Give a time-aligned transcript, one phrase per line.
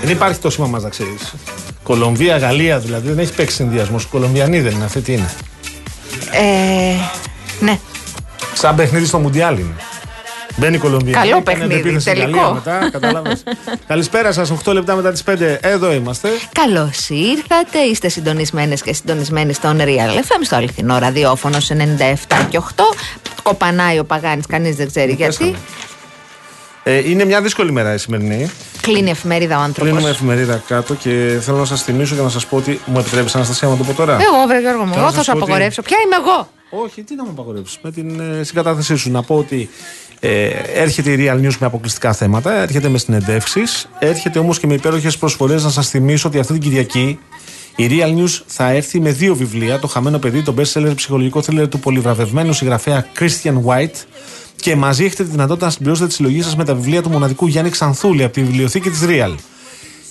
[0.00, 1.34] Δεν υπάρχει το σήμα μα να ξέρεις.
[1.82, 4.06] Κολομβία, Γαλλία δηλαδή δεν έχει παίξει συνδυασμός.
[4.06, 5.30] Κολομβιανή δεν είναι, αυτή τι είναι;
[6.30, 6.94] Ε,
[7.60, 7.78] ναι.
[8.54, 9.74] Σαν παιχνίδι στο Μουντιάλ είναι.
[10.56, 11.20] Μπαίνει η Κολομβία.
[11.20, 12.02] Καλό παιχνίδι.
[12.02, 12.52] Τελικό.
[12.52, 12.90] Μετά,
[13.86, 15.56] Καλησπέρα σας, 8 λεπτά μετά τις 5.
[15.60, 16.28] Εδώ είμαστε.
[16.52, 17.78] Καλώς ήρθατε.
[17.90, 22.82] Είστε συντονισμένες και συντονισμένοι στον Real FM, στο αληθινό ραδιόφωνο 97 και 8.
[23.42, 25.54] Κοπανάει ο Παγάνης, κανείς δεν ξέρει γιατί.
[26.82, 28.50] Ε, είναι μια δύσκολη μέρα η σημερινή.
[28.80, 29.92] Κλείνει εφημερίδα ο άνθρωπος.
[29.92, 33.34] Κλείνουμε εφημερίδα κάτω και θέλω να σας θυμίσω και να σας πω ότι μου επιτρέπεις
[33.34, 34.12] Αναστασία να το πω τώρα.
[34.12, 35.82] Εγώ, βρε Γιώργο μου, εγώ θα σου απαγορεύσω.
[35.82, 36.48] Ποια είμαι εγώ;
[36.84, 37.78] Όχι, τι να μου απαγορεύσει.
[37.82, 39.70] Με την ε, συγκατάθεσή σου να πω ότι
[40.20, 44.74] ε, έρχεται η Real News με αποκλειστικά θέματα, έρχεται με συνεντεύξεις, έρχεται όμως και με
[44.74, 47.18] υπέροχες προσφορές να σας θυμίσω ότι αυτή την Κυριακή
[47.76, 49.78] η Real News θα έρθει με δύο βιβλία.
[49.78, 54.04] Το Χαμένο Παιδί, το best seller ψυχολογικό θρίλερ του πολυβραβευμένου συγγραφέα Christian White.
[54.56, 57.46] Και μαζί έχετε τη δυνατότητα να συμπληρώσετε τη συλλογή σας με τα βιβλία του μοναδικού
[57.46, 59.34] Γιάννη Ξανθούλη από τη βιβλιοθήκη της Real.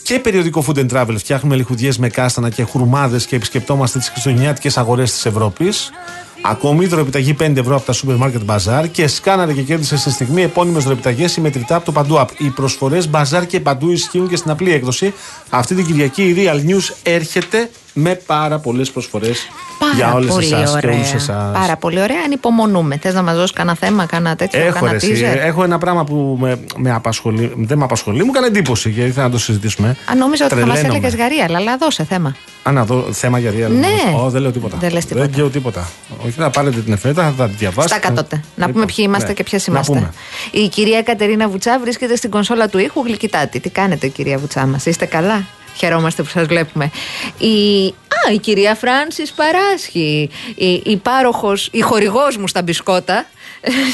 [0.04, 4.78] Και περιοδικό Food and Travel φτιάχνουμε λιχουδιές με κάστανα και χουρμάδες και επισκεπτόμαστε τις χριστουγεννιάτικες
[4.78, 5.92] αγορές της Ευρώπης.
[6.42, 10.84] Ακόμη δωρεπιταγή 5 ευρώ από τα Supermarket Bazaar και σκάναρε και κέρδισε στη στιγμή επώνυμες
[10.84, 12.28] δωρεπιταγές η μετρητά από το Παντού App.
[12.38, 15.14] Οι προσφορές Bazaar και Παντού ισχύουν και στην απλή έκδοση.
[15.50, 17.70] Αυτή την Κυριακή η Real News έρχεται
[18.02, 19.48] με πάρα πολλές προσφορές
[19.96, 21.52] για όλες εσάς και όλους εσάς.
[21.54, 22.18] Πάρα πολύ ωραία.
[22.26, 22.98] Ανυπομονούμε.
[23.02, 24.60] Θες να μας δώσεις κανένα θέμα, κανένα τέτοιο.
[24.60, 27.54] Έχω, εσύ, έχω ένα πράγμα που με, με απασχολεί.
[27.58, 29.98] Δεν με απασχολεί, μου έκανε εντύπωση γιατί θα το συζητήσουμε.
[30.06, 32.36] Αν νόμιζα ότι θα μας έλεγες Γαρία, αλλά δώσε θέμα.
[32.64, 33.72] Α, να δω θέμα για Real.
[33.72, 34.24] Ναι.
[34.26, 34.78] Oh, δεν λέω τίποτα.
[34.80, 35.26] Δεν, λες τίποτα.
[35.26, 35.90] δεν λέω τίποτα.
[36.26, 37.96] Όχι, θα πάρετε την εφέτα, θα τη διαβάσετε.
[37.96, 38.44] Στα κατώτε.
[38.56, 39.34] Να πούμε ποιοι είμαστε ναι.
[39.34, 40.10] και ποιες είμαστε.
[40.52, 43.60] Η κυρία Κατερίνα Βουτσά βρίσκεται στην κονσόλα του ήχου γλυκητάτη.
[43.60, 45.46] Τι κάνετε, κυρία Βουτσά μας, είστε καλά;
[45.80, 46.92] Χαιρόμαστε που σας βλέπουμε.
[47.38, 47.88] Η...
[47.88, 53.26] Α, η κυρία Φράνσις Παράσχη, η, η πάροχος, η χορηγός μου στα μπισκότα,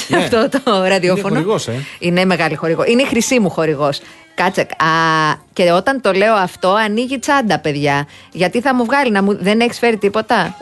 [0.08, 0.18] ναι.
[0.22, 1.28] αυτό το ραδιόφωνο.
[1.28, 1.86] Είναι χορηγός, ε.
[2.00, 2.84] Είναι μεγάλη χορηγό.
[2.86, 4.02] Είναι η χρυσή μου χορηγός.
[4.36, 4.62] Κάτσε.
[4.62, 4.66] Α,
[5.54, 8.08] και όταν το λέω αυτό, ανοίγει τσάντα, παιδιά.
[8.32, 10.58] Γιατί θα μου βγάλει, να μου, δεν έχεις φέρει τίποτα;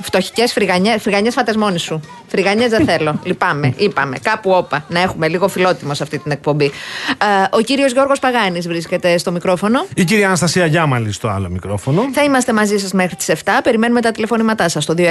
[0.00, 2.00] Φτωχικές φρυγανιές, φρυγανιές φάτες μόνοι σου.
[2.26, 3.20] Φρυγανιές δεν θέλω.
[3.24, 3.74] Λυπάμαι.
[3.76, 4.16] Είπαμε.
[4.22, 4.84] Κάπου όπα.
[4.88, 6.64] Να έχουμε λίγο φιλότιμο σε αυτή την εκπομπή.
[6.64, 6.70] Ε,
[7.50, 9.86] ο κύριος Γιώργος Παγάνης βρίσκεται στο μικρόφωνο.
[9.94, 12.02] Η κυρία Αναστασία Γιάμαλη στο άλλο μικρόφωνο.
[12.12, 13.34] Θα είμαστε μαζί σας μέχρι τις 7.
[13.62, 15.04] Περιμένουμε τα τηλεφωνήματά σας στο 211-200-8200.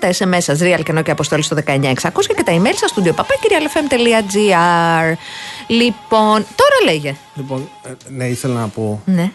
[0.00, 1.74] Τα SMS σας real και και αποστολή στο 19600
[2.36, 5.16] και τα email σας στο papakirialfm.gr.
[5.66, 7.14] Λοιπόν, τώρα λέγε.
[7.34, 9.02] Λοιπόν, ε, ναι, ήθελα να πω.
[9.04, 9.30] Ναι.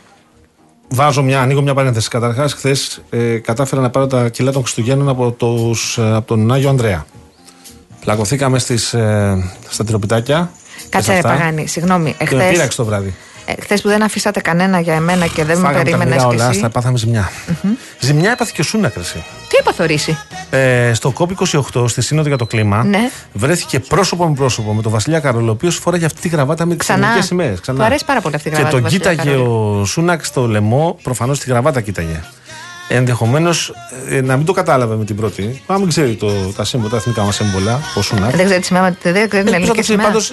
[0.92, 2.10] Βάζω μια, ανοίγω μια παρένθεση.
[2.10, 6.52] Καταρχάς, χθες ε, κατάφερα να πάρω τα κιλά των Χριστουγέννων από, τους, ε, από τον
[6.52, 7.06] Άγιο Ανδρέα.
[8.00, 10.52] Πλακωθήκαμε στις, ε, στα τυροπιτάκια.
[10.90, 12.10] Κάτσε, ρε Παγάνη, συγγνώμη.
[12.10, 12.30] Εχθές...
[12.30, 13.16] Και με πείραξε το βράδυ.
[13.58, 16.28] Ε, Χθες που δεν αφήσατε κανένα για εμένα και δεν με Φάγαμε τα περίμενες μοιρά
[16.30, 16.60] κι όλα, εσύ.
[16.60, 17.30] στα πάθαμε ζημιά.
[18.00, 19.24] Ζημιά έπαθε και ο Σούνακ, ρε, εσύ.
[19.50, 20.18] Τι επαθορίσει.
[20.50, 23.10] Ε, στο COP28, στη Σύνοδο για το Κλίμα, Ναι.
[23.34, 26.72] βρέθηκε πρόσωπο με πρόσωπο με τον Βασιλιά Καρόλο, ο οποίος φόραγε αυτή τη γραβάτα με
[26.72, 27.06] τι Ξανά.
[27.06, 27.60] ελληνικέ σημαίες.
[27.60, 29.80] Του αρέσει πάρα πολύ αυτή η Και γραβάτα τον του Βασιλιά κοίταγε Καρόλου.
[29.82, 32.24] ο Σούνακ στο λαιμό, προφανώς τη γραβάτα κοίταγε.
[32.92, 33.74] Ενδεχομένως
[34.24, 35.62] να μην το κατάλαβε με την πρώτη.
[35.68, 38.36] Να μην ξέρει το, τα σύμβολα, τα εθνικά μας σύμβολα, ο Σούνακ.
[38.36, 40.06] Δεν ξέρει τη σημαία, δεν ξέρει την ελληνική σημαία.
[40.06, 40.32] Πάντως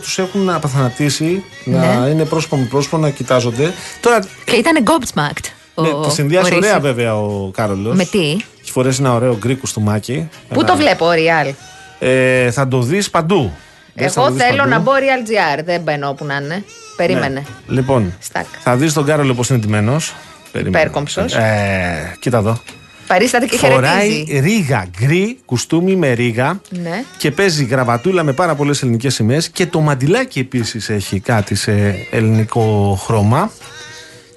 [0.00, 1.76] τους έχουν απαθανατήσει Ναι.
[1.78, 3.72] να είναι πρόσωπο με πρόσωπο να κοιτάζονται.
[4.00, 5.44] Τώρα Και ήταν gobsmacked.
[5.74, 6.82] ο- ναι, τη συνδυάζει ο ωραία Ρίση.
[6.82, 7.96] βέβαια ο Κάρολος.
[7.96, 10.28] Με τι; Έχει φορέσει ένα ωραίο γκρίκο στουμάκι.
[10.48, 11.52] Πού Ένα- το βλέπω, ο Real;
[11.98, 13.52] Ε, θα το δεις παντού.
[13.94, 14.70] Δες, θα Εγώ το δεις θέλω παντού.
[14.70, 15.28] να μπω Real
[15.60, 15.62] GR.
[15.64, 16.64] Δεν μπαίνω όπου να είναι.
[16.96, 17.28] Περίμενε.
[17.28, 17.74] Ναι.
[17.74, 18.44] Λοιπόν, Στάκ.
[18.62, 20.14] θα δεις τον Κάρολο πώς είναι ντυμένος.
[20.52, 21.34] Υπέρκομψος.
[21.34, 22.60] Ε, κοίτα εδώ.
[23.06, 24.38] Παρίσταται και Φοράει χαιρετίζει.
[24.40, 26.60] ρίγα, γκρι, κουστούμι με ρίγα.
[26.70, 27.04] Ναι.
[27.16, 29.48] Και παίζει γραβατούλα με πάρα πολλές ελληνικές σημαίες.
[29.48, 31.72] Και το μαντιλάκι επίσης έχει κάτι σε
[32.10, 33.50] ελληνικό χρώμα.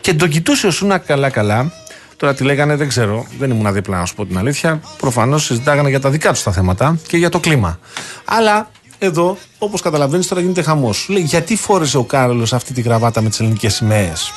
[0.02, 1.72] Και τον κοιτούσε ο Σούνα καλά-καλά.
[2.18, 3.26] Τώρα τι λέγανε δεν ξέρω.
[3.40, 4.82] Δεν ήμουν δίπλα να σου πω την αλήθεια.
[4.98, 7.80] Προφανώς συζητάγανε για τα δικά τους τα θέματα και για το κλίμα.
[8.26, 11.06] Αλλά εδώ, όπως καταλαβαίνεις, τώρα γίνεται χαμός.
[11.10, 14.32] Λέει γιατί φόρεσε ο Κάρολο αυτή τη γραβάτα με τις ελληνικές σημαίες;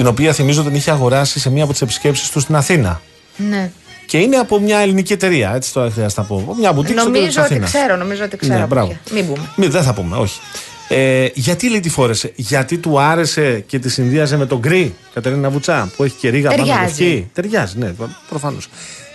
[0.00, 3.00] Την οποία θυμίζω την είχε αγοράσει σε μία από τις επισκέψεις του στην Αθήνα.
[3.36, 3.70] Ναι.
[4.06, 6.54] Και είναι από μια ελληνική εταιρεία, έτσι τώρα χρειάζεται να πω.
[6.58, 7.70] Μια μπουτίκ στο τέλος της Νομίζω ότι Αθήνας.
[7.70, 8.54] ξέρω, νομίζω ότι ξέρω.
[8.54, 8.88] Ναι, από μπράβο.
[8.88, 9.14] ποια.
[9.14, 9.52] Μην πούμε.
[9.56, 10.40] Μην, δεν θα πούμε, όχι.
[10.88, 15.50] Ε, γιατί λέει τη φόρεσε, Γιατί του άρεσε και τη συνδύαζε με τον γκρι, Κατερίνα
[15.50, 17.02] Βουτσά, που έχει και ρίγα πάνω Ταιριάζει.
[17.02, 17.30] λευκή.
[17.32, 17.92] Ταιριάζει, ναι,
[18.28, 18.68] προφανώς.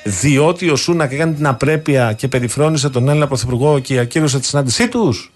[0.04, 4.88] Διότι ο Σούνακ έκανε την απρέπεια και περιφρόνησε τον Έλληνα Πρωθυπουργό και ακύρωσε τη συνάντησή
[4.88, 5.32] τους.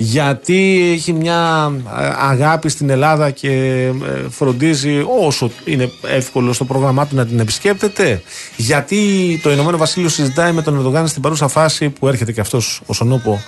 [0.00, 3.50] Γιατί έχει μια ε, αγάπη στην Ελλάδα και
[3.86, 8.22] ε, φροντίζει όσο είναι εύκολο στο πρόγραμμά του να την επισκέπτεται;
[8.56, 9.00] Γιατί
[9.42, 12.92] το Ηνωμένο Βασίλειο συζητάει με τον Ερντογάν στην παρούσα φάση που έρχεται και αυτός ο
[12.92, 13.40] Σονούπο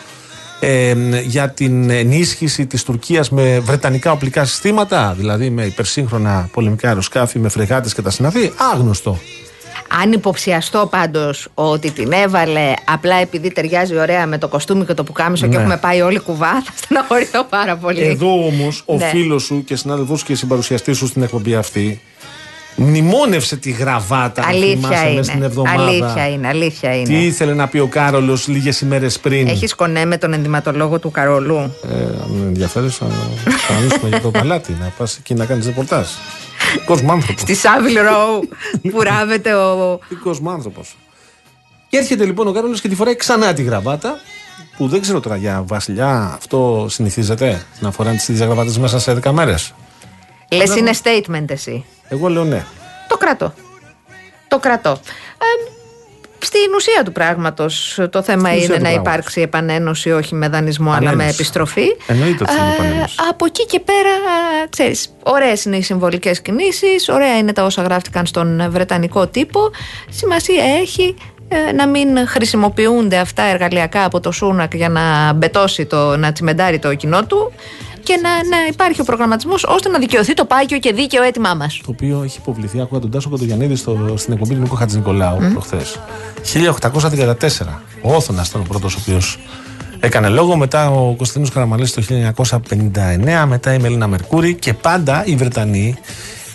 [0.61, 0.94] ε,
[1.26, 7.49] για την ενίσχυση της Τουρκίας με βρετανικά οπλικά συστήματα, δηλαδή με υπερσύγχρονα πολεμικά αεροσκάφη, με
[7.49, 8.53] φρεγάτες και τα συναφή.
[8.73, 9.19] Άγνωστο.
[10.03, 15.05] Αν υποψιαστώ πάντως ότι την έβαλε απλά επειδή ταιριάζει ωραία με το κοστούμι και το
[15.05, 15.61] πουκάμισο και Ναι.
[15.63, 18.03] έχουμε πάει όλοι κουβά, θα στεναχωρηθώ πάρα πολύ.
[18.03, 19.05] Εδώ όμως ο Ναι.
[19.09, 22.01] φίλος σου και συνάδελφός σου και συμπαρουσιαστής σου στην εκπομπή αυτή
[22.77, 25.15] μνημόνευσε τη γραβάτα αν Αλήθεια θυμάσαι, είναι.
[25.17, 25.83] μες στην εβδομάδα.
[25.83, 27.05] Αλήθεια είναι, αλήθεια είναι.
[27.05, 31.11] Τι ήθελε να πει ο Κάρολος λίγες ημέρες πριν; Έχεις κονέ με τον ενδυματολόγο του
[31.11, 31.57] Καρολού.
[31.57, 33.07] Ε, αν ενδιαφέρεις, θα
[33.69, 36.07] κανονίσουμε για το παλάτι, να πας εκεί να κάνεις ρεπορτάζ.
[36.90, 37.40] Κόσμο άνθρωπο.
[37.40, 38.43] Στη Savile Row
[38.90, 39.99] που ράβεται ο.
[40.22, 40.81] Κόσμο άνθρωπο.
[41.88, 44.20] Και έρχεται λοιπόν ο Κάρολος και τη φοράει ξανά τη γραβάτα.
[44.76, 49.20] Που δεν ξέρω τώρα για βασιλιά αυτό συνηθίζεται να φοράνε τις ίδιες γραβάτες μέσα σε
[49.25, 49.75] 10 μέρες.
[50.52, 51.84] Λες είναι statement εσύ.
[52.08, 52.64] Εγώ λέω ναι.
[53.08, 53.55] Το κρατώ.
[54.49, 54.90] Το κρατώ.
[54.90, 55.80] Ε,
[56.47, 59.13] στην ουσία του πράγματος το θέμα Στην ουσία είναι του να πράγματος.
[59.13, 61.35] υπάρξει επανένωση όχι με δανεισμό αλλά με Ανένωση.
[61.35, 61.87] επιστροφή.
[62.07, 63.15] Εννοείται ότι είναι Ε, επανένωση.
[63.31, 64.11] από εκεί και πέρα,
[64.71, 69.61] ξέρεις, ωραίες είναι οι συμβολικές κινήσεις, ωραία είναι τα όσα γράφτηκαν στον Βρετανικό τύπο.
[70.11, 71.15] Σημασία έχει
[71.49, 76.79] ε, να μην χρησιμοποιούνται αυτά εργαλειακά από το Σούνακ για να μπετώσει, το, να τσιμεντάρει
[76.79, 77.53] το κοινό του
[78.03, 81.81] και να, να υπάρχει ο προγραμματισμός ώστε να δικαιωθεί το πάγιο και δίκαιο αίτημά μας.
[81.85, 85.51] Το οποίο έχει υποβληθεί, άκουγα τον Τάσο Κοντογιαννίδη στο, στην εκπομπή του Νίκο Χατζηνικολάου mm.
[85.53, 86.01] προχθές.
[86.93, 87.35] 1834.
[88.03, 89.39] Ο Όθωνας ήταν ο πρώτος ο οποίος
[90.01, 90.57] έκανε λόγο.
[90.57, 92.03] Μετά ο Κωνσταντίνος Καραμαλής το
[92.71, 93.45] 1959.
[93.47, 94.55] Μετά η Μελίνα Μερκούρη.
[94.55, 95.97] Και πάντα οι Βρετανοί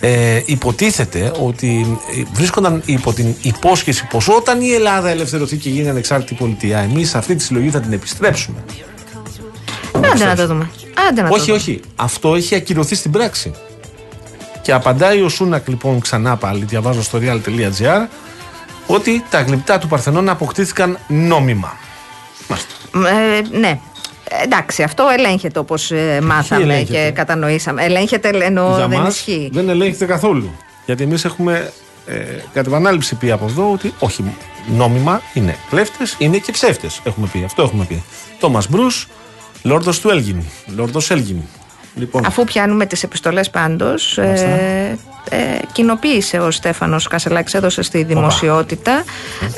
[0.00, 5.88] ε, υποτίθεται ότι ε, βρίσκονταν υπό την υπόσχεση πως όταν η Ελλάδα ελευθερωθεί και γίνει
[5.88, 8.58] ανεξάρτητη πολιτεία, εμείς αυτή τη συλλογή θα την επιστρέψουμε.
[10.12, 10.70] Άντε να το δούμε.
[11.08, 11.56] Άντε να το Όχι, δούμε.
[11.56, 11.80] όχι.
[11.96, 13.52] Αυτό έχει ακυρωθεί στην πράξη.
[14.62, 18.06] Και απαντάει ο Σούνακ λοιπόν ξανά πάλι, διαβάζω στο real.gr,
[18.86, 21.76] ότι τα γλυπτά του Παρθενώνα αποκτήθηκαν νόμιμα.
[22.48, 22.70] Μάλιστα.
[23.18, 23.80] Ε, ναι.
[24.28, 25.90] Ε, Εντάξει, αυτό ελέγχεται όπως
[26.22, 27.84] μάθαμε ελέγχεται; και κατανοήσαμε.
[27.84, 29.50] Ελέγχεται ενώ Για δεν μας ισχύει.
[29.52, 30.50] δεν ελέγχεται καθόλου.
[30.86, 31.72] Γιατί εμείς έχουμε
[32.06, 32.14] ε,
[32.52, 34.24] κατ' επανάληψη πει από εδώ ότι όχι,
[34.66, 37.00] νόμιμα είναι κλέφτες, είναι και ψεύτες.
[37.04, 37.42] Έχουμε πει.
[37.44, 38.02] Αυτό έχουμε πει.
[38.40, 38.86] Τόμας Μπρου,
[39.66, 40.42] Λόρδος του Έλγιν.
[40.76, 41.36] Λόρδος Έλγιν.
[41.94, 45.36] Λοιπόν, Αφού πιάνουμε τις επιστολές πάντως, ε, ε,
[45.72, 49.04] κοινοποίησε ο Στέφανος Κασελάκης, έδωσε στη δημοσιότητα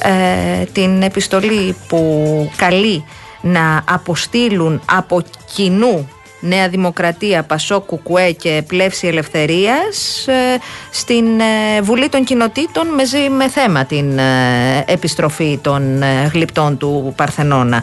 [0.02, 3.04] ε, την επιστολή που καλεί
[3.40, 5.22] να αποστείλουν από
[5.54, 6.08] κοινού
[6.40, 10.58] Νέα Δημοκρατία, Πασό, Κουκουέ και Πλεύση Ελευθερίας ε,
[10.90, 16.76] στην ε, Βουλή των Κοινοτήτων με, ζη- με θέμα την ε, επιστροφή των ε, γλυπτών
[16.78, 17.82] του Παρθενώνα.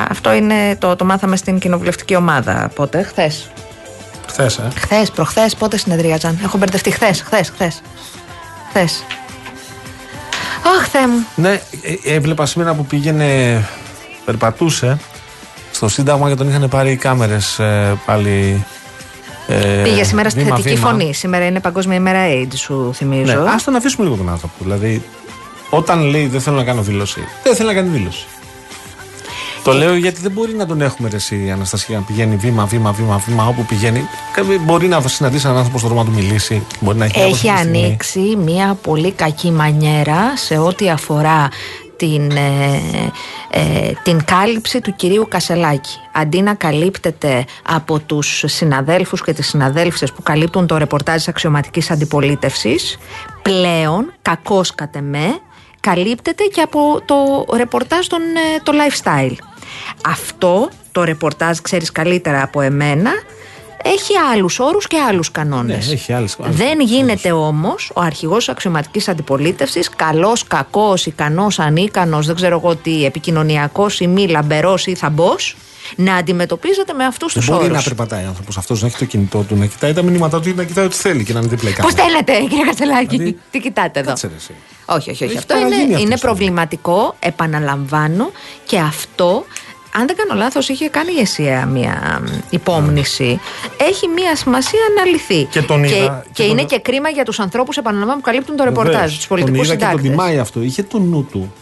[0.00, 3.50] Α, Αυτό είναι το, το μάθαμε στην κοινοβουλευτική ομάδα πότε, χθες.
[4.28, 4.68] χθες, ε.
[4.78, 6.38] Χθες, προχθές, πότε συνεδρίαζαν.
[6.44, 7.82] Έχω μπερδευτεί χθες, χθες, χθες.
[8.68, 9.04] Χθες.
[10.78, 11.26] Αχ, Θεέ μου.
[11.34, 11.50] Ναι,
[11.82, 13.62] ε, έβλεπα σήμερα που πήγαινε,
[14.24, 14.98] περπατούσε
[15.72, 18.64] στο Σύνταγμα και τον είχαν πάρει οι κάμερες ε, πάλι
[19.50, 20.88] Ε, Πήγε σήμερα στη βήμα, θετική βήμα.
[20.88, 21.14] φωνή.
[21.14, 23.32] Σήμερα είναι Παγκόσμια ημέρα AIDS, σου θυμίζω.
[23.42, 24.54] Ναι, ας τον αφήσουμε λίγο τον άνθρωπο.
[24.58, 25.02] Δηλαδή,
[25.70, 28.26] όταν λέει δεν θέλω να κάνω δήλωση, δεν θέλει να κάνει δήλωση.
[29.64, 32.64] Το λέω γιατί δεν μπορεί να τον έχουμε ρε εσύ η Αναστασία να πηγαίνει βήμα,
[32.66, 34.02] βήμα, βήμα, βήμα όπου πηγαίνει.
[34.32, 36.62] Κα- Μπορεί να συναντήσει έναν άνθρωπο στον δρόμο να του μιλήσει.
[36.80, 37.84] Μπορεί να έχει, μια Έχει προσωπική στιγμή.
[37.86, 41.48] ανοίξει μια πολύ κακή μανιέρα σε ό,τι αφορά
[41.96, 42.80] την, ε,
[43.50, 45.90] ε, την κάλυψη του κυρίου Κασελάκη.
[46.12, 51.90] Αντί να καλύπτεται από τους συναδέλφους και τις συναδέλφισες που καλύπτουν το ρεπορτάζ της αξιωματικής
[51.90, 52.98] αντιπολίτευσης,
[53.42, 55.38] πλέον, κακός κατ' εμέ,
[55.80, 59.34] καλύπτεται και από το ρεπορτάζ των, ε, το lifestyle.
[60.06, 63.10] Αυτό το ρεπορτάζ, ξέρεις καλύτερα από εμένα,
[63.82, 65.86] έχει άλλους όρους και άλλους κανόνες.
[65.86, 66.90] Ναι, έχει άλλες- άλλους Δεν κανόνες.
[66.90, 74.00] γίνεται όμως ο αρχηγός αξιωματικής αντιπολίτευσης, καλός, κακός, ικανός, ανίκανος, δεν ξέρω εγώ τι, επικοινωνιακός
[74.00, 75.56] ή μη λαμπερός ή θαμπός,
[75.96, 77.84] να αντιμετωπίζεται με αυτούς Δεν τους μπορεί να όρους.
[77.84, 80.64] περπατάει άνθρωπος αυτός, να έχει το κινητό του, να κοιτάει τα μηνύματά του ή να
[80.64, 82.08] κοιτάει ό,τι θέλει και να είναι δίπλα η Πώς κάμερα.
[82.08, 84.54] θέλετε κύριε Κασελάκη, Δηλαδή, τι κοιτάτε εδώ; Κάτσε ρε εσύ.
[84.90, 85.24] Όχι, όχι, όχι.
[85.24, 88.30] Έχει Αυτό παραγίνει είναι, αυτό είναι στο προβληματικό, επαναλαμβάνω,
[88.66, 89.44] και αυτό,
[89.96, 93.40] αν δεν κάνω λάθος, είχε κάνει η ΕΣΥΑ μια μ, υπόμνηση.
[93.80, 95.44] Έχει μια σημασία να λυθεί.
[95.44, 98.56] Και τον είδα- και, και είναι τον- και κρίμα για τους ανθρώπους, επαναλαμβάνω, που καλύπτουν
[98.56, 99.16] το ρεπορτάζ, Βεβαίως.
[99.16, 100.10] τους πολιτικούς τον είδα και τον συντάκτες.
[100.26, 100.60] τιμάει αυτό.
[100.62, 101.52] Είχε το νου του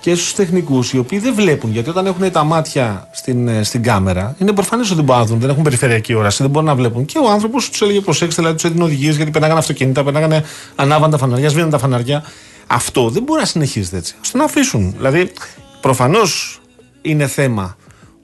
[0.00, 1.72] και στους τεχνικούς οι οποίοι δεν βλέπουν.
[1.72, 5.26] Γιατί όταν έχουν τα μάτια στην, ε, στην κάμερα, είναι προφανές ότι δεν μπορούν να
[5.28, 7.04] δουν, δεν έχουν περιφερειακή όραση, δεν μπορούν να βλέπουν.
[7.04, 10.44] Και ο άνθρωπος τους έλεγε προσέξτε, δηλαδή τους έδινε οδηγίες γιατί περνάγανε αυτοκίνητα, περνάγανε
[10.76, 12.24] ανάβαν τα φαναριά, σβήναν τα φαναριά.
[12.72, 14.14] Αυτό δεν μπορεί να συνεχίζεται έτσι.
[14.14, 14.94] Α τον αφήσουν.
[14.96, 15.32] Δηλαδή,
[15.80, 16.60] προφανώς
[17.02, 17.76] είναι θέμα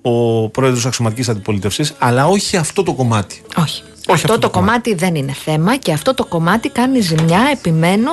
[0.03, 3.43] ο πρόεδρος αξιωματικής αντιπολίτευσης, αλλά όχι αυτό το κομμάτι.
[3.57, 3.83] Όχι.
[3.83, 7.49] Όχι αυτό, αυτό το το κομμάτι δεν είναι θέμα και αυτό το κομμάτι κάνει ζημιά,
[7.53, 8.11] επιμένω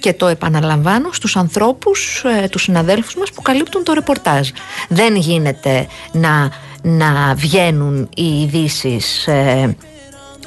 [0.00, 4.48] και το επαναλαμβάνω στους ανθρώπους, ε, τους συναδέλφους μας που καλύπτουν το ρεπορτάζ.
[4.88, 6.50] Δεν γίνεται να,
[6.82, 9.76] να βγαίνουν οι ειδήσεις ε,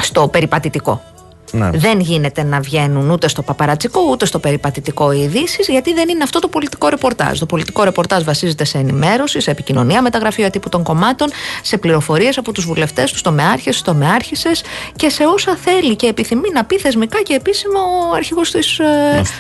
[0.01, 1.04] στο περιπατητικό.
[1.52, 1.70] Ναι.
[1.70, 6.24] Δεν γίνεται να βγαίνουν ούτε στο παπαρατσικό ούτε στο περιπατητικό οι ειδήσεις, γιατί δεν είναι
[6.24, 7.40] αυτό το πολιτικό ρεπορτάζ.
[7.40, 11.30] Το πολιτικό ρεπορτάζ βασίζεται σε ενημέρωση, σε επικοινωνία με τα γραφεία τύπου των κομμάτων,
[11.62, 14.50] σε πληροφορίες από τους βουλευτές, τους τομεάρχε, του τομεάρχησε
[14.96, 17.80] και σε όσα θέλει και επιθυμεί να πει θεσμικά και επίσημα
[18.12, 18.62] ο αρχηγός ε,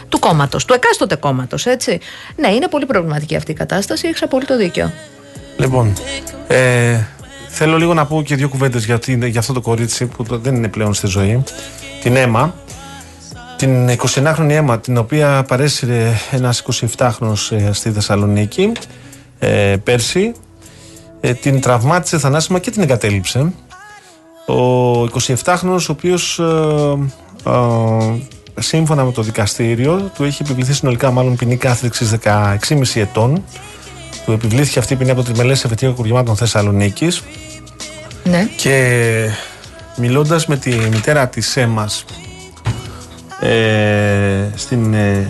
[0.09, 1.65] του κόμματος, του εκάστοτε κόμματος.
[1.65, 1.99] Έτσι.
[2.35, 4.07] Ναι, είναι πολύ προβληματική αυτή η κατάσταση.
[4.07, 4.91] Έχεις απόλυτο δίκιο.
[5.57, 5.93] Λοιπόν,
[6.47, 6.99] ε,
[7.47, 10.37] θέλω λίγο να πω και δύο κουβέντες για, την- για αυτό το κορίτσι που το-
[10.37, 11.43] δεν είναι πλέον στη ζωή.
[12.05, 12.55] Την Έμα.
[13.57, 16.63] Την 29χρονη Έμα, την οποία παρέσυρε ένας
[16.97, 17.33] 27χρονο
[17.71, 18.71] στη Θεσσαλονίκη
[19.39, 20.31] ε, πέρσι.
[21.21, 23.39] Ε, την τραυμάτισε θανάσιμα και την εγκατέλειψε.
[24.47, 26.43] Ο 27χρονος ο οποίος ε,
[27.45, 32.55] ε, σύμφωνα με το δικαστήριο του έχει επιβληθεί συνολικά μάλλον ποινή κάθριξης 16,5
[32.95, 33.43] ετών
[34.25, 37.23] του επιβλήθηκε αυτή η ποινή από τη Μελέτη Εφετείου Κουργημάτων Θεσσαλονίκης
[38.23, 38.49] Ναι.
[38.55, 39.29] και
[39.95, 41.89] μιλώντας με τη μητέρα της ΕΜΑ
[43.39, 45.27] ε, στην ε,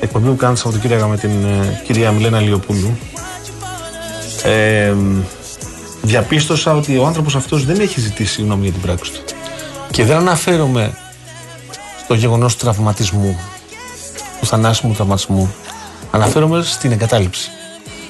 [0.00, 2.98] εκπομπή που κάναμε το Σαββατοκύριακο με την ε, κυρία Μιλένα Λιοπούλου
[4.44, 4.94] ε,
[6.02, 9.20] διαπίστωσα ότι ο άνθρωπος αυτός δεν έχει ζητήσει συγγνώμη για την πράξη του.
[9.90, 10.92] Και δεν αναφέρομαι
[12.04, 13.38] στο γεγονός του τραυματισμού
[14.40, 15.54] του θανάσιμου τραυματισμού.
[16.10, 17.50] Αναφέρομαι στην εγκατάλειψη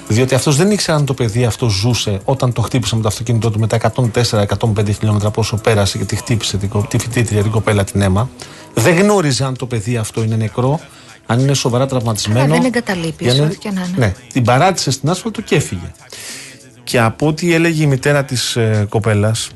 [0.08, 3.50] διότι αυτός δεν ήξερε αν το παιδί αυτό ζούσε όταν το χτύπησε με το αυτοκίνητό
[3.50, 7.50] του με τα 104-105 χιλιόμετρα πόσο πέρασε και τη χτύπησε την, κο- τη φοιτήτρια, την
[7.50, 8.30] κοπέλα την αίμα.
[8.74, 10.80] Δεν γνώριζε αν το παιδί αυτό είναι νεκρό,
[11.26, 12.40] αν είναι σοβαρά τραυματισμένο.
[12.40, 13.94] Καλά, δεν εγκαταλείπεις, Για να- ό,τι και να είναι.
[13.96, 15.92] Ναι, την παράτησε στην άσφαλτο και έφυγε.
[16.84, 19.48] Και από ό,τι έλεγε η μητέρα της ε, κοπέλας,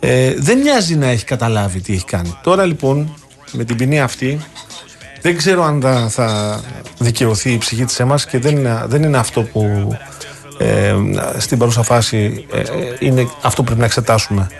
[0.00, 2.38] ε, δεν μοιάζει να έχει καταλάβει τι έχει κάνει.
[2.42, 3.14] Τώρα λοιπόν,
[3.52, 4.38] με την ποινή αυτή,
[5.22, 6.60] δεν ξέρω αν θα, θα
[6.98, 9.96] δικαιωθεί η ψυχή της έμας και δεν είναι, δεν είναι αυτό που
[10.58, 10.94] ε,
[11.38, 12.64] στην παρούσα φάση ε, ε,
[12.98, 14.50] είναι αυτό που πρέπει να εξετάσουμε.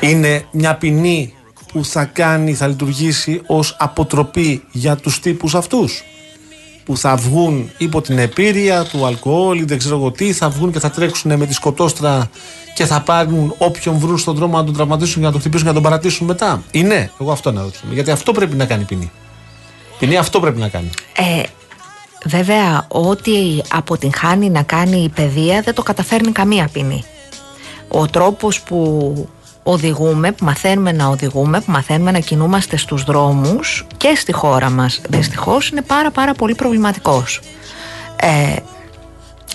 [0.00, 1.34] Είναι μια ποινή
[1.72, 6.02] που θα κάνει, θα λειτουργήσει ως αποτροπή για τους τύπους αυτούς
[6.84, 10.72] που θα βγουν υπό την επίρρεια του αλκοόλ ή δεν ξέρω εγώ τι, θα βγουν
[10.72, 12.30] και θα τρέξουν με τη σκοτόστρα
[12.74, 15.72] και θα πάρουν όποιον βρουν στον δρόμο να τον τραυματίσουν για να τον χτυπήσουν και
[15.72, 16.62] να τον παρατήσουν μετά.
[16.70, 17.94] Ή ναι, εγώ αυτό αναρωτιέμαι.
[17.94, 19.10] Γιατί αυτό πρέπει να κάνει η
[19.98, 20.10] ποινή.
[20.10, 20.90] Ποινή αυτό πρέπει να κάνει.
[21.16, 21.42] Ε,
[22.24, 27.04] βέβαια, ό,τι αποτυγχάνει να κάνει η παιδεία δεν το καταφέρνει καμία ποινή.
[27.88, 29.28] Ο τρόπος που
[29.62, 35.00] οδηγούμε, που μαθαίνουμε να οδηγούμε, που μαθαίνουμε να κινούμαστε στους δρόμους και στη χώρα μας,
[35.08, 37.40] δυστυχώς, είναι πάρα πάρα πολύ προβληματικός.
[38.20, 38.56] Ε,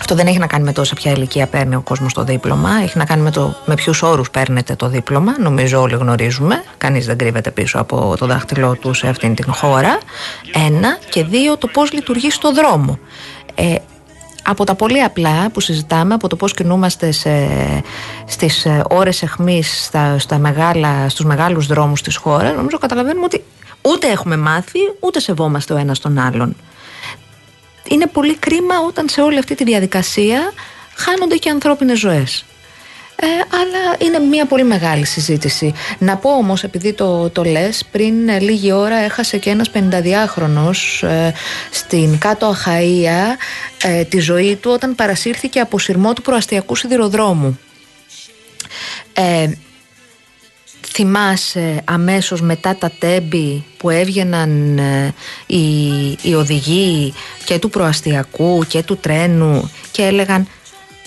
[0.04, 2.70] αυτό δεν έχει να κάνει με το σε ποια ηλικία παίρνει ο κόσμος το δίπλωμα.
[2.84, 5.40] Έχει να κάνει με το με ποιους όρους παίρνετε το δίπλωμα.
[5.40, 6.64] Νομίζω όλοι γνωρίζουμε.
[6.78, 9.98] Κανείς δεν κρύβεται πίσω από το δάχτυλό του σε αυτήν την χώρα.
[10.68, 10.98] Ένα.
[11.10, 13.00] Και δύο, το πώς λειτουργεί στο δρόμο.
[13.56, 13.76] Ε,
[14.44, 17.48] από τα πολύ απλά που συζητάμε, από το πώς κινούμαστε σε,
[18.26, 23.44] στις ε, ώρες εχμής στα, στα μεγάλα, στους μεγάλους δρόμους της χώρας, νομίζω καταλαβαίνουμε ότι
[23.82, 26.56] ούτε έχουμε μάθει, ούτε σεβόμαστε ο ένας τον άλλον.
[27.94, 30.54] Είναι πολύ κρίμα όταν σε όλη αυτή τη διαδικασία
[30.96, 32.46] χάνονται και ανθρώπινες ζωές.
[33.16, 35.74] Ε, αλλά είναι μια πολύ μεγάλη συζήτηση.
[36.00, 41.08] Να πω όμως, επειδή το, το λες, πριν ε, λίγη ώρα έχασε και ένας 52χρονος
[41.08, 41.32] ε,
[41.72, 43.38] στην κάτω Αχαΐα
[43.84, 47.60] ε, τη ζωή του όταν παρασύρθηκε από σειρμό του προαστιακού σιδηροδρόμου.
[50.84, 54.80] Ε, θυμάσαι αμέσως μετά τα τέμπη που έβγαιναν
[55.46, 55.88] οι,
[56.22, 57.14] οι οδηγοί
[57.46, 60.48] και του προαστιακού και του τρένου και έλεγαν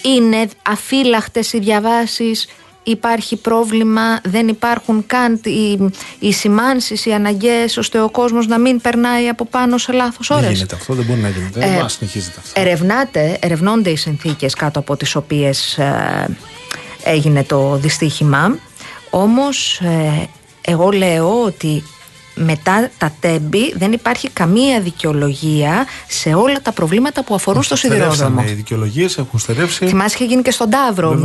[0.02, 2.46] είναι αφύλακτες οι διαβάσεις,
[2.82, 8.80] υπάρχει πρόβλημα, δεν υπάρχουν καν οι, οι σημάνσεις, οι αναγκαίες ώστε ο κόσμος να μην
[8.80, 10.44] περνάει από πάνω σε λάθος ώρες.
[10.44, 11.60] Δεν γίνεται αυτό, δεν μπορεί να γίνεται.
[11.60, 12.60] Ε, συνεχίζεται αυτό.
[12.60, 16.36] Ερευνάται, ερευνώνται οι συνθήκες κάτω από τις οποίες ε,
[17.04, 18.58] έγινε το δυστύχημα.
[19.10, 20.28] Όμως ε,
[20.60, 21.82] εγώ λέω ότι
[22.36, 28.44] μετά τα τέμπη δεν υπάρχει καμία δικαιολογία σε όλα τα προβλήματα που αφορούν στο σιδηρόδρομο.
[28.48, 29.86] Οι δικαιολογίες έχουν στερεύσει.
[29.86, 31.20] Θυμάσαι είχε γίνει και στον Ταύρο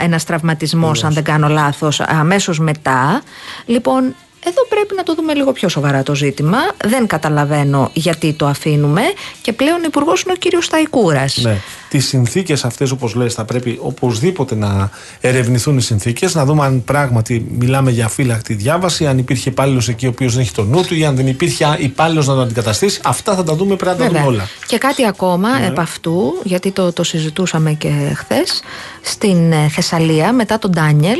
[0.00, 3.22] ένας τραυματισμός, αν δεν κάνω λάθος, αμέσως μετά.
[3.66, 6.58] Λοιπόν, εδώ πρέπει να το δούμε λίγο πιο σοβαρά το ζήτημα.
[6.84, 9.02] Δεν καταλαβαίνω γιατί το αφήνουμε
[9.42, 11.36] και πλέον υπουργός είναι ο κύριος Σταϊκούρας.
[11.36, 11.56] Ναι.
[11.88, 16.84] Τις συνθήκες αυτές, όπως λες, θα πρέπει οπωσδήποτε να ερευνηθούν οι συνθήκες, να δούμε αν
[16.84, 20.84] πράγματι μιλάμε για φύλακτη διάβαση, αν υπήρχε υπάλληλος εκεί ο οποίος δεν έχει το νου
[20.86, 23.00] του ή αν δεν υπήρχε υπάλληλος να το αντικαταστήσει.
[23.04, 24.48] Αυτά θα τα δούμε, πρέπει να τα δούμε όλα.
[24.66, 25.66] Και κάτι ακόμα ναι.
[25.66, 28.62] επ' αυτού, γιατί το, το συζητούσαμε και χθες,
[29.02, 31.18] στην ε, Θεσσαλία μετά τον Ντάνιελ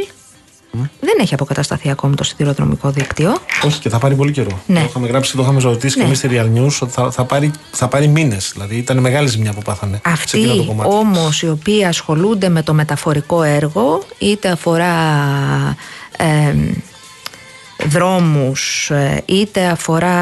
[1.01, 3.37] δεν έχει αποκατασταθεί ακόμη το σιδηροδρομικό δίκτυο.
[3.63, 4.61] Όχι και θα πάρει πολύ καιρό.
[4.67, 4.81] Ναι.
[4.81, 6.03] Το είχαμε γράψει, το είχαμε ρωτήσει ναι.
[6.03, 8.51] και εμείς στη Real News ότι θα, θα πάρει, θα πάρει μήνες.
[8.53, 10.01] Δηλαδή ήταν μεγάλη ζημιά που πάθανε.
[10.05, 14.95] Αυτοί όμως οι οποίοι ασχολούνται με το μεταφορικό έργο, είτε αφορά.
[16.17, 16.55] Ε,
[17.88, 20.19] δρόμους ε, είτε αφορά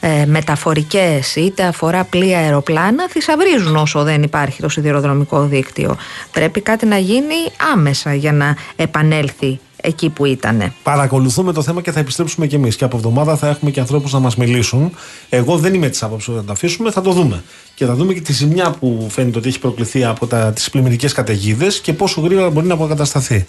[0.00, 5.96] ε, μεταφορικές είτε αφορά πλοία αεροπλάνα θησαυρίζουν όσο δεν υπάρχει το σιδηροδρομικό δίκτυο.
[6.32, 7.34] Πρέπει κάτι να γίνει
[7.72, 10.72] άμεσα για να επανέλθει εκεί που ήταν.
[10.82, 12.76] Παρακολουθούμε το θέμα και θα επιστρέψουμε κι εμείς.
[12.76, 14.92] Και από εβδομάδα θα έχουμε και ανθρώπους να μας μιλήσουν.
[15.28, 17.42] Εγώ δεν είμαι της άποψης ότι θα τα αφήσουμε, θα το δούμε.
[17.74, 21.80] Και θα δούμε και τη ζημιά που φαίνεται ότι έχει προκληθεί από τις πλημμυρικές καταιγίδες
[21.80, 23.46] και πόσο γρήγορα μπορεί να αποκατασταθεί.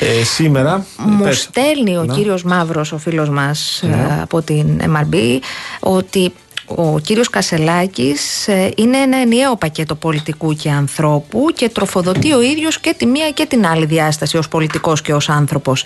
[0.00, 0.86] Ε, σήμερα.
[0.96, 2.14] Μου στέλνει ο ναι.
[2.14, 3.96] κύριος Μαύρος, ο φίλος μας ναι.
[3.96, 5.38] ε, από την MRB,
[5.80, 6.32] ότι
[6.66, 12.80] ο κύριος Κασελάκης ε, είναι ένα ενιαίο πακέτο πολιτικού και ανθρώπου και τροφοδοτεί ο ίδιος
[12.80, 15.84] και τη μία και την άλλη διάσταση ως πολιτικός και ως άνθρωπος.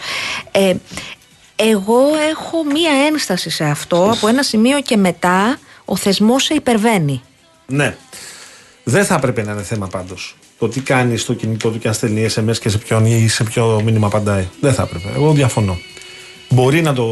[0.51, 0.75] Ε,
[1.57, 7.23] εγώ έχω μία ένσταση σε αυτό, από ένα σημείο και μετά ο θεσμός σε υπερβαίνει.
[7.67, 7.97] Ναι.
[8.85, 11.95] Δεν θα έπρεπε να είναι θέμα πάντως το τι κάνει στο κινητό του και αν
[11.95, 14.49] στέλνει SMS και σε ποιον ή σε ποιο μήνυμα απαντάει.
[14.61, 15.09] Δεν θα έπρεπε.
[15.15, 15.79] Εγώ διαφωνώ.
[16.49, 17.05] Μπορεί να το.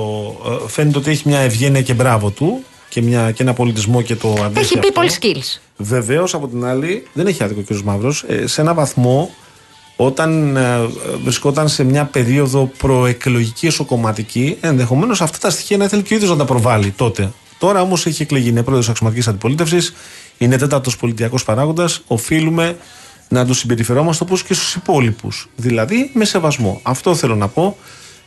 [0.46, 4.16] Ε, φαίνεται ότι έχει μια ευγένεια και μπράβο του και, μια, και ένα πολιτισμό και
[4.16, 4.80] το αντίστοιχο.
[4.84, 5.60] Έχει people skills.
[5.76, 7.80] Βεβαίως από την άλλη δεν έχει άδικο ο κ.
[7.80, 8.24] Μαύρος.
[8.28, 9.30] Ε, σε ένα βαθμό
[9.96, 10.86] όταν ε,
[11.22, 16.30] βρισκόταν σε μια περίοδο προεκλογική εσωκομματική, ενδεχομένως αυτά τα στοιχεία να ήθελε και ο ίδιος
[16.30, 17.32] να τα προβάλλει τότε.
[17.58, 19.94] Τώρα όμως έχει εκλεγεί, είναι πρόεδρος αξιωματικής αντιπολίτευσης,
[20.38, 22.00] είναι τέταρτος πολιτιακός παράγοντας.
[22.06, 22.76] Οφείλουμε
[23.28, 25.48] να του συμπεριφερόμαστε όπως και στους υπόλοιπους.
[25.56, 26.80] Δηλαδή με σεβασμό.
[26.82, 27.76] Αυτό θέλω να πω.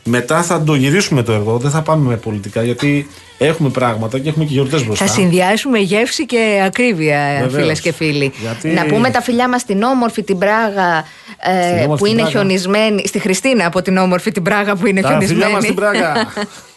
[0.04, 4.28] Μετά θα το γυρίσουμε το έργο, δεν θα πάμε με πολιτικά γιατί έχουμε πράγματα και
[4.28, 5.06] έχουμε και γιορτές μπροστά.
[5.06, 8.32] Θα συνδυάσουμε γεύση και ακρίβεια, φίλες και φίλοι.
[8.40, 8.68] Γιατί...
[8.68, 11.04] Να πούμε τα φιλιά μας στην όμορφη την Πράγα
[11.38, 12.30] ε, που είναι Πράγα.
[12.30, 13.06] χιονισμένη.
[13.06, 15.40] Στη Χριστίνα από την όμορφη την Πράγα που είναι τα χιονισμένη.
[15.40, 16.32] Τα φιλιά μας στην Πράγα.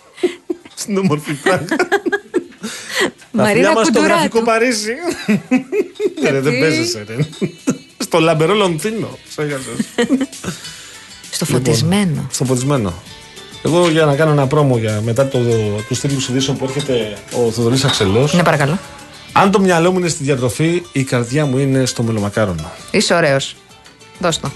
[0.81, 1.65] στην όμορφη Πράγα.
[3.37, 4.93] τα φιλιά μας στο γραφικό Παρίσι.
[6.41, 7.15] δεν παίζεσαι, ρε.
[7.97, 9.17] Στο λαμπερό Λονδίνο.
[11.31, 12.05] στο φωτισμένο.
[12.05, 12.93] Λοιπόν, στο φωτισμένο.
[13.63, 15.37] Εγώ για να κάνω ένα πρόμο για μετά το,
[15.87, 18.33] του τίτλου ειδήσεων που έρχεται ο Θοδωρή Αξελός.
[18.33, 18.79] Ναι, παρακαλώ.
[19.31, 22.71] Αν το μυαλό μου είναι στη διατροφή, η καρδιά μου είναι στο μελομακάρονο.
[22.91, 23.55] Είσαι ωραίος.
[24.19, 24.51] Δώσ' το.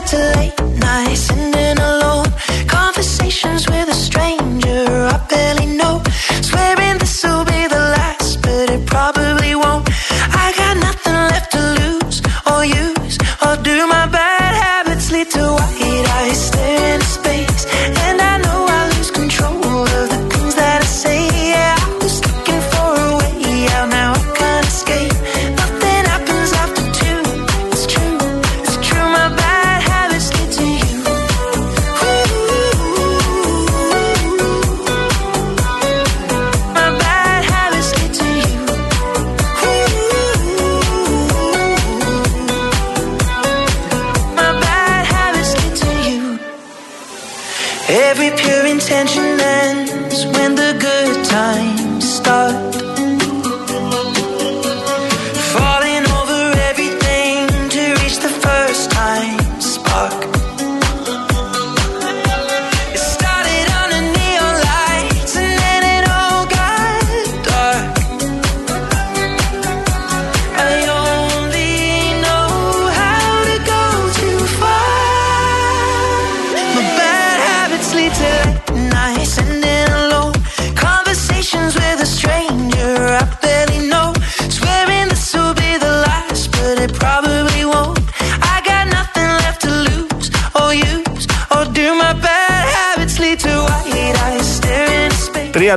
[0.00, 1.51] To late nights,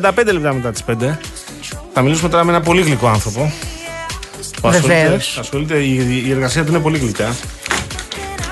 [0.09, 1.17] 35 λεπτά μετά τις 5.
[1.93, 3.51] Θα μιλήσουμε τώρα με ένα πολύ γλυκό άνθρωπο.
[4.61, 5.37] που ασχολείται- Βεβαίως.
[5.39, 7.35] ασχολείται, η, η εργασία του είναι πολύ γλυκά.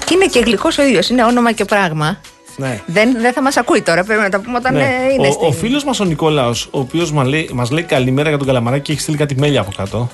[0.05, 2.17] Και είναι και γλυκός ο ίδιος, είναι όνομα και πράγμα.
[2.57, 2.81] Ναι.
[2.85, 4.81] Δεν, δεν θα μας ακούει τώρα, πρέπει να τα πούμε όταν Ναι.
[4.81, 7.83] ε, είναι Ο, στην- ο φίλος μας ο Νικόλαος, ο οποίος μας λέει, μας λέει
[7.83, 10.09] καλημέρα για τον Καλαμαράκη και έχει στείλει κάτι μέλια από κάτω.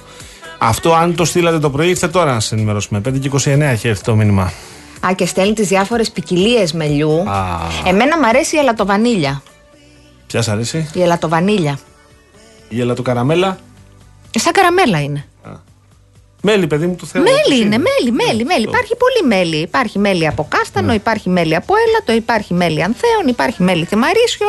[0.57, 2.99] Αυτό, αν το στείλατε το πρωί, ήρθε τώρα να σας ενημερώσουμε.
[2.99, 4.51] 5 και 29 έχει έρθει το μήνυμα.
[5.07, 7.19] Α, και στέλνει τις διάφορες ποικιλίες μελιού.
[7.29, 7.43] Α.
[7.85, 9.41] Εμένα μου αρέσει η ελατοβανίλια.
[10.29, 11.79] Ποια σ' αρέσει, Η ελατοβανίλια.
[12.69, 13.57] η ελατοκαραμέλα.
[14.39, 15.25] Σαν καραμέλα είναι.
[16.41, 17.21] Μέλι, παιδί μου, του Θεού.
[17.27, 18.57] όπως Μέλι είναι, μέλι, Ναι, μέλι, μέλι.
[18.65, 18.69] αυτό.
[18.69, 19.55] Υπάρχει πολύ μέλι.
[19.57, 24.47] Υπάρχει μέλι από κάστανο, υπάρχει μέλι από έλατο, υπάρχει μέλι ανθέων, υπάρχει μέλι θυμαρίσιο.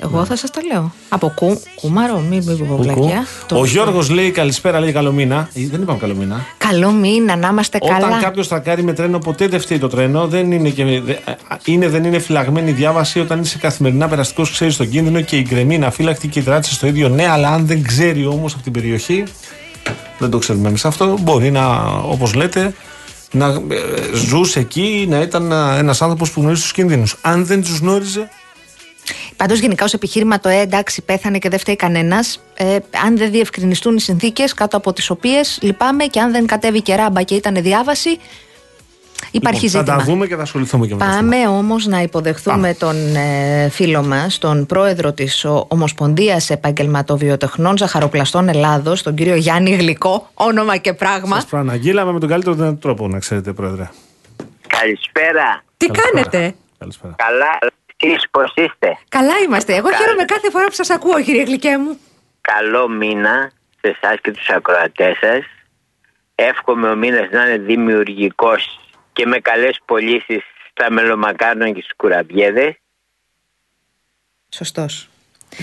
[0.00, 0.92] Εγώ θα σας τα λέω.
[1.08, 2.82] Από κου, κουμάρο, μη μη πω Κουκού.
[2.82, 3.26] βλακιά.
[3.46, 5.48] Το- Ο Γιώργος λέει καλησπέρα, λέει καλό μήνα.
[5.54, 6.46] Ε, Δεν είπαμε καλό μήνα.
[6.58, 8.18] Καλό μήνα, να είμαστε Όταν καλά.
[8.20, 10.26] κάποιος τρακάρει με τρένο, ποτέ δεν φταίει το τρένο.
[10.26, 11.14] Δεν είναι, και, δε-
[11.64, 13.20] είναι δεν είναι φυλαγμένη η διάβαση.
[13.20, 16.74] Όταν είσαι καθημερινά περαστικός, ξέρεις τον κίνδυνο και η γκρεμή είναι αφύλακτη και η δράτηση
[16.74, 17.08] στο ίδιο.
[17.08, 19.22] Ναι, αλλά αν δεν ξέρει όμως από την περιοχή,
[20.18, 21.76] δεν το ξέρουμε εμείς αυτό, μπορεί να,
[22.08, 22.74] όπως λέτε,
[23.32, 23.56] να ε,
[24.28, 27.04] ζούσε εκεί, να ήταν ένα άνθρωπος που γνωρίζει τους κινδύνου.
[27.20, 28.28] Αν δεν τους γνώριζε,
[29.42, 32.40] Πάντως, γενικά, ως επιχείρημα, το ε, εντάξει, πέθανε και δεν φταίει κανένας.
[32.54, 36.82] Ε, αν δεν διευκρινιστούν οι συνθήκες κάτω από τις οποίες λυπάμαι και αν δεν κατέβει
[36.82, 38.18] και ράμπα και ήταν διάβαση,
[39.30, 39.96] υπάρχει λοιπόν, θα ζήτημα.
[39.96, 41.16] τα δούμε και θα ασχοληθούμε και με αυτό.
[41.16, 49.02] Πάμε όμως να υποδεχθούμε τον ε, φίλο μας, τον πρόεδρο της Ομοσπονδίας Επαγγελματοβιοτεχνών Ζαχαροπλαστών Ελλάδος,
[49.02, 51.34] τον κύριο Γιάννη Γλυκό, όνομα και πράγμα.
[51.34, 53.90] Σας προαναγγείλαμε με τον καλύτερο δυνατό τρόπο, να ξέρετε, Πρόεδρε.
[54.66, 55.64] Καλησπέρα.
[55.76, 56.22] Τι Καλησπέρα.
[56.30, 57.14] κάνετε, Καλησπέρα.
[57.16, 59.74] Καλά, εσείς πώς είστε; Καλά είμαστε.
[59.74, 59.96] Εγώ Καλά.
[59.96, 61.98] χαίρομαι κάθε φορά που σας ακούω, κύριε Γλυκέ μου.
[62.40, 65.44] Καλό μήνα σε εσάς και τους ακροατές σας.
[66.34, 68.80] Εύχομαι ο μήνας να είναι δημιουργικός
[69.12, 72.74] και με καλές πωλήσεις στα μελομακάρονα και στους κουραμπιέδες.
[74.48, 75.08] Σωστός.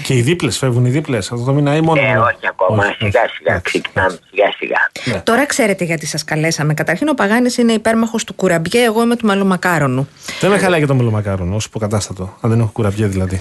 [0.03, 1.31] Και οι δίπλες, φεύγουν οι δίπλες.
[1.31, 2.01] Αυτό το μήνα ή μόνο.
[2.01, 2.85] Ε, μόνο; όχι ακόμα.
[2.85, 3.33] Όχι, σιγά όχι.
[3.35, 3.79] σιγά Εντάξει.
[3.79, 4.19] ξεκινάμε.
[4.29, 4.89] Σιγά σιγά.
[5.05, 5.21] Ναι.
[5.21, 6.73] Τώρα ξέρετε γιατί σας καλέσαμε.
[6.73, 10.07] Καταρχήν, ο Παγάνης είναι υπέρμαχος του κουραμπιέ, εγώ είμαι του μελομακάρονου.
[10.39, 12.37] Δεν με χαλάει για το μελομακάρονο, ως υποκατάστατο.
[12.41, 13.37] Αν δεν έχω κουραμπιέ δηλαδή.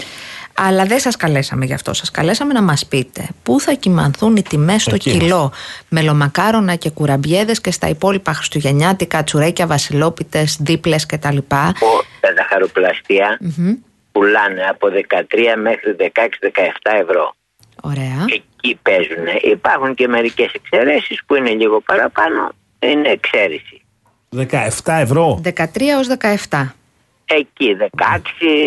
[0.61, 1.92] Αλλά δεν σας καλέσαμε γι' αυτό.
[1.94, 5.52] Σας καλέσαμε να μας πείτε πού θα κοιμανθούν οι τιμές στο Εκεί κιλό
[5.88, 11.37] μελομακάρονα και κουραμπιέδες και στα υπόλοιπα χριστουγεννιάτικα, τσουρέκια, βασιλόπιτες, δίπλες κτλ.
[11.37, 11.42] Ο,
[12.20, 13.38] τα ζαχαροπλαστεία
[14.12, 15.25] πουλάνε από 13
[15.62, 16.01] μέχρι 16-17
[17.03, 17.35] ευρώ.
[17.83, 18.25] Ωραία.
[18.35, 19.27] Εκεί παίζουν.
[19.53, 22.49] Υπάρχουν και μερικές εξαιρέσεις που είναι λίγο παραπάνω.
[22.79, 23.83] Είναι εξαίρεση.
[24.37, 25.40] 17 ευρώ.
[25.44, 26.07] 13 έως
[26.49, 26.73] 17.
[27.31, 27.87] Εκεί 16,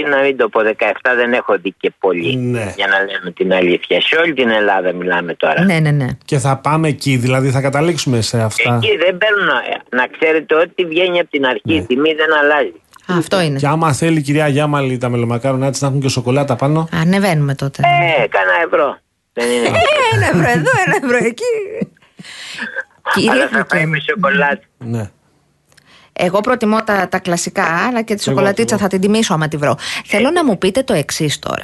[0.10, 2.36] να μην το πω 17, δεν έχω δει και πολύ.
[2.36, 2.74] Ναι.
[2.76, 4.02] Για να λέμε την αλήθεια.
[4.02, 5.64] Σε όλη την Ελλάδα μιλάμε τώρα.
[5.64, 6.08] Ναι, ναι, ναι.
[6.26, 8.76] Και θα πάμε εκεί, δηλαδή θα καταλήξουμε σε αυτά.
[8.84, 9.48] Εκεί δεν παίρνουν.
[9.50, 11.76] ε, Να ξέρετε ότι βγαίνει από την αρχή.
[11.76, 12.74] Η τιμή δεν αλλάζει.
[13.14, 13.60] Α, αυτό είναι.
[13.60, 16.88] Και άμα θέλει η κυρία Γιάμαλη τα μελομακάρονα έτσι να έχουν και σοκολάτα πάνω.
[16.92, 17.82] Ανεβαίνουμε τότε.
[17.84, 18.98] Ε, κάνα ευρώ.
[19.34, 19.68] Δεν είναι.
[19.68, 21.44] Ε, ένα ευρώ εδώ, ένα ευρώ εκεί.
[23.14, 24.60] Κύριε Αλλά θα Γλυκέ φάει μου, με σοκολάτα.
[24.78, 25.10] Ναι.
[26.14, 28.84] εγώ προτιμώ τα, τα κλασικά, αλλά και τη Εγώ, σοκολατίτσα εγώ.
[28.84, 29.78] θα την τιμήσω άμα τη βρω.
[30.06, 31.64] Θέλω να μου πείτε το εξής τώρα.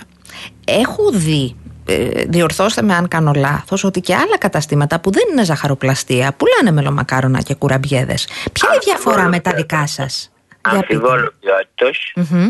[0.65, 1.55] Έχω δει
[1.85, 6.71] ε, διορθώστε με αν κάνω λάθος, ότι και άλλα καταστήματα που δεν είναι ζαχαροπλαστεία πουλάνε
[6.71, 8.27] μελομακάρονα και κουραμπιέδες.
[8.51, 10.31] Ποια είναι η διαφορά με τα δικά σας;
[10.69, 10.93] Για πείτε.
[10.95, 12.13] Αμφιβόλο ποιότητος.
[12.15, 12.49] Μμμ.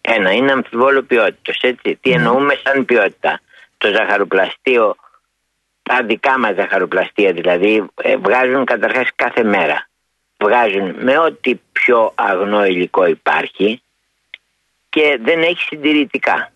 [0.00, 1.98] Ένα είναι αμφιβόλο ποιότητος, έτσι.
[2.00, 3.40] Τι εννοούμε σαν ποιότητα.
[3.78, 4.96] Το ζαχαροπλαστείο,
[5.82, 9.88] τα δικά μας ζαχαροπλαστεία δηλαδή, ε, βγάζουν καταρχάς κάθε μέρα.
[10.38, 13.82] Βγάζουν με ό,τι πιο αγνό υλικό υπάρχει
[14.88, 16.52] και δεν έχει συντηρητικά.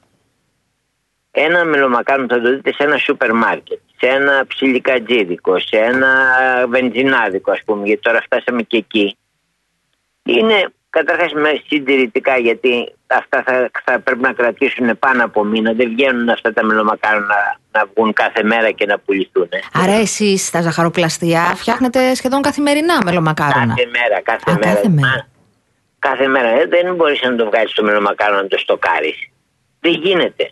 [1.31, 6.33] Ένα μελομακάρονο θα το δείτε σε ένα σούπερ μάρκετ, σε ένα ψιλικατζίδικο, σε ένα
[6.69, 9.17] βενζινάδικο ας πούμε, γιατί τώρα φτάσαμε και εκεί.
[10.27, 15.73] Είναι καταρχάς με συντηρητικά γιατί αυτά θα, θα πρέπει να κρατήσουν πάνω από μήνα.
[15.73, 19.49] Δεν βγαίνουν αυτά τα μελομακάρονα να, να βγουν κάθε μέρα και να πουληθούν.
[19.73, 24.75] Άρα εσείς στα ζαχαροπλαστεία φτιάχνετε σχεδόν καθημερινά μελομακάρονα; Κάθε μέρα, κάθε Α, μέρα.
[24.75, 25.09] κάθε μέρα.
[25.09, 25.27] Μα,
[25.99, 26.49] κάθε μέρα.
[26.49, 29.29] Ε, δεν μπορείς να το βγάλεις το μελομακάρονο να το στοκάρεις.
[29.81, 30.51] Δεν γίνεται.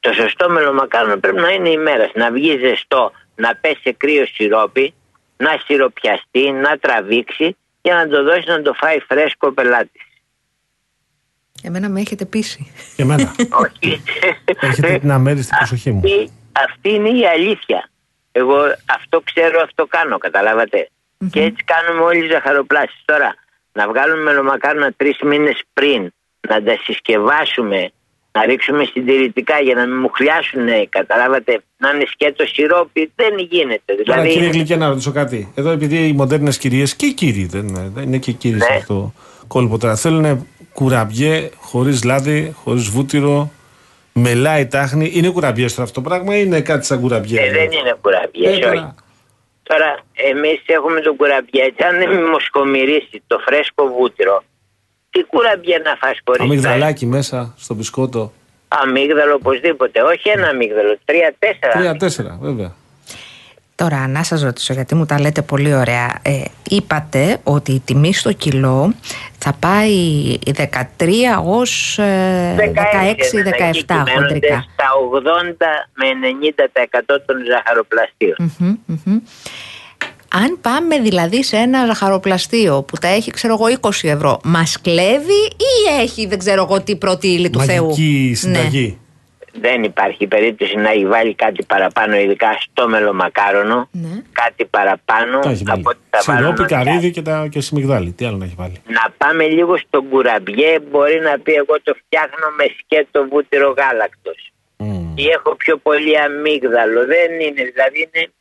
[0.00, 2.10] Το σωστό μελομακάρονο πρέπει να είναι ημέρα.
[2.14, 4.94] Να βγεις ζεστό, να πέσει σε κρύο σιρόπι,
[5.36, 10.02] να σιροπιαστεί, να τραβήξει για να το δώσεις να το φάει φρέσκο ο πελάτης.
[11.62, 12.72] Εμένα με έχετε πείσει.
[12.96, 13.34] Και εμένα.
[13.64, 14.02] Όχι.
[14.60, 15.98] Έχετε την αμέριστη προσοχή μου.
[16.04, 17.90] Αυτή, αυτή είναι η αλήθεια.
[18.32, 20.88] Εγώ αυτό ξέρω, αυτό κάνω, καταλάβατε.
[21.30, 23.02] Και έτσι κάνουμε όλοι οι ζαχαροπλάσεις.
[23.04, 23.34] Τώρα,
[23.72, 26.12] να βγάλουμε μελομακάρονα τρεις μήνες πριν,
[26.48, 27.92] να τα συσκευάσουμε,
[28.32, 33.94] να ρίξουμε συντηρητικά για να μην μου χλιάσουν, καταλάβατε, να είναι σκέτο σιρόπι, δεν γίνεται.
[34.04, 35.52] Τώρα, Δηλαδή, κύριε Γλυκέ, να ρωτήσω κάτι.
[35.54, 38.60] Εδώ, επειδή οι μοντέρνες κυρίες και οι κύριοι, δεν είναι, δεν είναι και οι κύριοι
[38.60, 38.76] σε Ναι.
[38.76, 39.12] αυτό το
[39.46, 43.50] κόλπο τώρα, θέλουν κουραμπιέ χωρίς λάδι, χωρίς βούτυρο,
[44.12, 45.10] μελάει τάχνη.
[45.14, 48.56] Είναι κουραμπιές τώρα αυτό το πράγμα ή είναι κάτι σαν κουραμπιέ; ε, δεν είναι κουραμπιές,
[48.56, 48.72] Ε, τώρα.
[48.72, 48.88] όχι.
[49.62, 54.42] Τώρα, εμείς έχουμε τον κουραμπιέ, έτσι, αν δεν μοσχομυρίσει το φρέσκο βούτυρο,
[55.10, 58.32] τι κουραμπιέ να φας χωρίς Αμυγδαλάκι μέσα στο μπισκότο.
[58.68, 60.02] Αμύγδαλο οπωσδήποτε.
[60.02, 61.72] Όχι ένα αμύγδαλο, τρία-τέσσερα.
[61.72, 62.74] Τρία-τέσσερα, βέβαια.
[63.74, 66.18] Τώρα, να σας ρωτήσω, γιατί μου τα λέτε πολύ ωραία.
[66.22, 68.94] Ε, είπατε ότι η τιμή στο κιλό
[69.38, 69.94] θα πάει
[70.56, 70.62] 13
[71.44, 72.64] ως ε, 16-17
[73.86, 74.64] κυμαίνονται χοντρικά.
[74.72, 75.56] Στα 80
[75.94, 76.06] με
[77.14, 78.36] 90% των ζαχαροπλαστείων.
[78.38, 79.18] Μμμ, μμμ.
[80.34, 85.42] Αν πάμε δηλαδή σε ένα ζαχαροπλαστείο που τα έχει, ξέρω εγώ, 20 ευρώ, μας κλέβει
[85.56, 88.98] ή έχει, δεν ξέρω εγώ, τι πρώτη ύλη του Θεού; Μαγική συνταγή.
[89.60, 93.88] Δεν υπάρχει περίπτωση να έχει βάλει κάτι παραπάνω, ειδικά στο μελομακάρονο.
[93.92, 94.22] Ναι.
[94.32, 95.80] Κάτι παραπάνω Τα έχει βάλει.
[95.80, 96.86] από ό,τι τα βάλουν Σιρόπι, όλοι οι άλλοι.
[96.88, 98.10] καρύδι και, τα, και σιμιγδάλι.
[98.12, 100.78] Τι άλλο να έχει βάλει; Να πάμε λίγο στον κουραμπιέ.
[100.90, 104.52] Μπορεί να πει: Εγώ το φτιάχνω με σκέτο βούτυρο γάλακτος.
[104.76, 105.12] Μμ.
[105.16, 107.00] ή έχω πιο πολύ αμύγδαλο.
[107.06, 108.32] Δεν είναι, δηλαδή είναι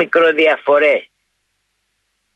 [0.00, 1.09] μικροδιαφορές.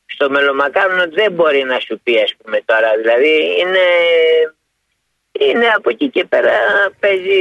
[0.05, 3.85] Στο μελομακάρονο δεν μπορεί να σου πει ας πούμε τώρα, δηλαδή είναι,
[5.49, 6.51] είναι από εκεί και πέρα
[6.99, 7.39] παίζει,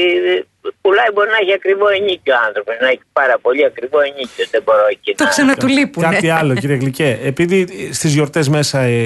[0.80, 4.62] πουλάει μπορεί να έχει ακριβό ενίκιο ο άνθρωπος, να έχει πάρα πολύ ακριβό ενίκιο, δεν
[4.64, 5.30] μπορώ εκεί Το να...
[5.30, 6.08] ξανατουλείπουνε.
[6.10, 7.18] Κάτι άλλο, κύριε Γλυκέ.
[7.22, 9.02] Επειδή στις γιορτές μέσα οι,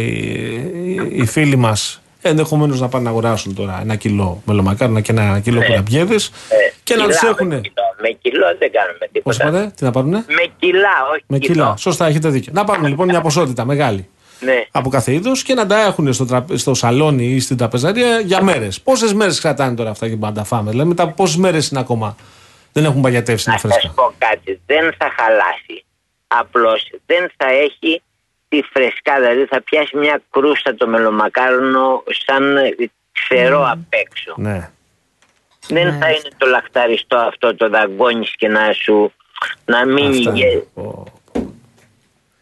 [1.12, 5.62] οι φίλοι μας ενδεχομένως να πάνε να αγοράσουν τώρα ένα κιλό μελομακάρονα και ένα κιλό
[5.64, 7.46] κουραμπιέδες Ε, και να τους κιλά, έχουν.
[7.48, 9.58] Με κιλό, με κιλό δεν κάνουμε Πώς τίποτα.
[9.58, 10.24] είπατε, τι να πάρουνε.
[10.28, 11.52] Με κιλά, όχι Με κιλό.
[11.54, 11.76] κιλά.
[11.76, 12.52] Σωστά, έχετε δίκιο.
[12.54, 14.08] Να πάρουν λοιπόν μια ποσότητα μεγάλη
[14.40, 14.64] Ναι.
[14.70, 16.44] από κάθε είδος και να τα έχουν στο, τρα...
[16.54, 18.80] στο σαλόνι ή στην τραπεζαρία για μέρες.
[18.80, 21.80] Πόσες μέρες κρατάνε τώρα αυτά και να τα φάμε; Δηλαδή μετά από πόσες μέρες είναι
[21.80, 22.16] ακόμα.
[22.72, 25.84] Δεν έχουν παγιατεύσει, είναι Να σας φρέσκα; πω κάτι, δεν θα χαλάσει.
[26.26, 28.02] Απλώς δεν θα έχει
[28.48, 32.56] τη φρεσκά, δηλαδή θα πιάσει μια κρούστα το μελομακάρονο σαν
[33.12, 34.34] ξερό απ' έξω.
[34.36, 34.70] Ναι.
[35.68, 39.12] Δεν θα είναι το λαχταριστό αυτό το δαγκώνεις και να σου
[39.64, 40.32] να μείνει Αυτά.
[40.32, 41.04] γε- Ω,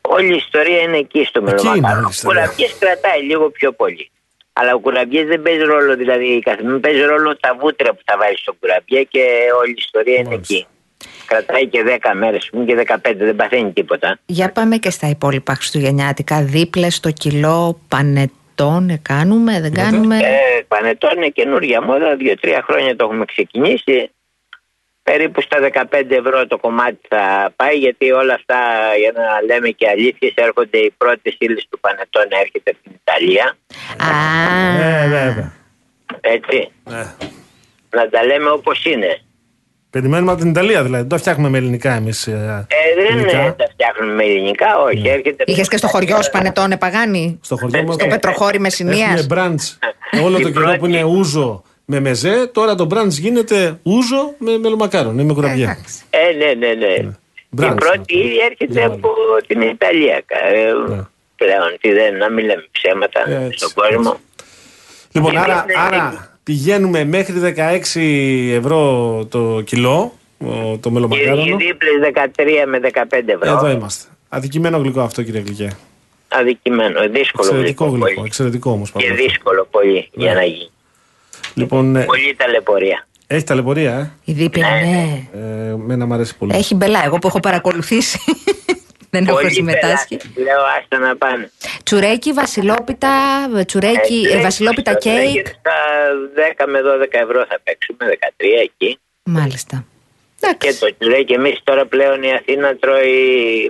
[0.08, 1.96] Όλη η ιστορία είναι εκεί στο Εκεί είναι μελομακάρονο.
[1.96, 4.10] όλη η Ο ιστορία; κουραμπιές κρατάει λίγο πιο πολύ.
[4.52, 8.38] Αλλά ο κουραμπιές δεν παίζει ρόλο, δηλαδή καθημερινά παίζει ρόλο τα βούτυρα που θα βάλει
[8.38, 9.24] στο κουραμπιέ και
[9.60, 10.54] όλη η ιστορία είναι Μάλιστα.
[10.54, 10.66] εκεί.
[11.26, 14.18] Κρατάει και 10 μέρες πούμε, και 15, δεν παθαίνει τίποτα.
[14.26, 16.42] Για πάμε και στα υπόλοιπα χριστουγεννιάτικα.
[16.42, 23.04] Δίπλες στο κιλό πανετών κάνουμε, δεν κάνουμε; Ε, πανετών είναι καινούργια μόδα, δύο-τρία χρόνια το
[23.04, 24.10] έχουμε ξεκινήσει.
[25.02, 25.58] Περίπου στα
[25.90, 28.56] 15 ευρώ το κομμάτι θα πάει, γιατί όλα αυτά,
[28.98, 33.56] για να λέμε και αλήθειες, έρχονται οι πρώτες ύλες του πανετών, έρχεται από την Ιταλία.
[33.96, 34.12] Α,
[34.78, 35.52] Ναι, βέβαια.
[36.20, 36.70] Έτσι.
[36.84, 37.04] Ναι.
[37.90, 39.20] Να τα λέμε όπως είναι.
[40.00, 41.00] Περιμένουμε από την Ιταλία δηλαδή.
[41.02, 42.26] Δεν το φτιάχνουμε με ελληνικά εμείς.
[42.26, 42.66] Ε,
[43.08, 45.08] δεν ε, τα φτιάχνουμε με ελληνικά, όχι.
[45.08, 47.94] Έρχεται Είχες και στο χωριό σου πανετών επαγάνη; Στο χωριό μας.
[47.94, 49.08] Στο Πετροχώρι Μεσσηνίας.
[49.10, 49.78] Έχουμε μπραντς
[50.24, 52.46] όλο το Η καιρό πρώτη- που είναι ούζο με μεζέ.
[52.52, 55.78] Τώρα το μπραντς γίνεται ούζο με μελομακάρον ή με κουραμπιά.
[56.10, 56.92] Ε, ναι, ναι, ναι.
[56.94, 57.12] Η
[57.48, 57.74] Μπράβο.
[57.74, 59.08] πρώτη ήδη έρχεται Για από
[59.46, 60.14] την Ιταλία.
[60.26, 61.00] Ε, Ναι.
[61.36, 64.20] Πλέον, τι δεν, να μην λέμε ψέματα Έτσι, στον κόσμο.
[65.12, 66.28] Λοιπόν, Εμείς άρα, δεν άρα έχουμε.
[66.50, 68.80] Πηγαίνουμε μέχρι 16 ευρώ
[69.30, 71.56] το κιλό ο- το Οι, οι μελομακάρονο.
[71.56, 73.50] δίπλες 13 με 15 ευρώ.
[73.56, 74.08] Εδώ είμαστε.
[74.28, 75.76] Αδικημένο γλυκό αυτό κύριε Γλυκέ.
[76.28, 77.00] Αδικημένο.
[77.10, 78.14] Δύσκολο Εξαιρετικό γλυκό, γλυκό.
[78.14, 78.26] πολύ.
[78.26, 80.70] Εξαιρετικό όμως Και δύσκολο πολύ για να γίνει.
[81.54, 83.06] Λοιπόν, ε, Πολύ ταλαιπωρία.
[83.26, 85.28] έχει ταλαιπωρία, ε; Η δίπλα, ναι.
[85.34, 85.74] ε.
[85.76, 86.54] Μένα μου αρέσει πολύ.
[86.56, 88.18] Έχει μπελά, εγώ που έχω παρακολουθήσει.
[89.16, 90.16] Δεν έχω Πολύ συμμετάσχει.
[90.16, 90.44] πελάτες.
[90.44, 91.50] Λέω άστα να πάνε.
[91.84, 93.08] Τσουρέκι, βασιλόπιτα,
[93.66, 95.16] τσουρέκι, Ε, ε, βασιλόπιτα στο κέικ.
[95.32, 95.76] τρέχει Στα
[96.34, 98.98] 10 με 12 ευρώ θα παίξουμε, 13 εκεί.
[99.24, 99.84] Μάλιστα.
[100.40, 100.80] Και Εντάξει.
[100.80, 103.16] το τσουρέκι εμείς τώρα πλέον η Αθήνα τρώει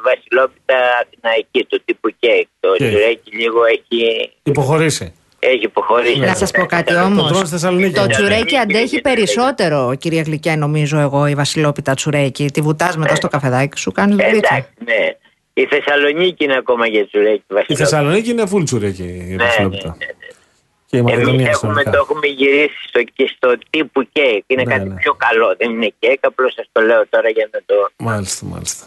[0.09, 2.47] βασιλόπιτα αθηναϊκή του τύπου κέικ.
[2.61, 2.89] Το Κέικ.
[2.91, 5.13] τσουρέκι λίγο έχει, Υποχωρήσει.
[5.39, 6.19] έχει υποχωρήσει.
[6.19, 7.23] Να σας πω κάτι όμως.
[7.23, 7.95] Το τρώνε στη Θεσσαλονίκη.
[7.95, 8.13] Το Ναι.
[8.13, 12.45] τσουρέκι αντέχει περισσότερο, κυρία Γλυκέ, νομίζω εγώ, η βασιλόπιτα τσουρέκι.
[12.53, 14.55] Τη βουτάς μετά στο καφεδάκι σου, κάνεις δουλίτσα.
[14.55, 15.17] Εντάξει, ναι.
[15.59, 17.79] Η Θεσσαλονίκη είναι ακόμα για τσουρέκι Η βασιλόπιτα.
[17.89, 19.97] Θεσσαλονίκη είναι full τσουρέκι η Ναι, ναι, βασιλόπιτα.
[19.99, 20.15] ναι, ναι.
[20.87, 21.91] Και η Εμείς Μακεδονία έχουμε, συνολικά.
[21.91, 24.45] το έχουμε γυρίσει στο, και στο τύπου κέικ.
[24.47, 24.95] Είναι Ναι, κάτι ναι.
[24.95, 25.55] πιο καλό.
[25.59, 27.75] Δεν είναι κέικ, απλώς σας το λέω τώρα για να το...
[27.97, 28.87] Μάλιστα, μάλιστα.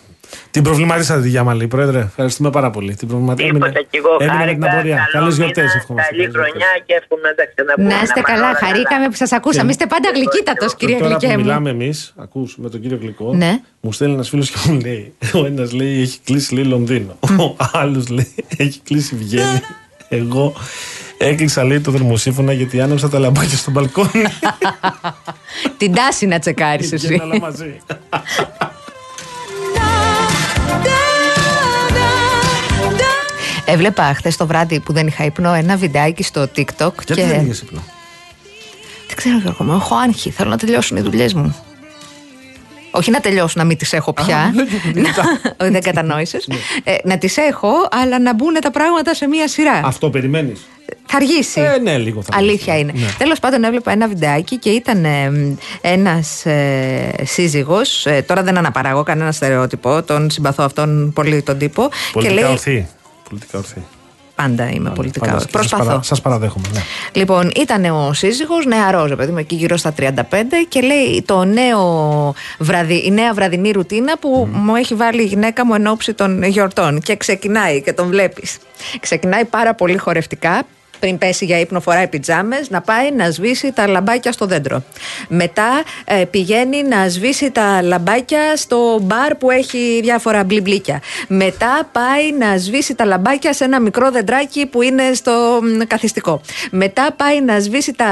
[0.51, 1.99] Την προβληματίσατε τη Γιάμαλη, Πρόεδρε.
[1.99, 2.95] Ευχαριστούμε πάρα πολύ.
[2.95, 3.53] Την προβληματίσατε.
[3.53, 4.55] Τίποτα κι εγώ έμεινε με χάρηκα.
[4.67, 4.95] την απορία.
[4.95, 6.09] καλό Καλές μήνα, γιορτές, ευχόμαστε.
[6.11, 6.51] Καλή Καλές γιορτές.
[6.51, 7.87] χρονιά και εύχομαι να τα ξαναπούμε.
[7.93, 9.65] Να είστε πάμε καλά, όλα χαρήκαμε που σας ακούσαμε.
[9.65, 11.39] Και- Είστε πάντα γλυκύτατο, κύριε Τώρα Γλυκέ που μου.
[11.45, 13.51] μιλάμε εμείς, ακούς με τον κύριο Γλυκό, Ναι.
[13.81, 15.03] μου στέλνει ένας φίλος και μου λέει:
[15.39, 17.13] Ο ένας λέει έχει κλείσει λέει Λονδίνο.
[17.47, 19.59] Ο άλλος λέει έχει κλείσει Βιέννη.
[20.09, 20.53] Εγώ
[21.17, 24.09] έκλεισα λέει το θερμοσύφωνα γιατί άνοιξα τα λαμπάκια στο μπαλκόνι.
[25.77, 27.77] Την τάση να τσεκάρεις Βγαίνουν εσύ.
[33.71, 37.23] Έβλεπα χθες το βράδυ που δεν είχα ύπνο ένα βιντεάκι στο TikTok Γιατί και.
[37.25, 37.83] δεν είχες ύπνο;
[39.07, 40.29] Δεν ξέρω Γιώργο μου, έχω άγχη.
[40.31, 41.55] Θέλω να τελειώσουν οι δουλειές μου.
[42.91, 44.53] Όχι να τελειώσουν, να μην τις έχω πια.
[45.61, 46.47] Όχι, δεν κατανόησες.
[46.47, 46.95] Ναι.
[47.03, 49.81] να τις έχω, αλλά να μπουν τα πράγματα σε μία σειρά.
[49.83, 50.67] Αυτό περιμένεις;
[51.05, 51.61] Θα αργήσει.
[51.61, 52.91] Ε, ναι, λίγο θα Αλήθεια αργήσει.
[52.97, 53.05] είναι.
[53.05, 53.11] Ναι.
[53.17, 55.05] Τέλος πάντων, έβλεπα ένα βιντεάκι και ήταν
[55.81, 58.07] ένας ε, σύζυγος.
[58.25, 60.03] τώρα δεν αναπαράγω κανένα στερεότυπο.
[60.03, 61.89] Τον συμπαθώ αυτόν πολύ τον τύπο.
[62.11, 62.51] Πολιτικά και λέει.
[62.51, 62.87] ορθή.
[63.29, 63.83] Πολιτικά ορθή.
[64.35, 65.51] Πάντα είμαι πολιτικά Πάντα ορθή.
[65.51, 65.85] σας Προσπαθώ.
[65.89, 66.65] παρα- Σας παραδέχομαι.
[66.73, 66.79] Ναι.
[67.11, 71.43] Λοιπόν, ήταν ο σύζυγος, νεαρό, ρε παιδί μου, εκεί γύρω στα 35 και λέει το
[71.43, 76.13] νέο βραδι, η νέα βραδινή ρουτίνα που μου έχει βάλει η γυναίκα μου εν ώψη
[76.13, 76.99] των γιορτών.
[77.01, 78.57] Και ξεκινάει και τον βλέπεις.
[78.99, 80.63] Ξεκινάει πάρα πολύ χορευτικά.
[80.99, 84.83] Πριν πέσει για ύπνο, φοράει πιτζάμες, να πάει να σβήσει τα λαμπάκια στο δέντρο.
[85.27, 91.01] Μετά ε, πηγαίνει να σβήσει τα λαμπάκια στο μπαρ που έχει διάφορα μπλιμπλίκια.
[91.27, 96.41] Μετά πάει να σβήσει τα λαμπάκια σε ένα μικρό δεντράκι που είναι στο μ, καθιστικό.
[96.71, 98.05] Μετά πάει να σβήσει τα,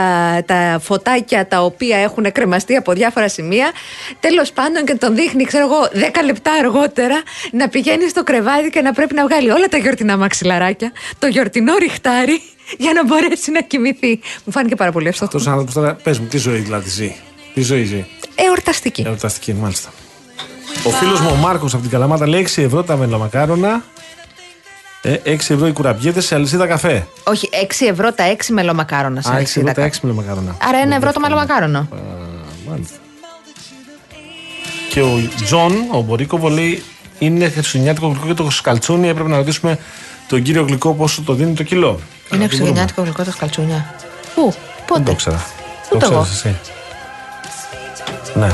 [0.45, 3.71] τα φωτάκια τα οποία έχουν κρεμαστεί από διάφορα σημεία.
[4.19, 7.21] Τέλος πάντων και τον δείχνει, ξέρω εγώ, 10 λεπτά αργότερα
[7.52, 11.76] να πηγαίνει στο κρεβάτι και να πρέπει να βγάλει όλα τα γιορτινά μαξιλαράκια, το γιορτινό
[11.76, 12.41] ριχτάρι
[12.84, 14.19] για να μπορέσει να κοιμηθεί.
[14.43, 15.25] Μου φάνηκε πάρα πολύ αυτό.
[15.25, 17.15] Αυτός άνθρωπος τώρα, πες μου, τι ζωή δηλαδή ζει.
[17.53, 18.06] Τι ζωή ζει.
[18.36, 19.03] Εορταστική.
[19.06, 19.89] Εορταστική, μάλιστα.
[20.86, 23.84] Ο φίλος μου ο Μάρκος από την Καλαμάτα λέει 6 ευρώ τα μελομακάρονα.
[25.01, 27.08] Ε, 6 ευρώ οι κουραμπιέδες σε αλυσίδα καφέ.
[27.23, 29.69] Όχι, 6 ευρώ τα 6 μελομακάρονα σε Α, 6 αλυσίδα.
[29.69, 30.56] ευρώ τα 6 μελομακάρονα.
[30.62, 31.19] Άρα 1 Δεν ευρώ το δέχτηκα.
[31.19, 31.77] μελομακάρονο.
[31.80, 31.88] Α,
[32.69, 32.95] μάλιστα.
[34.89, 36.84] Και ο Τζον, ο Μπορίκοβο, λέει
[37.19, 39.08] είναι χριστουγεννιάτικο γλυκό και το σκαλτσούνι.
[39.08, 39.80] Έπρεπε να ρωτήσουμε
[40.27, 41.99] τον κύριο Γλυκό πόσο το δίνει το κιλό.
[42.32, 42.48] Είναι Αλλά δεν μπορούμε.
[42.48, 43.96] χριστουγεννιάτικο γλυκό τα σκαλτσούνια.
[44.36, 45.46] Πού, Δεν πότε; το ήξερα.
[45.94, 46.22] Ούτε το εγώ.
[46.22, 46.56] ξέρεις εσύ.
[48.34, 48.50] Ναι.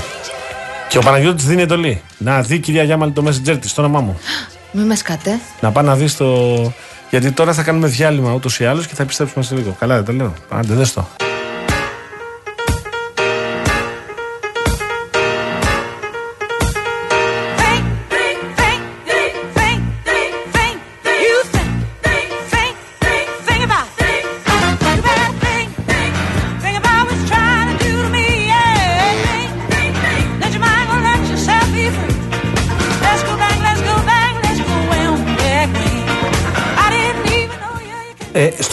[0.88, 2.02] Και ο Παναγιώτης δίνει εντολή.
[2.18, 4.20] Να δει κυρία Γιάμαλη το messenger της, το όνομά μου.
[4.72, 5.40] Μη με σκάτε.
[5.62, 6.28] Να πάει να δει το.
[7.10, 9.76] Γιατί τώρα θα κάνουμε διάλειμμα ούτως ή άλλως και θα επιστρέψουμε σε λίγο.
[9.80, 10.34] Καλά, δεν το λέω.
[10.50, 11.08] Άντε, δες το.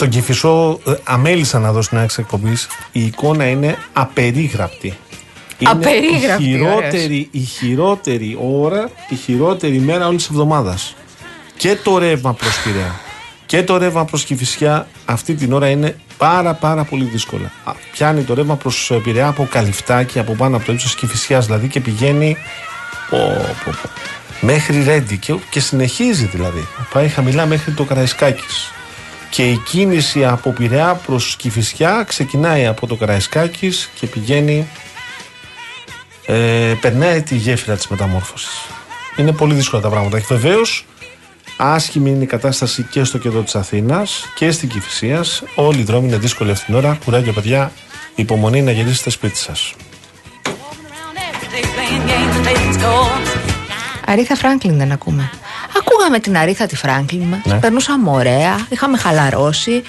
[0.01, 2.67] Στον Κυφισό ε, αμέλησα να δω στην άξια εκπομπής.
[2.91, 4.97] Η εικόνα είναι απερίγραπτη.
[5.57, 10.95] Είναι Απερίγραπτη, Η χειρότερη, η χειρότερη ώρα, η χειρότερη μέρα όλης της εβδομάδας.
[11.57, 12.99] Και το ρεύμα προς Πειραιά
[13.45, 17.51] και το ρεύμα προς Κυφυσιά αυτή την ώρα είναι πάρα πάρα πολύ δύσκολα.
[17.63, 21.67] Α, Πιάνει το ρεύμα προς Πειραιά από καλυφτάκι, από πάνω από το ύψος Κυφυσιά δηλαδή
[21.67, 22.37] και πηγαίνει
[23.09, 23.17] πω,
[23.65, 23.89] πω, πω,
[24.41, 26.67] μέχρι Ρέντι και, και συνεχίζει δηλαδή.
[26.93, 28.71] Πάει χαμηλά μέχρι το Καραϊσκάκης.
[29.31, 34.67] Και η κίνηση από Πειραιά προς Κηφισιά ξεκινάει από το Καραϊσκάκης και πηγαίνει
[36.25, 38.65] ε, περνάει τη γέφυρα της μεταμόρφωσης.
[39.15, 40.19] Είναι πολύ δύσκολα τα πράγματα.
[40.19, 40.85] Και βεβαίως,
[41.57, 45.43] άσχημη είναι η κατάσταση και στο κέντρο της Αθήνας και στην Κηφισίας.
[45.55, 46.97] Όλοι οι δρόμοι είναι δύσκολοι αυτήν την ώρα.
[47.05, 47.71] Κουράγιο παιδιά,
[48.15, 49.73] Υπομονή να γυρίσετε σπίτι σας.
[50.43, 53.37] Around every day playing games and taking scores.
[54.05, 55.29] Αρίθα Φράγκλιν δεν ακούμε.
[55.77, 57.39] Ακούγαμε την Αρίθα τη Φράγκλιν μας.
[57.45, 57.59] Ναι.
[57.59, 59.83] Περνούσαμε ωραία, είχαμε χαλαρώσει.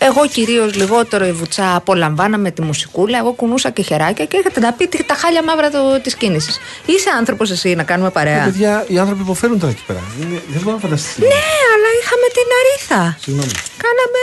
[0.00, 3.18] Εγώ κυρίως λιγότερο η βουτσά απολαμβάναμε τη μουσικούλα.
[3.18, 6.58] Εγώ κουνούσα και χεράκια και έρχεται να πει τι- τα χάλια μαύρα της κίνησης.
[6.86, 10.00] Είσαι άνθρωπος εσύ να κάνουμε παρέα; Παιδιά, οι άνθρωποι υποφέρουν τώρα εκεί πέρα.
[10.20, 11.20] Είναι- Δεν μπορώ να φανταστεί.
[11.20, 11.26] Ναι,
[11.74, 13.16] αλλά είχαμε την Αρίθα.
[13.20, 13.50] Συγγνώμη.
[13.84, 14.22] Κάναμε.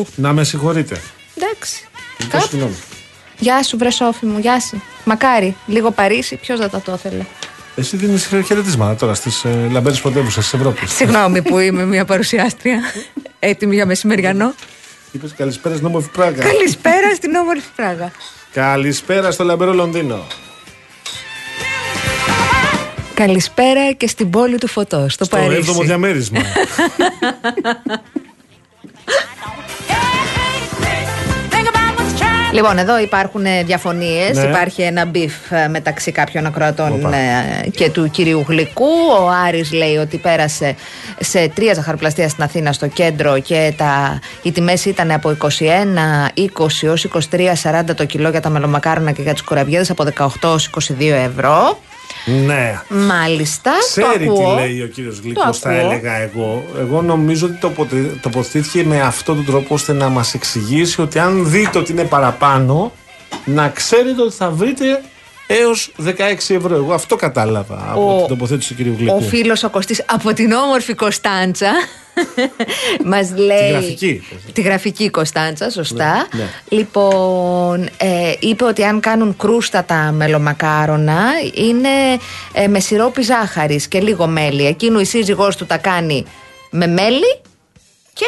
[0.00, 1.00] Ου, Να με συγχωρείτε.
[1.36, 1.88] εντάξει.
[2.18, 2.48] Λοιπόν, Κάπου.
[2.50, 2.74] συγγνώμη.
[3.38, 4.82] Γεια σου, βρε Σόφη μου, γεια σου.
[5.04, 7.24] Μακάρι, λίγο Παρίσι, ποιος δεν θα το ήθελε.
[7.76, 10.92] Εσύ δίνεις χαιρετίσματα τώρα στις ε, λαμπέρες πρωτεύουσες της Ευρώπης.
[10.92, 12.80] Συγγνώμη που είμαι μια παρουσιάστρια.
[13.38, 14.54] Έτοιμη για μεσημεριανό.
[15.12, 16.42] Είπες καλησπέρα στην όμορφη Πράγα.
[16.42, 18.12] Καλησπέρα στην όμορφη Πράγα.
[18.52, 20.26] Καλησπέρα στο λαμπερό Λονδίνο.
[23.14, 25.72] Καλησπέρα και στην πόλη του φωτός, στο, Στο Παρίσι.
[25.78, 26.40] 7ο διαμέρισμα.
[32.54, 34.36] Λοιπόν, εδώ υπάρχουν διαφωνίες.
[34.36, 34.42] Ναι.
[34.42, 37.16] Υπάρχει ένα beef ε, μεταξύ κάποιων ακροατών Οπα.
[37.16, 38.84] ε, και του κυρίου Γλυκού.
[39.20, 40.74] Ο Άρης λέει ότι πέρασε
[41.20, 45.46] σε τρία ζαχαροπλαστεία στην Αθήνα στο κέντρο και τα, οι τιμές ήταν από 21,
[46.58, 50.26] 20 έως 23, 40 το κιλό για τα μελομακάρονα και για τις κουραβιέδες από 18
[50.42, 51.78] έως 22 ευρώ.
[52.24, 52.80] Ναι.
[52.88, 53.72] Μάλιστα.
[53.88, 54.54] Ξέρει το τι ακούω.
[54.54, 55.90] λέει ο κύριος Γλυκός, Το θα ακούω.
[55.90, 56.64] έλεγα εγώ.
[56.78, 61.50] Εγώ νομίζω ότι τοποτε- τοποθετήθηκε με αυτόν τον τρόπο ώστε να μας εξηγήσει ότι αν
[61.50, 62.92] δείτε ότι είναι παραπάνω,
[63.44, 65.00] να ξέρετε ότι θα βρείτε
[65.46, 66.74] έως 16 ευρώ.
[66.74, 69.16] Εγώ αυτό κατάλαβα από Ο- την τοποθέτηση του κυρίου Γλυκού.
[69.16, 71.70] Ο φίλος ο Κωστής από την όμορφη Κωνσταντσα
[73.04, 73.58] μας λέει...
[73.58, 74.22] Τη γραφική.
[74.52, 76.26] Τη γραφική Κωνσταντσα, σωστά.
[76.32, 76.48] Ναι, ναι.
[76.68, 81.22] Λοιπόν, ε, είπε ότι αν κάνουν κρούστα τα μελομακάρονα
[81.54, 81.88] είναι
[82.52, 84.66] ε, με σιρόπι ζάχαρης και λίγο μέλι.
[84.66, 86.24] Εκείνου η σύζυγός του τα κάνει
[86.70, 87.40] με μέλι
[88.12, 88.26] και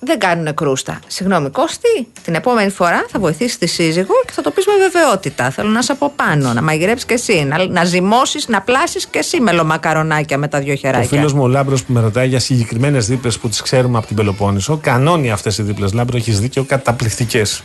[0.00, 0.98] δεν κάνουν κρούστα.
[1.06, 5.50] Συγγνώμη, Κώστη, την επόμενη φορά θα βοηθήσεις τη σύζυγο και θα το πεις με βεβαιότητα.
[5.50, 9.18] Θέλω να σε από πάνω, να μαγειρέψεις και εσύ, να, να ζυμώσεις, να πλάσεις και
[9.18, 11.08] εσύ μελομακαρονάκια με τα δυο Ο χεράκια.
[11.08, 14.16] φίλος μου ο Λάμπρος που με ρωτάει για συγκεκριμένες δίπλες που τις ξέρουμε από την
[14.16, 15.92] Πελοπόννησο, κανόνι αυτές οι δίπλες.
[15.92, 17.62] Λάμπρο, έχεις δίκιο, καταπληκτικές.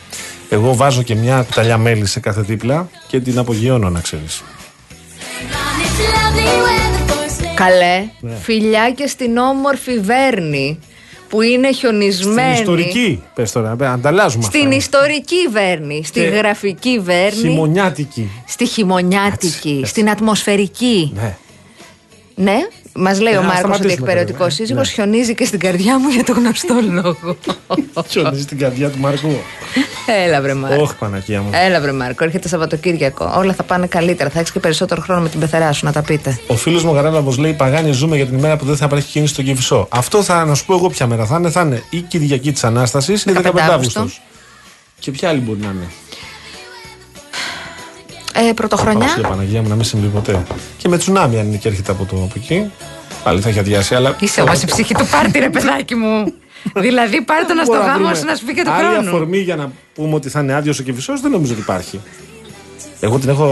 [0.48, 4.42] Εγώ βάζω και μια κουταλιά μέλι σε κάθε δίπλα και την απογειώνω, να ξέρεις.
[7.54, 8.34] Καλέ, Ναι.
[8.42, 10.78] φιλιά και στην όμορφη Βέρνη
[11.28, 12.52] που είναι Στην χιονισμένη.
[12.58, 14.74] ιστορική, πες τώρα, ε, αλλάζουμε Στην αυτά.
[14.76, 18.30] ιστορική Βέρνη, στη Και γραφική Βέρνη, Χειμωνιάτικη.
[18.46, 19.84] στη χειμωνιάτικη, Έτσι, έτσι.
[19.90, 21.12] στην ατμοσφαιρική.
[21.14, 21.36] Ναι.
[22.34, 22.56] Ναι,
[22.98, 24.54] μας λέει Ε, ο ας Μάρκος ότι σταματήσουμε εκπαιδευτικό τώρα, ε.
[24.54, 24.92] σύζυγος Ναι.
[24.94, 27.36] χιονίζει και στην καρδιά μου για τον γνωστό λόγο.
[28.08, 29.30] Χιονίζει την καρδιά του Μάρκου.
[30.26, 30.82] Έλα, βρε Μάρκο.
[30.82, 31.50] Όχι, Παναγία μου.
[31.52, 33.32] Έλα, βρε Μάρκο, έρχεται Σαββατοκύριακο.
[33.36, 34.30] Όλα θα πάνε καλύτερα.
[34.30, 36.38] Θα έχεις και περισσότερο χρόνο με την πεθερά σου να τα πείτε.
[36.46, 39.32] Ο φίλος μου Γαράλαβο λέει: Παγάνι, ζούμε για την ημέρα που δεν θα υπάρχει κίνηση
[39.32, 39.86] στον Κυφισό.
[39.90, 41.50] Αυτό θα να σου πω εγώ ποια μέρα θα είναι.
[41.50, 44.08] Θα είναι η Κυριακή της Ανάστασης ή 15 15 Αύγουστο.
[44.98, 45.86] Και ποια άλλη μπορεί να είναι.
[48.48, 48.98] Ε, πρωτοχρονιά.
[49.06, 50.42] Παναγία, Παναγία μου να μην συμβεί ποτέ.
[50.76, 52.70] Και με τσουνάμι αν είναι και έρχεται από, το, από εκεί.
[53.24, 54.16] Πάλι θα έχει αδειάσει, αλλά.
[54.20, 56.32] Είσαι όμως η ψυχή του πάρτι, ρε παιδάκι μου.
[56.74, 58.86] δηλαδή, πάρ το να στο Μπορούμε γάμο βρούμε σου να σου πει και του Άλλη
[58.94, 59.08] χρόνου.
[59.08, 62.00] αφορμή για να πούμε ότι θα είναι άδειο ο Κυφισό δεν νομίζω ότι υπάρχει.
[63.00, 63.46] Εγώ την έχω,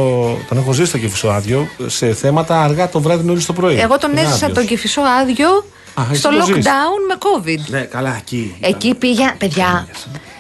[0.49, 3.81] τον έχω ζήσει το Κυφισό άδειο σε θέματα αργά το βράδυ νωρίς το πρωί.
[3.81, 4.53] Εγώ τον Είναι έζησα άδειος.
[4.59, 5.49] τον κυφισό άδειο
[5.95, 6.55] Α, εσύ στο το ζεις.
[6.57, 7.71] lockdown με COVID.
[7.71, 8.55] Ναι, καλά, εκεί.
[8.61, 9.87] Εκεί πήγα, παιδιά.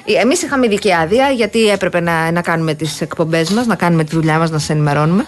[0.04, 4.14] Εμείς είχαμε ειδική άδεια γιατί έπρεπε να, να κάνουμε τις εκπομπές μας, να κάνουμε τη
[4.14, 5.26] δουλειά μας, να σε ενημερώνουμε.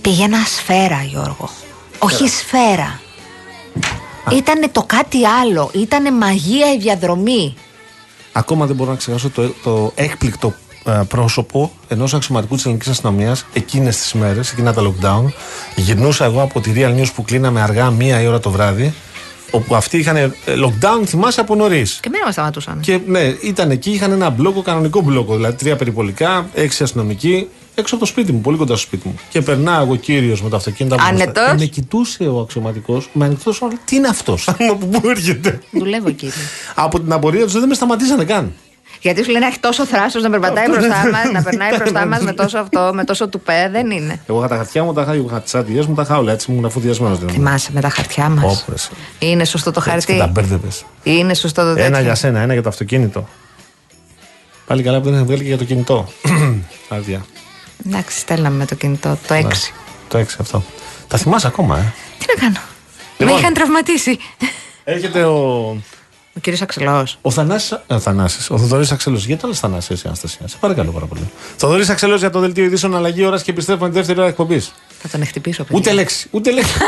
[0.00, 1.50] Πήγαινα σφαίρα, Γιώργο.
[1.98, 3.00] Όχι σφαίρα.
[4.32, 5.70] Ήτανε το κάτι άλλο.
[5.74, 7.54] Ήτανε μαγεία η διαδρομή.
[8.32, 10.54] Ακόμα δεν μπορώ να ξεχάσω το, το έκπληκτο
[10.86, 15.32] ε, πρόσωπο ενός αξιωματικού της ελληνικής αστυνομίας εκείνες τις μέρες, εκείνα τα lockdown.
[15.76, 18.94] Γυρνούσα εγώ από τη Real News που κλείναμε αργά μία η ώρα το βράδυ,
[19.54, 21.98] όπου αυτοί είχαν ε, lockdown, θυμάσαι από νωρίς.
[22.02, 22.80] Και μένα μας σταματούσαν.
[22.80, 27.94] Και ναι, ήταν εκεί, είχαν ένα μπλόκο, κανονικό μπλόκο, δηλαδή τρία περιπολικά, έξι αστυνομικοί, έξω
[27.94, 29.14] από το σπίτι μου, πολύ κοντά στο σπίτι μου.
[29.28, 31.24] Και περνάω εγώ κύριος με το αυτοκίνητο από μπροστά.
[31.24, 31.46] Άνετος.
[31.46, 35.60] Και με κοιτούσε ο αξιωματικός, με ανοιχτός όρο, τι είναι αυτός, από πού έρχεται.
[35.70, 36.34] Δουλεύω, κύριε.
[36.74, 38.52] από την απορία τους δεν με σταματήσανε καν.
[39.04, 42.06] Γιατί σου λένε έχει τόσο θράσος να περπατάει Αυτό μπροστά δεν- μας, να περνάει μπροστά
[42.06, 43.68] μας με τόσο αυτό, με τόσο τουπέ.
[43.72, 44.20] Δεν είναι.
[44.26, 46.50] Εγώ είχα τα χαρτιά μου, τα είχα, είχα τις άδειέ μου, τα είχα όλα έτσι,
[46.52, 47.16] ήμουν αφουδιασμένο.
[47.30, 48.60] Θυμάσαι με τα χαρτιά μας.
[48.62, 48.90] Όπρες.
[49.18, 50.16] Είναι σωστό το Και χαρτί.
[50.18, 50.68] τα μπέρδευε.
[51.02, 52.00] Είναι σωστό το Ένα τέτοιο.
[52.02, 53.28] για σένα, ένα για το αυτοκίνητο.
[54.66, 56.08] Πάλι καλά που δεν είχα βγάλει και για το κινητό.
[56.88, 57.24] Άδεια.
[57.86, 59.18] Εντάξει, στέλναμε με το κινητό.
[59.26, 59.42] Το 6.
[59.42, 59.48] Ναι,
[60.08, 60.62] Το 6 αυτό.
[61.08, 62.58] Τα θυμάσαι ακόμα, ε; Τι να κάνω;
[63.18, 63.34] Λοιπόν.
[63.34, 64.18] Με είχαν τραυματίσει.
[64.84, 65.76] Έρχεται ο.
[66.36, 67.06] Ο κύριος Αξελό.
[67.22, 69.26] Ο Θανάσης, ε, Θανάσης, ο Θοδωρής Αξελός.
[69.26, 70.48] Γιατί το λε Θανάση, εσύ, Αναστασία.
[70.48, 71.30] Σε παρακαλώ πάρα πολύ.
[71.56, 74.72] Θοδωρής Αξελός για το δελτίο ειδήσεων αλλαγή ώρας και επιστρέφουμε τη δεύτερη ώρα εκπομπής.
[75.02, 75.78] Θα τον εκτυπήσω, παιδιά.
[75.78, 76.72] Ούτε λέξη, ούτε λέξη.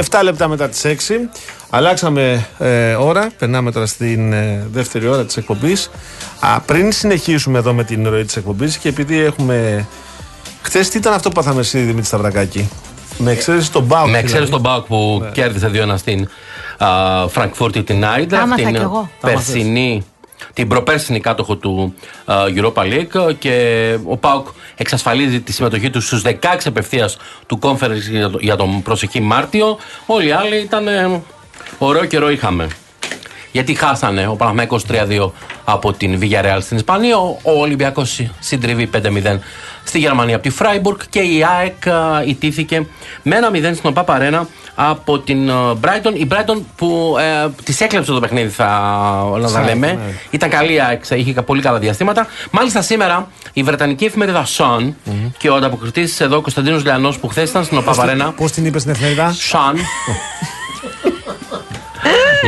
[0.00, 1.28] 7 λεπτά μετά τις 6.
[1.76, 3.30] Αλλάξαμε ε, ώρα.
[3.38, 5.90] Περνάμε τώρα στην ε, δεύτερη ώρα της εκπομπής.
[6.40, 9.86] Α, πριν συνεχίσουμε εδώ με την ροή της εκπομπής και επειδή έχουμε.
[10.62, 12.68] Χθες τι ήταν αυτό που πάθαμε εσύ Δημήτρη Σταυρακάκη;
[13.18, 14.10] Με εξαίρεση τον Μπάουκ.
[14.10, 14.50] Με εξαίρεση δηλαδή.
[14.50, 16.28] τον Μπάουκ που κέρδισε 2-1 στην
[16.78, 16.88] α,
[17.28, 18.40] Φραγκφούρτη την Άιντρα.
[18.40, 19.10] Άμαθα την κι εγώ.
[19.20, 20.04] περσινή,
[20.52, 21.94] την προπέρσινη κάτοχο του
[22.24, 24.46] α, Europa League και ο Πάουκ
[24.76, 26.30] εξασφαλίζει τη συμμετοχή του στους 16
[26.66, 27.16] απευθείας
[27.46, 29.78] του Conference για, το- για τον προσεχή Μάρτιο.
[30.06, 31.22] Όλοι οι άλλοι ήταν ε,
[31.78, 32.68] ωραίο καιρό είχαμε.
[33.52, 35.30] Γιατί χάσανε ο Παναθηναϊκός 3-2
[35.64, 39.38] από την Villarreal στην Ισπανία, ο ο Ολυμπιακός συντριβεί 5-0
[39.84, 42.86] στη Γερμανία από τη Φράιμπουργκ και η ΑΕΚ α, ιτήθηκε
[43.22, 46.12] με ένα 0 στην ΟΠΑΠ Αρένα από την α, Brighton.
[46.14, 48.66] Η Brighton που ε, της έκλεψε το παιχνίδι, θα
[49.40, 49.86] να τα λέμε.
[49.86, 49.98] ναι.
[50.30, 52.26] Ήταν καλή η ΑΕΚ, είχε πολύ καλά διαστήματα.
[52.50, 54.92] Μάλιστα σήμερα η Βρετανική εφημερίδα Sun
[55.38, 58.32] και ο ανταποκριτής εδώ Κωνσταντίνος Λιανός που χθες ήταν στην ΟΠΑΠ Αρένα.
[58.32, 59.76] Πώς την είπες στην εφημερίδα; Σαν.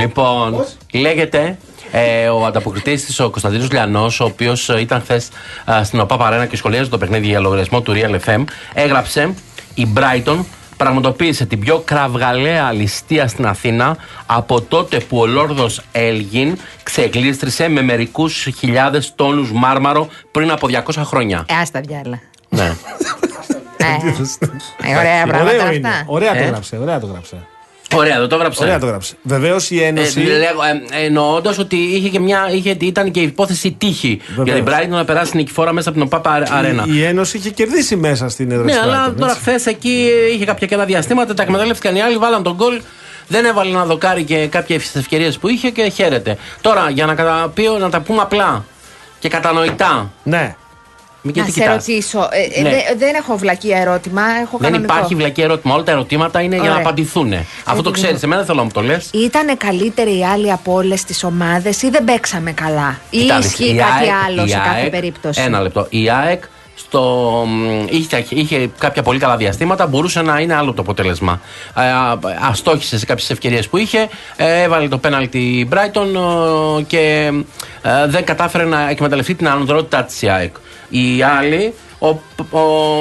[0.00, 1.58] λοιπόν, λέγεται
[1.90, 5.28] ε, ο ανταποκριτής της, ο Κωνσταντίνος Λιανός, ο οποίος ήταν χθες
[5.82, 8.44] στην ΟΠΑ Παρένα και σχολίαζε το παιχνίδι για λογαριασμό του Real FM,
[8.74, 9.34] έγραψε
[9.74, 10.38] η Brighton
[10.76, 17.82] πραγματοποίησε την πιο κραυγαλαία ληστεία στην Αθήνα από τότε που ο Λόρδος Έλγιν ξεκλίστρισε με
[17.82, 21.44] μερικούς χιλιάδες τόνους μάρμαρο πριν από 200 χρόνια.
[21.48, 22.20] Ε, άστα διάλα.
[22.48, 22.76] ναι.
[23.76, 25.88] Ε, ε, ωραία πράγματα Ωραίο είναι.
[25.88, 26.04] αυτά.
[26.06, 26.76] Ωραία το Ε; γράψε.
[26.76, 27.46] Ωραία το γράψε.
[27.94, 28.62] Ωραία, δεν το έγραψε.
[28.62, 29.14] Ωραία το γράψε.
[29.22, 30.20] Βεβαίως η Ένωση.
[30.20, 34.46] Ε, λέγω, ε, εννοώντας ότι είχε και μια, είχε, ήταν και η υπόθεση τύχη Βεβαίως.
[34.46, 36.84] για την Brighton να περάσει νικηφόρα μέσα από την ΟΠΑΠ Αρένα.
[36.86, 39.42] Η, η Ένωση είχε κερδίσει μέσα στην έδρα Ναι, της αλλά Brighton, τώρα έτσι.
[39.42, 42.80] χθες εκεί είχε κάποια κενά διαστήματα, τα εκμεταλλεύτηκαν οι άλλοι, βάλαν τον γκολ.
[43.28, 46.36] Δεν έβαλε ένα δοκάρι και κάποιες ευκαιρίες που είχε και χαίρεται.
[46.60, 48.64] Τώρα, για να, καταπεί, να τα πούμε απλά
[49.18, 50.12] και κατανοητά.
[50.22, 50.56] Ναι.
[51.26, 51.74] Μην Να γιατί σε κοιτάς.
[51.86, 52.28] ρωτήσω.
[52.30, 52.68] ε, ε, Ναι.
[52.70, 54.22] δε- δεν έχω βλακία ερώτημα.
[54.42, 54.94] Έχω Δεν κανονικό.
[54.94, 55.74] υπάρχει βλακή ερώτημα.
[55.74, 56.82] Όλα τα ερωτήματα είναι για να Ωραία.
[56.84, 57.32] απαντηθούν.
[57.32, 58.22] Αυτό το Επειδή- ξέρεις.
[58.22, 59.10] Εμένα δεν θέλω να μου το λες.
[59.12, 64.08] Ήτανε καλύτεροι οι άλλοι από όλες τις ομάδες ή δεν παίξαμε καλά; Ή ισχύει κάτι
[64.28, 65.86] άλλο σε κάθε περίπτωση; Ένα λεπτό.
[65.90, 66.42] Η ΑΕΚ
[66.78, 67.00] στο,
[67.46, 71.40] μ, είχε, είχε κάποια πολύ καλά διαστήματα, μπορούσε να είναι άλλο το αποτέλεσμα.
[71.76, 72.18] Ε, α-
[72.50, 76.06] αστόχησε σε κάποιες ευκαιρίες που είχε, ε, έβαλε το πέναλτι η Brighton
[76.78, 77.30] ε, και
[77.82, 80.54] ε, δεν κατάφερε να εκμεταλλευτεί την ανωτερότητά της η ΑΕΚ.
[80.88, 82.08] Οι άλλοι, ο,
[82.58, 82.60] ο,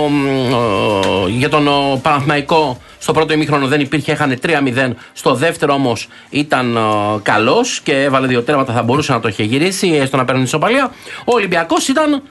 [0.09, 4.91] μ, ο- για τον ο Παναθηναϊκό στο πρώτο ημίχρονο δεν υπήρχε, έχανε 3-0.
[5.13, 6.77] Στο δεύτερο όμως ήταν
[7.23, 10.91] καλός και έβαλε δύο τέρματα, θα μπορούσε να το είχε γυρίσει, έστω να παίρνει ισοπαλία.
[11.19, 12.21] Ο Ολυμπιακός ήταν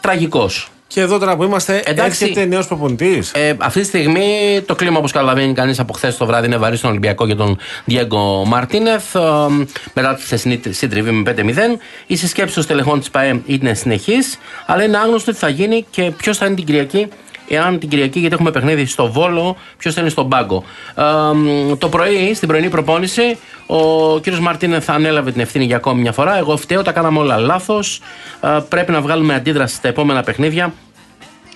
[0.00, 0.68] τραγικός.
[0.94, 2.24] Και εδώ τώρα που είμαστε, Εντάξει.
[2.24, 3.32] έρχεται νέος προπονητής.
[3.34, 6.76] Ε, αυτή τη στιγμή το κλίμα, όπως καταλαβαίνει κανείς από χθες το βράδυ, είναι βαρύ
[6.76, 9.14] στον Ολυμπιακό για τον Διέγκο Μαρτίνεθ.
[9.14, 9.20] Ε,
[9.92, 11.78] μετά τη χθεσινή συντριβή με 5-0.
[12.06, 16.10] Η συσκέψη των στελεχών της ΠαΕ είναι συνεχής, αλλά είναι άγνωστο τι θα γίνει και
[16.16, 17.08] ποιος θα είναι την Κυριακή.
[17.48, 20.64] Εάν την Κυριακή, γιατί έχουμε παιχνίδι στο Βόλο, ποιος θα είναι στον πάγκο.
[20.94, 21.02] Ε,
[21.34, 26.12] μ, το πρωί, στην πρωινή προπόνηση, ο κύριος Μαρτίνεθ ανέλαβε την ευθύνη για ακόμη μια
[26.12, 26.38] φορά.
[26.38, 28.00] Εγώ φταίω, τα κάναμε όλα λάθος.
[28.68, 30.72] πρέπει να βγάλουμε αντίδραση στα επόμενα παιχνίδια.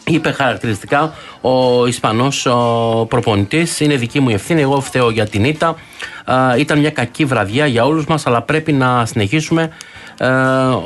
[0.05, 2.47] Είπε χαρακτηριστικά ο Ισπανός
[3.09, 3.80] προπονητής.
[3.80, 4.61] Είναι δική μου η ευθύνη.
[4.61, 5.76] Εγώ φταίω για την ήττα.
[6.55, 9.70] Ε, ήταν μια κακή βραδιά για όλους μας, αλλά πρέπει να συνεχίσουμε
[10.19, 10.29] ε,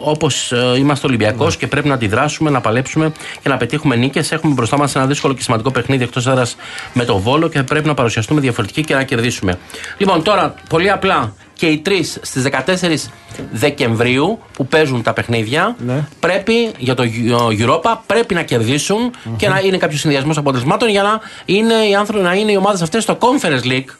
[0.04, 3.12] όπως είμαστε Ολυμπιακός και πρέπει να αντιδράσουμε, να παλέψουμε
[3.42, 4.32] και να πετύχουμε νίκες.
[4.32, 6.56] Έχουμε μπροστά μας ένα δύσκολο και σημαντικό παιχνίδι εκτός έδρας
[6.92, 9.58] με το βόλο και πρέπει να παρουσιαστούμε διαφορετικοί και να κερδίσουμε.
[9.98, 13.10] Λοιπόν, τώρα πολύ απλά και οι τρεις στις 14
[13.52, 16.04] Δεκεμβρίου που παίζουν τα παιχνίδια Ναι.
[16.20, 21.02] πρέπει για το Euro- Europa πρέπει να κερδισουν και να είναι κάποιος συνδυασμός αποτελεσμάτων για
[21.02, 23.94] να είναι οι άνθρωποι να είναι οι ομάδες αυτές στο Conference League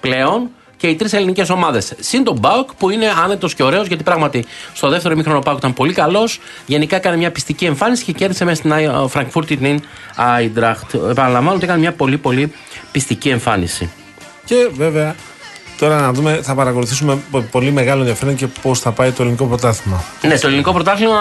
[0.00, 0.48] πλέον
[0.78, 1.92] και οι τρεις ελληνικές ομάδες.
[2.00, 5.58] Συν τον Μπάουκ που είναι άνετος και ωραίος γιατί πράγματι στο δεύτερο ημίχρονο ο Μπάουκ
[5.58, 6.40] ήταν πολύ καλός.
[6.66, 9.82] Γενικά έκανε μια πιστική εμφάνιση και κέρδισε μέσα στην Άι- Φραγκφούρτη την
[10.16, 10.94] Άιντραχτ.
[10.94, 12.52] Επαναλαμβάνω ότι έκανε μια πολύ πολύ
[12.92, 13.90] πιστική εμφάνιση.
[14.44, 15.14] Και βέβαια,
[15.78, 19.44] τώρα να δούμε, θα παρακολουθήσουμε με πολύ μεγάλο ενδιαφέρον και πώς θα πάει το ελληνικό
[19.44, 20.04] πρωτάθλημα.
[20.22, 21.18] Ναι, το ελληνικό πρωτάθλημα.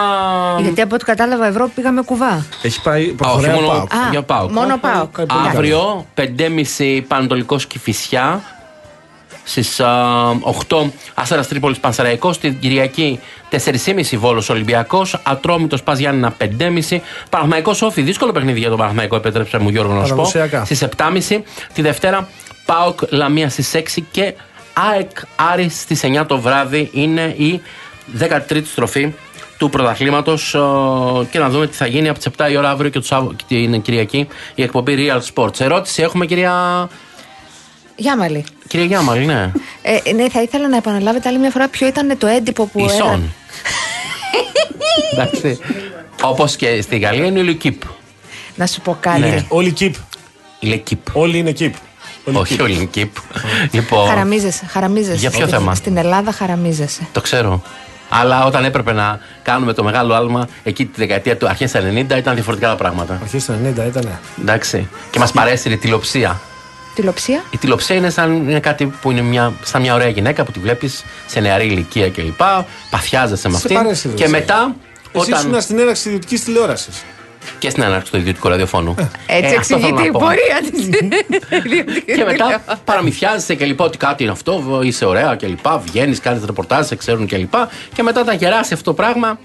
[0.61, 2.45] Γιατί από ό,τι κατάλαβα, Ευρώπη πήγαμε κουβά.
[2.61, 3.93] Έχει πάει Α, Όχι, προχωράει ο μόνο ΠΑΟΚ.
[3.93, 4.51] Α, για ΠΑΟΚ.
[4.51, 5.15] μόνο ΠΑΟΚ.
[5.15, 5.49] Πάει πολύ καλά.
[5.49, 8.41] Αύριο 5.30 Πανατολικό Κηφισιά.
[9.47, 9.79] Στις
[10.67, 12.33] 8 Αστέρα Τρίπολης Πανσεραϊκό.
[12.33, 13.19] Στην Κυριακή
[13.51, 15.19] 4.30 Βόλος Ολυμπιακός.
[15.23, 17.01] Ατρόμητος Πας Γιάννηνα 5.30.
[17.29, 18.01] Παναγμαϊκό Όφη.
[18.01, 20.21] Δύσκολο παιχνίδι για τον Παναγμαϊκό, επέτρεψε μου Γιώργο να σου πω.
[20.31, 20.65] Παραδοσιακά.
[20.65, 21.43] Στις 7.30.
[21.73, 22.27] Τη Δευτέρα
[22.65, 24.33] Πάοκ Λαμία στις 6 και
[24.73, 27.61] ΑΕΚ Άρης στις 9 το βράδυ είναι η
[28.19, 29.13] 13η στροφή
[29.57, 30.55] του πρωταθλήματος
[31.31, 33.33] και να δούμε τι θα γίνει από τις 7 η ώρα αύριο και, το Σάββα-
[33.35, 35.59] και την Κυριακή η εκπομπή Real Sports.
[35.59, 36.87] Ερώτηση έχουμε, κυρία,
[37.95, 38.45] Γιάμαλη.
[38.67, 39.51] Κυρία Γιάμαλη, ναι.
[39.81, 42.95] Ε, ναι, θα ήθελα να επαναλάβετε άλλη μια φορά ποιο ήταν το έντυπο που έγραφε.
[43.03, 43.33] Ισόν.
[45.11, 45.59] Εντάξει.
[46.21, 47.81] Όπως και στη Γαλλία είναι η Λουκίπ.
[48.55, 49.19] Να σου πω κάτι.
[49.19, 49.45] Ναι.
[49.47, 49.91] Όλοι keep.
[50.59, 50.99] Η Λεκίπ.
[51.15, 51.71] Όλοι είναι keep.
[52.25, 52.69] Όλοι Όχι, keep.
[52.69, 53.15] η Λεκίπ.
[53.71, 55.17] Λοιπόν, Χαραμίζεσαι, χαραμίζεσαι.
[55.17, 57.07] Για ποιο Στην- θέμα; Στην Ελλάδα χαραμίζεσαι.
[57.11, 57.61] το ξέρω.
[58.09, 62.33] Αλλά όταν έπρεπε να κάνουμε το μεγάλο άλμα εκεί τη δεκαετία του αρχές 90 ήταν
[62.33, 63.19] διαφορετικά τα πράγματα.
[63.23, 64.19] Αρχές του 90 ήταν.
[64.41, 64.87] Εντάξει.
[65.11, 66.39] Και μας παρέσει η τηλεοψία.
[66.97, 67.43] Τηλεοψία.
[67.51, 70.59] Η τηλεοψία είναι, σαν, είναι κάτι που είναι μια, σαν μια ωραία γυναίκα που τη
[70.59, 72.41] βλέπεις σε νεαρή ηλικία κλπ.
[72.89, 73.75] Παθιάζεσαι με Σε αυτήν.
[73.75, 74.31] παρέσει, ρε, Και εσύ.
[74.31, 74.75] μετά.
[75.13, 75.39] Εσύ Όταν...
[75.49, 77.03] ήσουν στην έναρξη ιδιωτικής τηλεόρασης.
[77.59, 78.95] Και στην έναρξη του ιδιωτικού ραδιοφώνου.
[79.27, 80.19] Έτσι Ε, αυτό θέλω εξηγείται να η πω.
[80.19, 82.15] πορεία της.
[82.15, 85.77] Και μετά παραμυθιάζεσαι και λοιπά ότι κάτι είναι αυτό, είσαι ωραία και λοιπά.
[85.85, 87.69] Βγαίνεις, κάνεις ρεπορτάζ, σε ξέρουν και λοιπά.
[87.93, 89.39] Και μετά όταν γεράσει αυτό το πράγμα,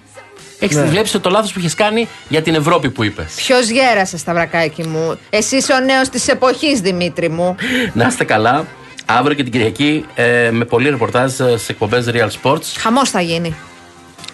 [0.65, 0.83] έχεις Ναι.
[0.83, 3.33] αντιλέψει το λάθος που έχει κάνει για την Ευρώπη που είπες.
[3.37, 7.57] Ποιος γέρασε, Σταυρακάκι μου; Εσύ είσαι ο νέος της εποχής, Δημήτρη μου.
[7.93, 8.67] Να είστε καλά.
[9.07, 12.63] Αύριο και την Κυριακή ε, με πολλή ρεπορτάζ ε, σε εκπομπές Real Sports.
[12.79, 13.55] Χαμός θα γίνει.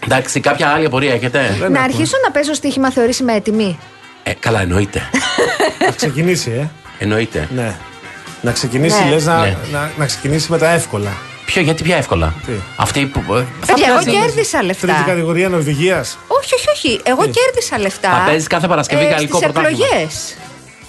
[0.05, 3.79] Εντάξει, κάποια άλλη απορία έχετε; να αρχίσω να παίζω στοίχημα θεωρήσει με έτοιμη.
[4.22, 5.03] Ε, καλά, εννοείται.
[5.87, 6.68] Να ξεκινήσει, ε.
[6.99, 7.49] εννοείται.
[7.55, 7.74] Ναι.
[8.43, 9.11] Να ξεκινήσει, Ναι.
[9.11, 9.57] λες, να, Ναι.
[9.72, 11.11] να, να ξεκινήσει με τα εύκολα.
[11.51, 13.20] Ποιο, γιατί πιο εύκολα; Τι; Αυτή που.
[13.34, 15.05] ε, θα Παιδιά, εγώ παίζει- κέρδισα Τρίτη λεφτά.
[15.07, 15.99] κατηγορία Νορβηγία.
[16.26, 17.01] Όχι, όχι, όχι.
[17.05, 18.11] Εγώ κέρδισα λεφτά.
[18.11, 19.86] Θα παίζεις κάθε Παρασκευή γαλλικό Στις πρωτάθλημα.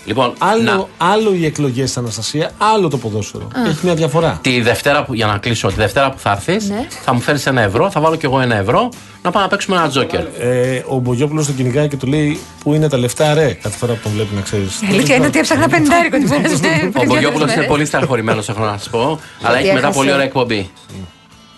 [0.10, 0.30] Εκλογέ.
[0.30, 3.48] Λοιπόν, Άλλο, να, άλλο οι εκλογές, Αναστασία, άλλο το ποδόσφαιρο.
[3.68, 4.40] Έχει μια διαφορά.
[4.42, 6.88] τη Δευτέρα που, για να κλείσω, τη Δευτέρα που θα έρθεις, Ναι.
[7.04, 8.90] θα μου φέρεις ένα ευρώ, θα βάλω κι εγώ ένα ευρώ,
[9.24, 10.22] να πάμε να παίξουμε ένα τζόκερ.
[10.40, 13.94] Ε, ο Μπογιόπουλος τον κυνηγάει και του λέει Πού είναι τα λεφτά, ρε, κάθε φορά
[13.94, 14.82] που τον βλέπει να ξέρεις.
[14.82, 16.92] Η αλήθεια είναι ότι έψαχνα πεντάρικο την περασμένη.
[16.96, 19.98] Ο Μπογιόπουλος είναι πολύ στεναχωρημένος, έχω να σας πω, αλλά έχει μετά έχασε.
[19.98, 20.70] πολύ ωραία εκπομπή.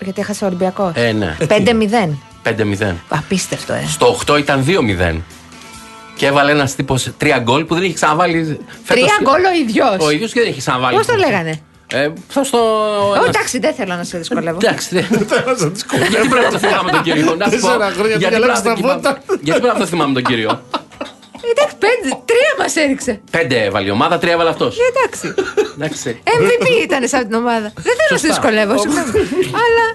[0.03, 0.91] Γιατί έχασε ο Ολυμπιακός.
[0.95, 1.37] Ε, ναι.
[1.39, 2.17] 5-0.
[2.43, 2.93] 5-0.
[3.09, 3.83] Απίστευτο, ε.
[3.87, 5.15] Στο 8 ήταν 2-0.
[6.21, 8.59] Και έβαλε ένας τύπος τρία γκολ που δεν έχει ξαναβάλει.
[8.83, 9.03] φέτος.
[9.03, 9.95] Τρία γκολ ο ίδιος.
[9.99, 10.97] Ο ίδιος και δεν έχει ξαναβάλει.
[10.97, 11.61] Πώς το λέγανε;
[11.93, 12.57] Ε, θα στο.
[13.21, 14.57] Ω, εντάξει, δεν θέλω να σε δυσκολεύω.
[14.61, 15.05] Εντάξει, δεν-
[16.09, 17.35] Γιατί πρέπει να το θυμάμαι τον κύριο.
[17.35, 17.67] Να σου πω.
[17.67, 19.21] Τέσσερα χρόνια Γιατί πήγα πρέπει να λέξη το στα θυμάμαι- φώτα.
[19.41, 20.61] Γιατί πρέπει να το θυμάμαι τον κύριο.
[21.51, 23.13] Εντάξει, πέντε, τρία μας έριξε.
[23.31, 24.77] Πέντε έβαλε η ομάδα, τρία έβαλε αυτός.
[24.79, 25.27] Ε, Εντάξει.
[25.75, 26.21] Εντάξει.
[26.39, 27.67] MVP ήταν σε αυτή την ομάδα.
[27.85, 28.33] Δεν θέλω να σε Σωστά.
[28.33, 29.11] δυσκολεύω, συγγνώμη.
[29.63, 29.85] Αλλά.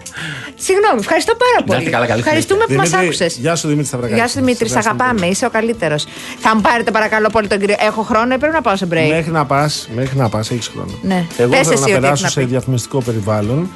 [0.66, 1.90] Συγγνώμη, ευχαριστώ πάρα Να είστε πολύ.
[1.94, 3.32] καλά, καλή Ευχαριστούμε που μας Δημήτρη, άκουσες.
[3.44, 4.18] Γεια σου Δημήτρη Σταυρακάκη.
[4.20, 6.04] Γεια σου Δημήτρη, σε αγαπάμε, είσαι ο καλύτερος.
[6.44, 7.76] Θα μου πάρετε παρακαλώ πολύ τον κύριο.
[7.78, 9.08] Έχω χρόνο ή πρέπει να πάω σε break.
[9.16, 10.94] Μέχρι να πας, μέχρι να πας, έχεις χρόνο.
[11.02, 11.24] Ναι.
[11.36, 12.46] Εγώ Πες θέλω εσύ να ότι περάσω έχεις να σε πει.
[12.46, 13.70] διαφημιστικό περιβάλλον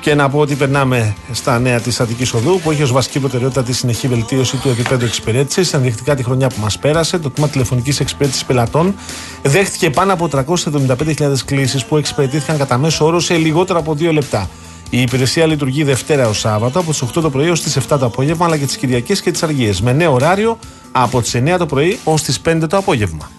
[0.00, 3.62] και να πω ότι περνάμε στα νέα της Αττικής Οδού που έχει ως βασική προτεραιότητα
[3.62, 5.72] τη συνεχή βελτίωση του επίπεδου εξυπηρέτησης.
[5.72, 8.94] Ενδεικτικά τη χρονιά που μας πέρασε, το τμήμα τηλεφωνικής εξυπηρέτησης πελατών
[9.42, 14.48] δέχτηκε πάνω από 375.000 κλήσεις που εξυπηρετήθηκαν κατά μέσο όρο σε λιγότερο από δύο λεπτά.
[14.90, 18.06] Η υπηρεσία λειτουργεί Δευτέρα ω Σάββατο από τις 8 το πρωί ως τις 7 το
[18.06, 19.80] απόγευμα, αλλά και τις Κυριακές και τις Αργίες.
[19.80, 20.58] Με νέο ωράριο
[20.92, 23.30] από τις 9 το πρωί ως τις 5 το απόγευμα.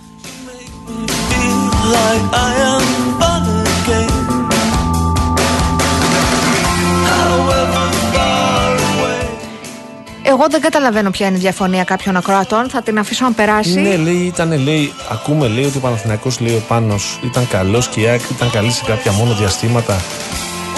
[10.30, 12.70] Εγώ δεν καταλαβαίνω ποια είναι η διαφωνία κάποιων ακροατών.
[12.70, 13.80] Θα την αφήσω να περάσει.
[13.80, 18.02] Ναι, λέει, ήταν, λέει, ακούμε λέει ότι ο Παναθηναϊκός λέει ο Πάνος ήταν καλός και
[18.02, 19.96] η ΑΕΚ ήταν καλή σε κάποια μόνο διαστήματα.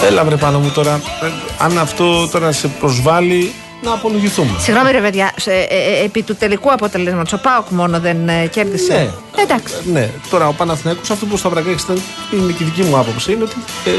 [0.06, 1.28] Έλα βρε πάνω μου τώρα, ε,
[1.58, 4.52] αν αυτό τώρα σε προσβάλλει, να απολογηθούμε.
[4.60, 5.64] Συγγνώμη, ρε παιδιά, σε- ε,
[6.02, 8.94] ε, επί του τελικού αποτελέσματος, ο Πάοκ μόνο δεν ε, κέρδισε.
[8.94, 9.42] Ναι.
[9.44, 9.74] Εντάξει.
[9.92, 12.02] Ναι, τώρα ο Παναθηναϊκός αυτό που στα βρακάκια ήταν,
[12.34, 13.56] είναι και η δική μου άποψη, είναι ότι
[13.86, 13.90] ε,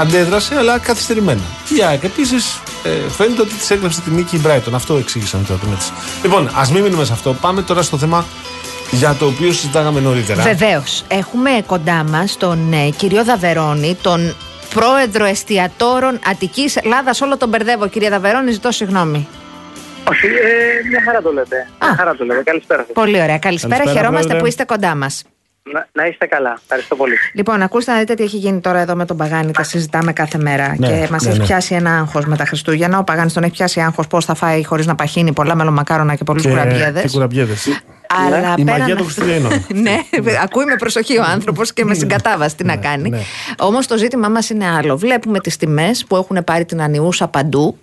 [0.00, 1.40] αντέδρασε αλλά καθυστερημένα.
[1.68, 4.72] Και η ΑΕΚ επίσης ε, φαίνεται ότι της έκλεψε την νίκη η Brighton.
[4.74, 5.90] Αυτό εξήγησαν τώρα την έτσι.
[6.22, 7.32] Λοιπόν, ας μην μείνουμε σε αυτό.
[7.40, 8.24] Πάμε τώρα στο θέμα
[8.90, 10.42] για το οποίο συζητάγαμε νωρίτερα.
[10.42, 11.02] Βεβαίως.
[11.08, 14.34] Έχουμε κοντά μας τον ε, κύριο Δαβερόνη, τον
[14.80, 17.20] πρόεδρο εστιατόρων Αττικής Ελλάδας.
[17.20, 19.28] Όλο τον μπερδεύω, κύριε Δαβερόνη, ζητώ συγγνώμη.
[20.10, 21.56] Όχι, ε, μια χαρά το λέτε.
[21.78, 21.86] Α.
[21.86, 22.42] Μια χαρά το λέτε.
[22.42, 22.92] Καλησπέρα σας.
[22.92, 23.38] Πολύ ωραία.
[23.38, 23.76] Καλησπέρα.
[23.76, 24.38] Καλησπέρα, Χαιρόμαστε πρόεδρε.
[24.38, 25.24] που είστε κοντά μας.
[25.72, 26.58] Να, να είστε καλά.
[26.62, 27.14] Ευχαριστώ πολύ.
[27.34, 29.52] Λοιπόν, ακούστε να δείτε τι έχει γίνει τώρα εδώ με τον Παγάνη.
[29.52, 30.74] Τα συζητάμε κάθε μέρα.
[30.78, 31.44] Ναι, και μας ναι, έχει ναι.
[31.44, 32.98] πιάσει ένα άγχος με τα Χριστούγεννα.
[32.98, 36.24] Ο Παγάνης τον έχει πιάσει άγχος πώς θα φάει χωρίς να παχύνει πολλά μελομακάρονα και
[36.24, 37.18] πολλούς κουραμπιέδες.
[38.08, 38.44] Και κουραμπιέδες.
[38.44, 39.66] Αλλά Η πέραν μαγεία των αυτού- Χριστουγέννων.
[39.84, 40.00] ναι,
[40.42, 43.08] ακούει με προσοχή ο άνθρωπος και με συγκατάβαση τι να κάνει.
[43.08, 43.18] ναι.
[43.58, 44.96] Όμως το ζήτημά μας είναι άλλο.
[44.96, 47.78] Βλέπουμε τις τιμές που έχουν πάρει την ανιούσα παντού.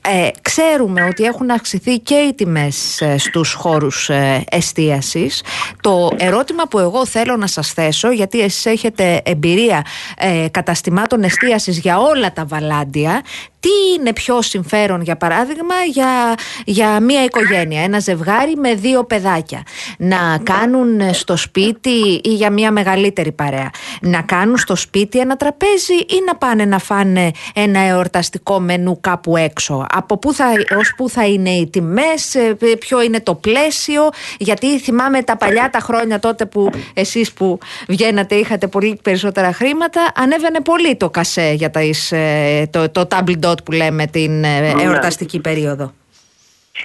[0.00, 5.42] Ε, ξέρουμε ότι έχουν αυξηθεί και οι τιμές στους χώρους ε, εστίασης.
[5.80, 9.82] Το ερώτημα που εγώ θέλω να σας θέσω, γιατί εσείς έχετε εμπειρία
[10.18, 13.22] ε, καταστημάτων εστίασης για όλα τα βαλάντια,
[13.60, 19.57] Τι είναι πιο συμφέρον, για παράδειγμα, για, για μια οικογένεια, ένα ζευγάρι με δύο παιδάκια;
[19.98, 23.70] Να κάνουν στο σπίτι ή για μια μεγαλύτερη παρέα.
[24.00, 29.36] Να κάνουν στο σπίτι ένα τραπέζι ή να πάνε να φάνε ένα εορταστικό μενού κάπου
[29.36, 29.86] έξω.
[29.90, 30.44] Από πού θα,
[30.78, 34.08] ως πού θα είναι οι τιμές, ε, ποιο είναι το πλαίσιο.
[34.38, 40.12] Γιατί θυμάμαι τα παλιά τα χρόνια τότε που εσείς που βγαίνατε είχατε πολύ περισσότερα χρήματα,
[40.14, 44.44] ανέβαινε πολύ το κασέ για τα, εις, ε, το, το table dot που λέμε την
[44.44, 44.82] ε, Ναι.
[44.82, 45.92] εορταστική περίοδο.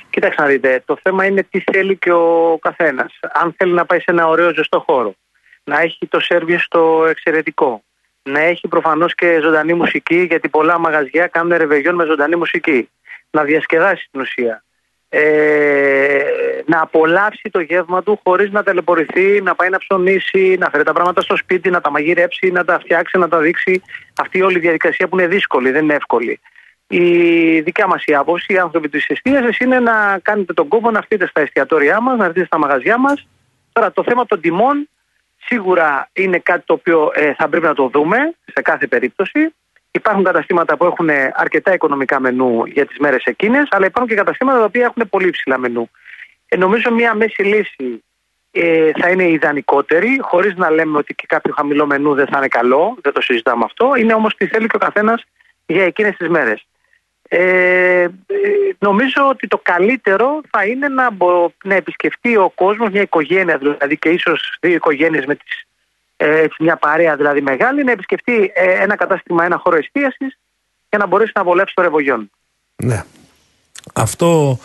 [0.10, 3.20] Κοίταξε να δείτε, το θέμα είναι τι θέλει και ο καθένας.
[3.34, 5.16] Αν θέλει να πάει σε ένα ωραίο ζεστό χώρο,
[5.64, 7.84] να έχει το σερβις στο εξαιρετικό,
[8.24, 12.90] να έχει προφανώς και ζωντανή μουσική, γιατί πολλά μαγαζιά κάνουν ρεβεγιόν με ζωντανή μουσική,
[13.30, 14.64] να διασκεδάσει την ουσία.
[15.16, 16.24] Ε,
[16.66, 20.94] να απολαύσει το γεύμα του χωρίς να ταλαιπωρηθεί, να πάει να ψωνίσει, να φέρει τα
[20.94, 23.82] πράγματα στο σπίτι, να τα μαγειρέψει, να τα φτιάξει, να τα δείξει.
[24.22, 26.40] Αυτή όλη η διαδικασία που είναι δύσκολη, δεν είναι εύκολη.
[26.96, 30.98] Η δικιά μας η άποψη, οι άνθρωποι της εστίασης, είναι να κάνετε τον κόπο να
[30.98, 33.28] έρθετε στα εστιατόρια μας, να έρθετε στα μαγαζιά μας.
[33.72, 34.90] Τώρα, το θέμα των τιμών
[35.46, 39.54] σίγουρα είναι κάτι το οποίο ε, θα πρέπει να το δούμε σε κάθε περίπτωση.
[39.92, 44.58] Υπάρχουν καταστήματα που έχουν αρκετά οικονομικά μενού για τις μέρες εκείνες, αλλά υπάρχουν και καταστήματα
[44.58, 45.90] τα οποία έχουν πολύ υψηλά μενού.
[46.48, 48.04] Ε, νομίζω μια μέση λύση
[48.52, 52.48] ε, θα είναι ιδανικότερη, χωρίς να λέμε ότι και κάποιο χαμηλό μενού δεν θα είναι
[52.48, 53.96] καλό, δεν το συζητάμε αυτό.
[53.96, 55.24] Είναι όμως τι θέλει και ο καθένας
[55.66, 56.66] για εκείνες τις μέρες.
[57.36, 58.10] Ε, ε,
[58.80, 63.98] νομίζω ότι το καλύτερο θα είναι να, μπο- να επισκεφτεί ο κόσμος μια οικογένεια δηλαδή
[63.98, 65.66] και ίσως δύο οικογένειες με τις,
[66.18, 70.38] ε, έτσι, μια παρέα δηλαδή μεγάλη να επισκεφτεί ε, ένα κατάστημα, ένα χώρο εστίασης
[70.90, 72.32] για να μπορέσει να βολέψει το ρεβογιόν.
[72.76, 73.04] Ναι.
[73.94, 74.60] Αυτό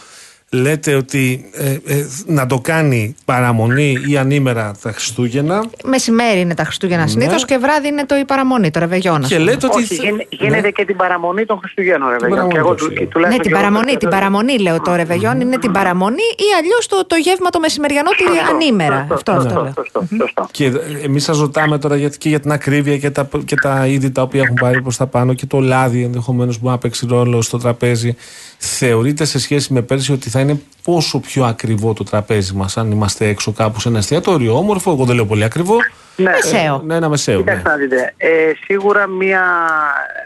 [0.51, 6.65] λέτε ότι ε, ε, να το κάνει παραμονή ή ανήμερα τα Χριστούγεννα Μεσημέρι είναι τα
[6.65, 7.09] Χριστούγεννα Ναι.
[7.11, 9.23] συνήθως και βράδυ είναι το η παραμονή, το ρεβεγιόν.
[9.23, 9.51] ας και πούμε.
[9.51, 9.83] λέτε ότι...
[9.83, 10.71] Όχι, γίνε- γίνεται Ναι.
[10.71, 12.31] και την παραμονή των Χριστουγέννων ρεβογιόν.
[12.31, 13.09] παραμονή Και εγώ των του- Χριστουγέννων.
[13.09, 16.27] Ναι, τουλάχιστον την και εγώ παραμονή, το- την παραμονή λέω το ρεβεγιόν είναι την παραμονή
[16.37, 19.07] ή αλλιώς το, το γεύμα το μεσημεριανό τη Σωστό, ανήμερα.
[19.11, 19.73] σωστό, Αυτό, σωστό, αυτό λέω.
[20.09, 20.49] σωστό, σωστό.
[20.51, 20.65] Και
[21.05, 24.23] εμείς σας ρωτάμε τώρα γιατί και για την ακρίβεια και τα, και τα είδη τα
[24.23, 27.59] οποία έχουν πάρει προς τα πάνω και το λάδι ενδεχομένως μπορεί να παίξει ρόλο στο
[27.59, 28.17] τραπέζι.
[28.59, 32.91] Θεωρείτε σε σχέση με πέρσι ότι θα είναι πόσο πιο ακριβό το τραπέζι μας, αν
[32.91, 35.76] είμαστε έξω κάπου σε ένα εστιατόριο όμορφο, εγώ δεν λέω πολύ ακριβό.
[36.16, 36.30] Ναι.
[36.30, 36.82] Μεσαίο.
[36.84, 37.36] Ναι, ένα μεσαίο.
[37.36, 37.43] Ναι.
[37.43, 38.14] Κοιτάξτε να δείτε.
[38.16, 39.45] Ε, σίγουρα μια,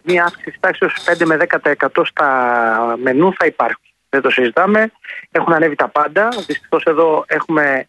[0.03, 2.29] μια αύξηση τάξης 5 με 10% στα
[3.03, 3.95] μενού θα υπάρχει.
[4.09, 4.93] Δεν το συζητάμε.
[5.31, 6.29] Έχουν ανέβει τα πάντα.
[6.47, 7.87] Δυστυχώς εδώ έχουμε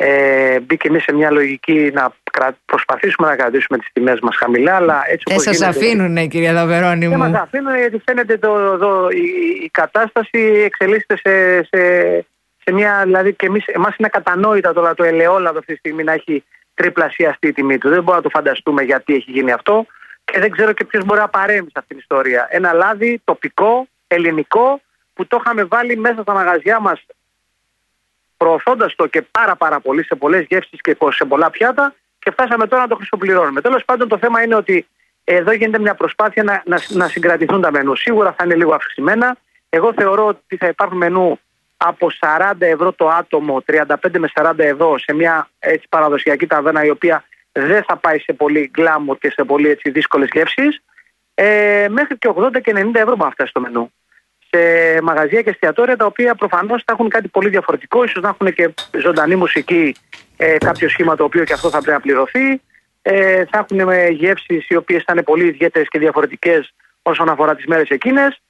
[0.00, 4.36] ε, μπει και εμείς σε μια λογική να κρα- προσπαθήσουμε να κρατήσουμε τις τιμές μας
[4.36, 4.74] χαμηλά.
[4.74, 7.30] Αλλά έτσι Δεν όπως σας γίνεται- αφήνουν, κυρία Δαβερόνη δεν μου.
[7.30, 9.24] μας αφήνουν γιατί φαίνεται το, εδώ, η,
[9.64, 11.80] η κατάσταση εξελίσσεται σε, σε,
[12.64, 13.00] σε μια.
[13.04, 16.44] Δηλαδή και εμείς, εμάς είναι ακατανόητα τώρα το ελαιόλαδο αυτή τη στιγμή να έχει
[16.74, 17.88] τριπλασιαστεί η τιμή του.
[17.88, 19.86] Δεν μπορούμε να το φανταστούμε γιατί έχει γίνει αυτό
[20.24, 22.46] και δεν ξέρω και ποιος μπορεί να παρέμβει σε αυτήν την ιστορία.
[22.50, 24.80] Ένα λάδι τοπικό, ελληνικό,
[25.14, 27.04] που το είχαμε βάλει μέσα στα μαγαζιά μας
[28.38, 32.66] προωθώντας το και πάρα πάρα πολύ σε πολλές γεύσεις και σε πολλά πιάτα και φτάσαμε
[32.66, 33.60] τώρα να το χρυσοπληρώνουμε.
[33.60, 34.86] Τέλος πάντων, το θέμα είναι ότι
[35.24, 37.96] εδώ γίνεται μια προσπάθεια να, να, να συγκρατηθούν τα μενού.
[37.96, 39.36] Σίγουρα θα είναι λίγο αυξημένα.
[39.68, 41.38] Εγώ θεωρώ ότι θα υπάρχουν μενού
[41.76, 43.84] από 40 ευρώ το άτομο, 35
[44.18, 48.70] με 40 ευρώ σε μια έτσι, παραδοσιακή ταβέρνα η οποία δεν θα πάει σε πολύ
[48.72, 50.82] γκλάμουρ και σε πολύ έτσι, δύσκολες γεύσεις
[51.34, 53.92] ε, μέχρι και 80 και 90 ευρώ μπορεί να φτάσει το μενού
[54.50, 54.58] σε
[55.02, 58.74] μαγαζιά και εστιατόρια τα οποία προφανώς θα έχουν κάτι πολύ διαφορετικό, ίσως να έχουν και
[59.00, 59.94] ζωντανή μουσική,
[60.36, 62.60] ε, κάποιο σχήμα το οποίο και αυτό θα πρέπει να πληρωθεί.
[63.02, 67.66] Ε, θα έχουν γεύσεις οι οποίες θα είναι πολύ ιδιαίτερες και διαφορετικές όσον αφορά τις
[67.66, 68.40] μέρες εκείνες.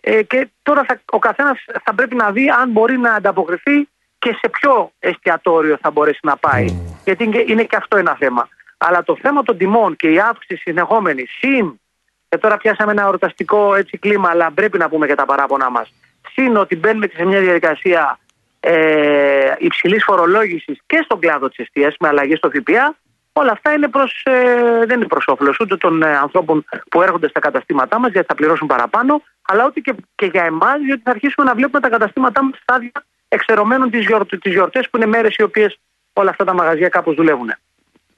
[0.00, 3.88] Ε, και τώρα θα, ο καθένας θα πρέπει να δει αν μπορεί να ανταποκριθεί
[4.18, 6.66] και σε ποιο εστιατόριο θα μπορέσει να πάει.
[7.04, 8.48] Γιατί είναι και, είναι και αυτό ένα θέμα.
[8.78, 11.80] Αλλά το θέμα των τιμών και η αύξηση συνεχόμενη, συν
[12.28, 15.92] και τώρα πιάσαμε ένα εορταστικό έτσι κλίμα, αλλά πρέπει να πούμε και τα παράπονα μας.
[16.32, 18.18] Συν ότι μπαίνουμε και σε μια διαδικασία
[18.60, 22.96] ε, υψηλής φορολόγησης και στον κλάδο της εστίας με αλλαγή στο ΦΠΑ,
[23.32, 27.28] όλα αυτά είναι προς, ε, δεν είναι προς όφελος ούτε των ε, ανθρώπων που έρχονται
[27.28, 31.10] στα καταστήματά μας γιατί θα πληρώσουν παραπάνω, αλλά ούτε και, και για εμάς, διότι θα
[31.10, 32.92] αρχίσουμε να βλέπουμε τα καταστήματά μας στάδια
[33.28, 35.78] εξαιρωμένων τι γιορ, τις γιορτές που είναι μέρες οι οποίες
[36.12, 37.52] όλα αυτά τα μαγαζιά κάπως δουλεύουν.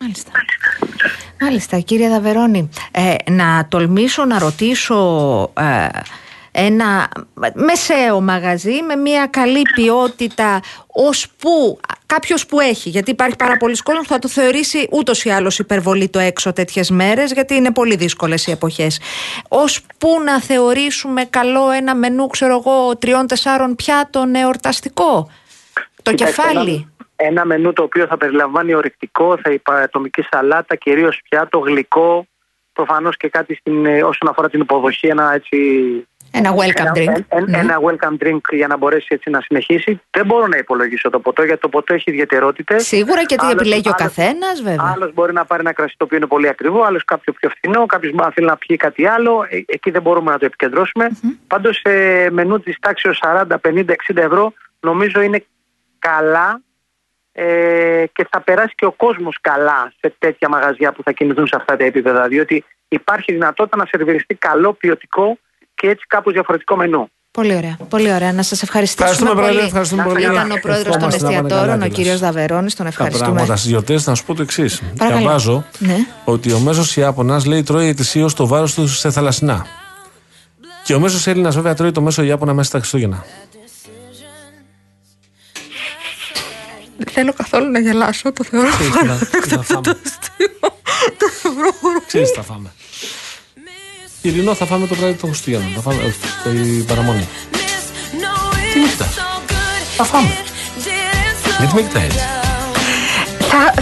[0.03, 0.31] Μάλιστα.
[1.41, 2.69] Μάλιστα, κύριε Δαβερόνη.
[2.91, 4.97] Ε, να τολμήσω να ρωτήσω
[5.57, 5.89] ε,
[6.51, 7.09] ένα
[7.55, 13.77] μεσαίο μαγαζί με μια καλή ποιότητα ως που κάποιος που έχει, γιατί υπάρχει πάρα πολλοί
[13.77, 17.73] κόσμος που θα το θεωρήσει ούτως ή άλλως υπερβολή το έξω τέτοιες μέρες γιατί είναι
[17.73, 19.01] πολύ δύσκολες οι εποχές.
[19.49, 25.31] Ως που να θεωρήσουμε καλό ένα μενού, ξέρω εγώ, τριών-τεσσάρων πιάτων εορταστικό;
[26.03, 26.90] Το Κοιτάξτε, κεφάλι.
[27.21, 32.27] Ένα, ένα μενού το οποίο θα περιλαμβάνει ορεικτικό, θα υπάρχει ατομική σαλάτα, κυρίως πιάτο, γλυκό,
[32.73, 35.57] προφανώς και κάτι στην, ε, όσον αφορά την υποδοχή, ένα έτσι
[36.33, 37.21] Ένα welcome ένα, drink.
[37.29, 37.59] ε- Ναι.
[37.59, 40.01] ένα welcome drink για να μπορέσει έτσι να συνεχίσει.
[40.11, 42.87] Δεν μπορώ να υπολογίσω το ποτό γιατί το ποτό έχει ιδιαιτερότητες.
[42.87, 44.93] Σίγουρα και τι επιλέγει ο καθένας, βέβαια.
[44.95, 47.87] Άλλος μπορεί να πάρει ένα κρασί το οποίο είναι πολύ ακριβό, άλλος κάποιο πιο φθηνό,
[47.87, 49.47] κάποιος μπορεί να θέλει να πιει κάτι άλλο.
[49.49, 51.09] Ε, εκεί δεν μπορούμε να το επικεντρώσουμε.
[51.47, 51.91] Πάντως, σε
[52.31, 55.45] μενού της τάξης 40, 50, 60 ευρώ νομίζω είναι
[55.99, 56.61] καλά
[57.33, 61.57] ε, και θα περάσει και ο κόσμος καλά σε τέτοια μαγαζιά που θα κινηθούν σε
[61.57, 62.29] αυτά τα επίπεδα.
[62.29, 65.39] Διότι υπάρχει δυνατότητα να σερβιριστεί καλό, ποιοτικό
[65.75, 67.11] και έτσι κάπως διαφορετικό μενού.
[67.33, 67.77] Πολύ ωραία.
[67.89, 68.33] Πολύ ωραία.
[68.33, 69.45] Να σας ευχαριστήσουμε Ευχαριστούμε, πολύ.
[69.47, 70.23] Πρόεδρε, ευχαριστούμε πολύ.
[70.23, 71.97] Ήταν ο πρόεδρος των Ευχόμαστε να πάνε καλά εστιατόρων, ο κιόλας.
[71.97, 72.71] κύριος Δαβερόνη.
[72.71, 73.25] Τον Τα ευχαριστούμε.
[73.31, 74.83] πράγματα στις γιορτές, να σου πω το εξής.
[74.99, 75.21] Παρακαλώ.
[75.21, 75.97] Διαβάζω Ναι.
[76.25, 79.67] ότι ο μέσος Ιάπωνας λέει τρώει ετησίως το βάρος του σε θαλασσινά.
[80.85, 83.25] Και ο μέσος Έλληνας βέβαια τρώει το μέσο Ιάπωνα μέσα στα Χριστούγεννα.
[87.03, 88.33] Δεν θέλω καθόλου να γελάσω.
[88.33, 89.95] Το θεωρώ Ξέρεις τι θα- τι θα φάμε.
[92.07, 92.73] Ξέρεις τι θα φάμε.
[94.23, 95.73] Ειρηνό θα φάμε το βράδυ των Χριστουγέννων.
[95.75, 97.29] Θα φάμε ε, η παραμονή.
[98.73, 99.15] Τι με κοιτάς;
[99.97, 100.29] Θα φάμε.
[101.59, 102.09] Γιατί με κοιτάει;
[103.39, 103.75] Θα...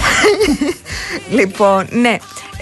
[1.31, 2.17] λοιπόν, ναι.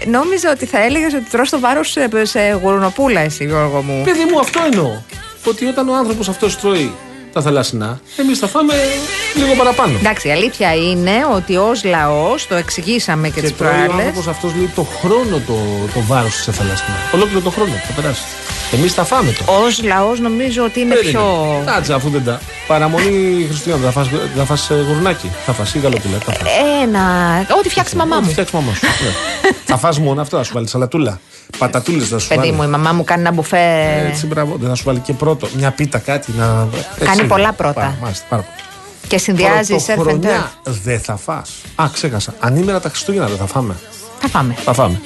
[0.06, 4.02] Νόμιζα ότι θα έλεγες ότι τρως το βάρος σε, σε γουρνοπούλα, εσύ, Γιώργο μου.
[4.04, 5.02] Παιδί μου, αυτό εννοώ.
[5.44, 6.92] Ότι όταν ο άνθρωπος αυτός τρώει
[7.36, 8.74] τα θαλάσσινα, εμείς θα φάμε
[9.36, 9.96] λίγο παραπάνω.
[9.98, 14.06] Εντάξει, η αλήθεια είναι ότι ως λαός, το εξηγήσαμε και, Και τις τρώει ο προάλλες.
[14.06, 15.56] άνθρωπο αυτός λέει το χρόνο το,
[15.94, 16.96] το βάρος σε θαλάσσινα.
[17.14, 18.22] Ολόκληρο το χρόνο θα περάσει.
[18.72, 19.52] Εμείς θα φάμε το.
[19.52, 21.22] Ω λαός, νομίζω ότι είναι πιο.
[21.66, 22.40] Κάτσε αφού δεν τα.
[22.66, 23.92] Παραμονή Χριστουγέννων.
[23.92, 25.30] Θα φας, θα φας ε, γουρνάκι.
[25.46, 26.18] Θα φας ή γαλοπούλα.
[26.24, 26.42] Θα φας.
[26.82, 27.00] Ένα.
[27.58, 28.30] Ό,τι φτιάξεις η μαμά Ό,τι μου.
[28.30, 28.86] φτιάξεις η μαμά σου.
[28.86, 29.50] ναι.
[29.70, 31.20] θα φας μόνο αυτό, θα σου βάλει σαλατούλα.
[31.58, 32.52] Πατατούλες θα σου Παιδί βάλει.
[32.52, 34.04] μου, η μαμά μου κάνει ένα μπουφέ.
[34.10, 34.56] Έτσι, μπράβο.
[34.60, 35.48] Δεν θα σου βάλει και πρώτο.
[35.56, 36.44] Μια πίτα κάτι να.
[36.98, 37.52] Κάνει Έτσι, πολλά ναι.
[37.52, 37.72] πρώτα.
[37.72, 38.56] Πάρα, μάλιστα, πάρα πολύ.
[39.08, 39.94] Και συνδυάζεις surf and turf.
[39.94, 41.50] Πρωτοχρονιά δεν θα φας.
[41.74, 42.34] Α, ξέχασα.
[42.40, 43.76] Ανήμερα τα Χριστούγεννα δεν θα φάμε.
[44.20, 44.54] Θα φάμε.
[44.64, 45.00] Θα φάμε.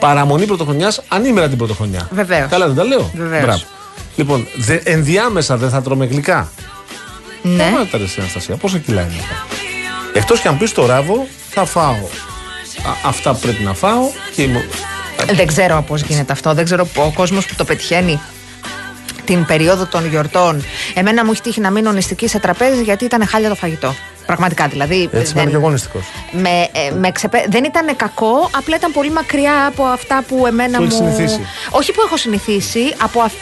[0.00, 2.08] Παραμονή πρωτοχρονιάς, ανήμερα την πρωτοχρονιά.
[2.10, 2.50] Βεβαίως.
[2.50, 3.10] Καλά, δεν τα λέω.
[3.14, 3.44] Βεβαίως.
[3.44, 3.62] Μπράβο.
[4.16, 6.50] Λοιπόν, δε, ενδιάμεσα δεν θα τρώμε γλυκά.
[7.42, 7.62] Ναι.
[7.62, 9.46] Σταμάτα, ρε, εσύ, Αναστασία, πόσα κιλά είναι αυτά;
[10.12, 11.96] Εκτός και αν πεις το ράβο, θα φάω α,
[13.04, 14.02] αυτά που πρέπει να φάω
[14.34, 14.68] και είμαι.
[15.34, 16.54] Δεν ξέρω πώς γίνεται αυτό.
[16.54, 18.20] Δεν ξέρω ο κόσμος που το πετυχαίνει
[19.26, 20.64] την περίοδο των γιορτών.
[20.94, 23.94] Εμένα μου έχει τύχει να μείνω νηστική σε τραπέζι γιατί ήταν χάλια το φαγητό.
[24.26, 25.08] Πραγματικά δηλαδή.
[25.12, 26.02] Έτσι είμαι και εγώ νηστικός.
[26.32, 27.44] με, ε, με ξεπε...
[27.48, 30.88] Δεν ήταν κακό, απλά ήταν πολύ μακριά από αυτά που εμένα Που μου.
[30.88, 31.40] έχεις συνηθίσει.
[31.70, 33.32] Όχι που έχω συνηθίσει, από αυ...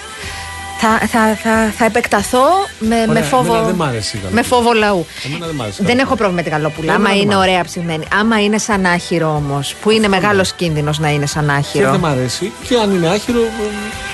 [0.81, 2.45] θα, θα, θα, θα επεκταθώ
[2.79, 3.53] με, με Ωραία, φόβο.
[3.53, 4.43] εμένα δεν μ' αρέσει η γαλοπούλα.
[4.43, 5.07] με φόβο λαού.
[5.27, 6.03] Εμένα δεν μ' αρέσει η Δεν γαλοπούλα.
[6.03, 6.93] έχω πρόβλημα με τη γαλοπούλα.
[6.95, 7.51] Εμένα Άμα δεν μ' είναι αρέσει.
[7.51, 8.05] ωραία ψημένη.
[8.21, 11.91] Άμα είναι σαν άχυρο όμως, που είναι μεγάλος κίνδυνος να είναι σαν Και άχυρο.
[11.91, 13.41] δεν μ' αρέσει και αν είναι άχυρο.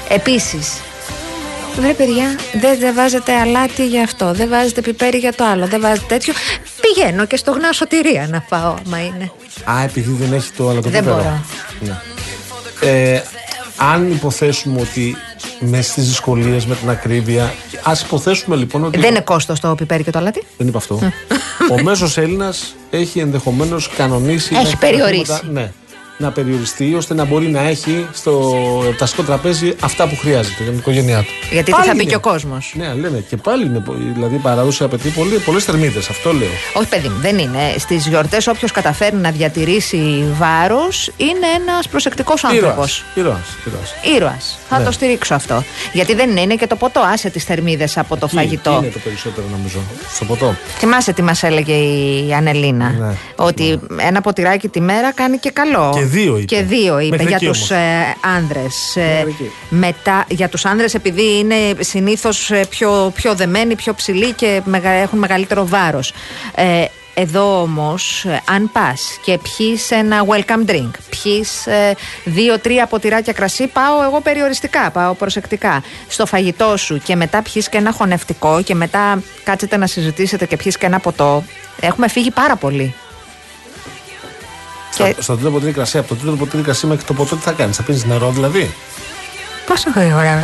[0.09, 0.81] ε, Επίσης.
[1.77, 2.25] Βρε παιδιά,
[2.61, 6.33] δεν, δεν βάζετε αλάτι για αυτό, δεν βάζετε πιπέρι για το άλλο, δεν βάζετε τέτοιο.
[6.81, 9.31] Πηγαίνω και στο γνάσο τυρία να φάω, άμα είναι.
[9.64, 11.16] Α, επειδή δεν έχει το άλλο το Δεν πίπερο.
[11.16, 11.41] μπορώ.
[11.81, 11.99] Ναι.
[12.91, 13.23] Ε,
[13.77, 15.16] αν υποθέσουμε ότι
[15.61, 17.45] μες στις δυσκολίες, με την ακρίβεια.
[17.83, 18.99] Α υποθέσουμε λοιπόν ότι.
[18.99, 20.43] Δεν είναι κόστος το πιπέρι και το αλάτι.
[20.57, 20.99] Δεν είπα αυτό.
[21.79, 24.55] Ο μέσος Έλληνας έχει ενδεχομένως κανονίσει.
[24.57, 25.41] Έχει να- περιορίσει.
[25.45, 25.73] να- Ναι.
[26.21, 28.53] Να περιοριστεί ώστε να μπορεί να έχει στο
[28.99, 31.31] τασικό τραπέζι αυτά που χρειάζεται για την οικογένειά του.
[31.51, 32.11] Γιατί τι Πάλι θα πει είναι.
[32.11, 33.79] και ο κόσμος; Ναι, λέμε και πάλι είναι.
[33.79, 35.12] πο- Δηλαδή η παράδοση απαιτεί
[35.45, 36.09] πολλές θερμίδες.
[36.09, 36.49] Αυτό λέω.
[36.75, 37.75] Όχι, παιδί μου, δεν είναι.
[37.79, 43.05] Στις γιορτές, όποιος καταφέρει να διατηρήσει βάρος είναι ένας προσεκτικός άνθρωπος.
[43.14, 43.39] Ήρωας.
[44.16, 44.59] Ήρωας.
[44.68, 44.85] Θα Ναι.
[44.85, 45.64] το στηρίξω αυτό.
[45.93, 47.01] Γιατί δεν είναι, είναι και το ποτό.
[47.01, 48.79] Άσε τις θερμίδες από το φαγητό.
[48.83, 49.79] Είναι το περισσότερο νομίζω.
[50.14, 50.55] Στο ποτό.
[50.79, 52.89] Θυμάσαι τι μας έλεγε η Ανελίνα.
[52.99, 55.91] Ναι, ότι ένα ποτηράκι τη μέρα κάνει και καλό.
[55.95, 56.45] Και δύο είπε.
[56.45, 57.71] Και δύο είπε Μέχρι για εκεί τους όμως.
[57.71, 58.97] ε, άνδρες.
[58.97, 59.51] Ε, Μέχρι εκεί.
[59.69, 65.19] μετά, για τους άνδρες επειδή είναι συνήθως πιο, πιο δεμένοι, πιο ψηλοί και μεγα- έχουν
[65.19, 66.13] μεγαλύτερο βάρος.
[66.55, 66.85] Ε,
[67.15, 71.95] εδώ όμως, ε, αν πας και πιείς ένα welcome drink, πιείς ε,
[72.25, 77.77] δύο-τρία ποτηράκια κρασί, πάω εγώ περιοριστικά, πάω προσεκτικά στο φαγητό σου και μετά πιείς και
[77.79, 81.45] ένα χωνευτικό και μετά κάτσετε να συζητήσετε και πιείς και ένα ποτό,
[81.81, 82.95] έχουμε φύγει πάρα πολύ.
[85.01, 87.42] Στα, Και- στο τρίτο ποτήρι κρασί, από το τρίτο ποτήρι κρασί μέχρι το ποτό τι
[87.42, 88.70] θα κάνεις, θα πίνεις νερό δηλαδή;
[89.66, 90.40] Πόσο γρήγορα.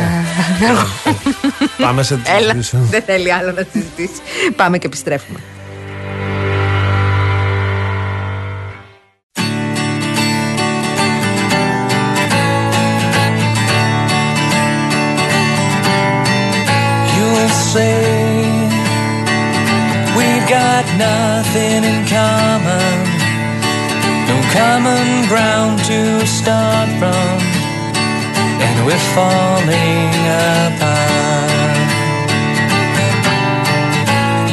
[1.77, 2.77] Πάμε σε Έλα, συζήτηση.
[2.89, 4.21] δεν θέλει άλλο να συζητήσει.
[4.55, 5.39] Πάμε και επιστρέφουμε.
[17.15, 17.99] You'll say
[20.17, 22.46] we've got nothing in common, no
[24.57, 27.37] common ground to start from,
[28.65, 30.13] and we're falling
[30.65, 31.77] apart.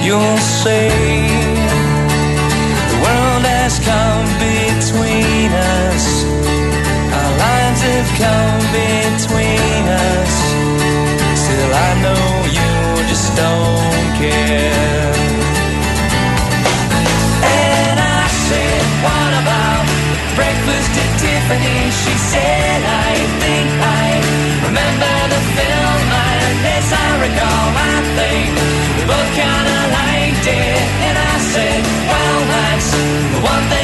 [0.05, 0.91] You'll say
[2.91, 5.51] the world has come between
[5.81, 6.07] us,
[7.17, 8.65] our lines have come
[27.03, 28.51] I recall, I think
[28.97, 30.81] we both kinda liked it.
[31.07, 31.81] And I said,
[32.11, 32.89] well, that's
[33.35, 33.84] the one thing.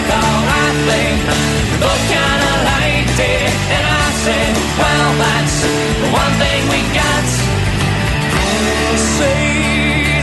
[0.00, 1.20] miracle, I think.
[1.80, 5.56] Both kinda liked it, and I said, well, that's
[6.02, 7.26] the one thing we got.
[8.64, 9.42] They say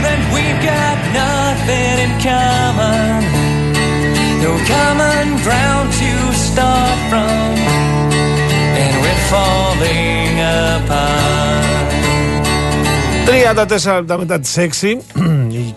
[0.04, 3.22] that we've got nothing in common,
[4.42, 6.12] no common ground to
[6.46, 7.54] start from,
[8.82, 10.34] and we're falling
[10.74, 11.66] apart.
[13.26, 14.84] 34 μετά τις 6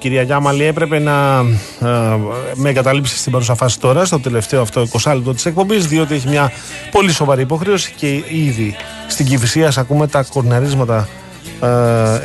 [0.02, 1.46] κυρία Γιάμαλη έπρεπε να
[1.80, 2.18] ε,
[2.54, 6.28] με εγκαταλείψεις στην παρούσα φάση τώρα, στο τελευταίο αυτό 20 λεπτό της εκπομπής, διότι έχει
[6.28, 6.52] μια
[6.92, 8.76] πολύ σοβαρή υποχρέωση και ήδη
[9.08, 11.08] στην Κυφυσία ακούμε τα κορναρίσματα.
[11.62, 11.68] Ε,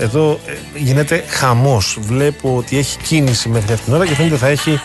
[0.05, 1.99] εδώ ε, γίνεται χαμός.
[2.01, 4.81] Βλέπω ότι έχει κίνηση μέχρι αυτήν την ώρα και φαίνεται θα έχει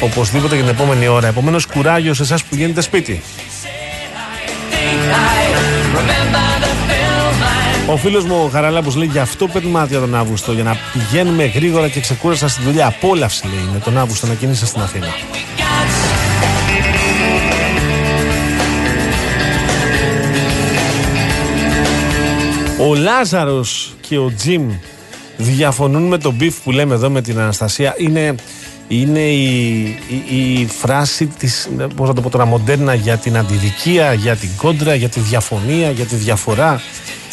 [0.00, 1.26] οπωσδήποτε για την επόμενη ώρα.
[1.26, 3.22] Επομένως, κουράγιο σε εσάς που γίνετε σπίτι.
[7.90, 10.52] Ο φίλος μου ο Χαραλάμπος λέει: Γι' αυτό παίρνουμε άδεια τον Αύγουστο.
[10.52, 12.86] Για να πηγαίνουμε γρήγορα και ξεκούραστα στη δουλειά.
[12.86, 15.06] Απόλαυση λέει με τον Αύγουστο να κινείσαι στην Αθήνα.
[22.80, 24.70] Ο Λάζαρος και ο Τζιμ
[25.36, 27.94] διαφωνούν με τον μπιφ που λέμε εδώ με την Αναστασία.
[27.98, 28.34] Είναι,
[28.88, 29.82] είναι η,
[30.30, 34.48] η, η φράση της, πώς να το πω τώρα, μοντέρνα για την αντιδικία, για την
[34.56, 36.80] κόντρα, για τη διαφωνία, για τη διαφορά.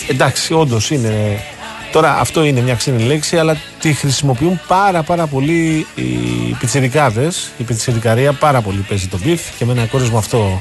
[0.09, 1.43] Εντάξει, όντως είναι.
[1.91, 7.49] Τώρα αυτό είναι μια ξένη λέξη, αλλά τη χρησιμοποιούν πάρα πάρα πολύ οι πιτσιρικάδες.
[7.57, 10.57] Η πιτσιρικαρία πάρα πολύ παίζει τον μπιφ και με ένα χώρισμα αυτό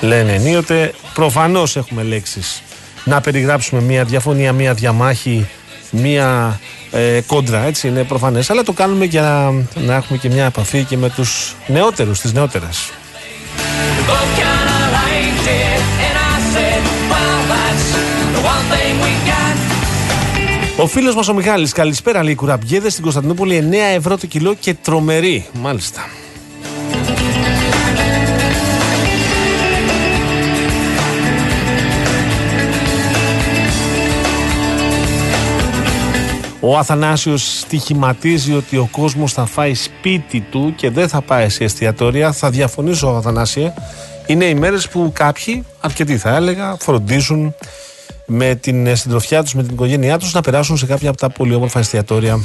[0.00, 0.92] λένε ενίοτε.
[1.14, 2.62] Προφανώς έχουμε λέξεις
[3.04, 5.48] να περιγράψουμε μια διαφωνία, μια διαμάχη,
[5.90, 6.60] μια
[6.90, 8.50] ε, κόντρα, έτσι είναι προφανές.
[8.50, 12.32] Αλλά το κάνουμε για να, να έχουμε και μια επαφή και με τους νεότερους, τις
[12.32, 12.90] νεότερες.
[14.08, 14.45] Both
[20.78, 24.74] Ο φίλος μας ο Μιχάλης, καλησπέρα λέει κουραμπιέδες στην Κωνσταντινούπολη 9 ευρώ το κιλό και
[24.74, 25.46] τρομερή.
[25.52, 26.00] Μάλιστα.
[36.60, 41.64] Ο Αθανάσιος στοιχηματίζει ότι ο κόσμος θα φάει σπίτι του και δεν θα πάει σε
[41.64, 42.32] εστιατόρια.
[42.32, 43.72] Θα διαφωνήσω, Αθανάσιε.
[44.26, 47.54] Είναι οι μέρες που κάποιοι, αρκετοί θα έλεγα, φροντίζουν
[48.26, 51.30] με την ε, συντροφιά τους, με την οικογένειά τους να περάσουν σε κάποια από τα
[51.30, 52.40] πολύ όμορφα εστιατόρια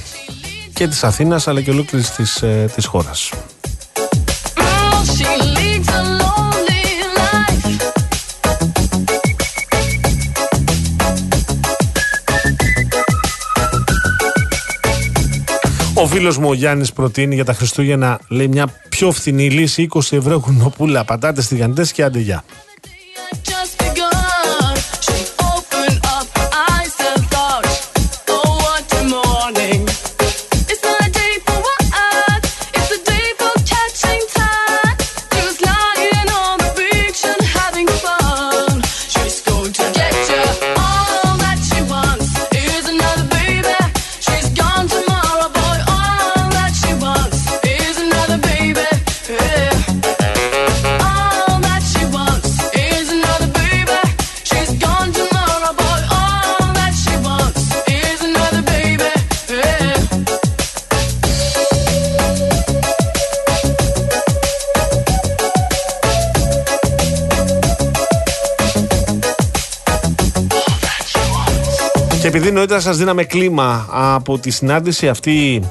[0.74, 3.30] και της Αθήνας αλλά και ολόκληρης της, ε, της χώρας.
[5.16, 6.86] She leads a lonely
[7.18, 7.82] life.
[15.94, 20.16] Ο φίλος μου ο Γιάννης προτείνει για τα Χριστούγεννα λέει μια πιο φθηνή λύση 20
[20.18, 22.20] ευρώ γουνοπούλα, πατάτες, τηγανιτές και άντε
[72.22, 75.64] Και επειδή νωρίτερα σας δίναμε κλίμα από τη συνάντηση αυτή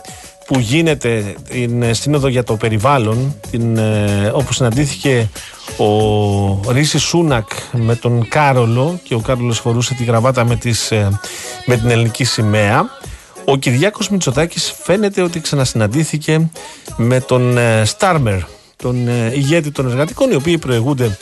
[0.46, 5.28] που γίνεται την ε, Σύνοδο για το Περιβάλλον, την, ε, όπου συναντήθηκε
[5.76, 11.18] ο Ρίση Σούνακ με τον Κάρολο και ο Κάρολος φορούσε τη γραβάτα με, τις, ε,
[11.66, 12.86] με την ελληνική σημαία.
[13.44, 16.50] Ο Κυριάκος Μητσοτάκης φαίνεται ότι ξανασυναντήθηκε
[16.96, 18.38] με τον ε, Στάρμερ,
[18.76, 21.18] τον ε, ηγέτη των εργατικών, οι οποίοι προηγούνται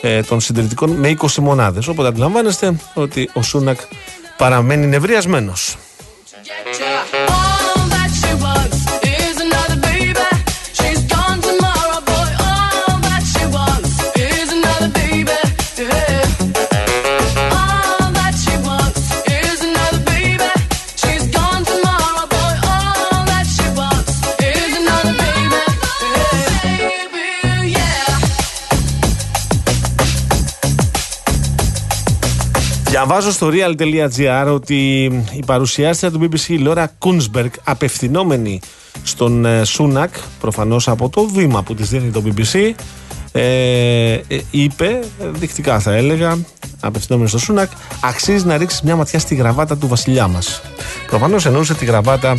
[0.00, 1.88] ε, των συντηρητικών με 20 μονάδες.
[1.88, 3.80] Οπότε αντιλαμβάνεστε ότι ο Σούνακ
[4.36, 5.76] παραμένει νευριασμένος.
[33.06, 38.60] Διαβάζω στο real.gr ότι η παρουσιάστρια του BBC, η Λόρα Κούνσμπεργκ, απευθυνόμενη
[39.02, 42.70] στον ε, Σούνακ, προφανώς από το βήμα που της δίνει το BBC,
[43.32, 46.38] ε, ε, είπε, ε, δεικτικά θα έλεγα,
[46.80, 50.62] απευθυνόμενη στο Σούνακ, αξίζει να ρίξεις μια ματιά στη γραβάτα του βασιλιά μας.
[51.06, 52.36] Προφανώς εννοούσε τη γραβάτα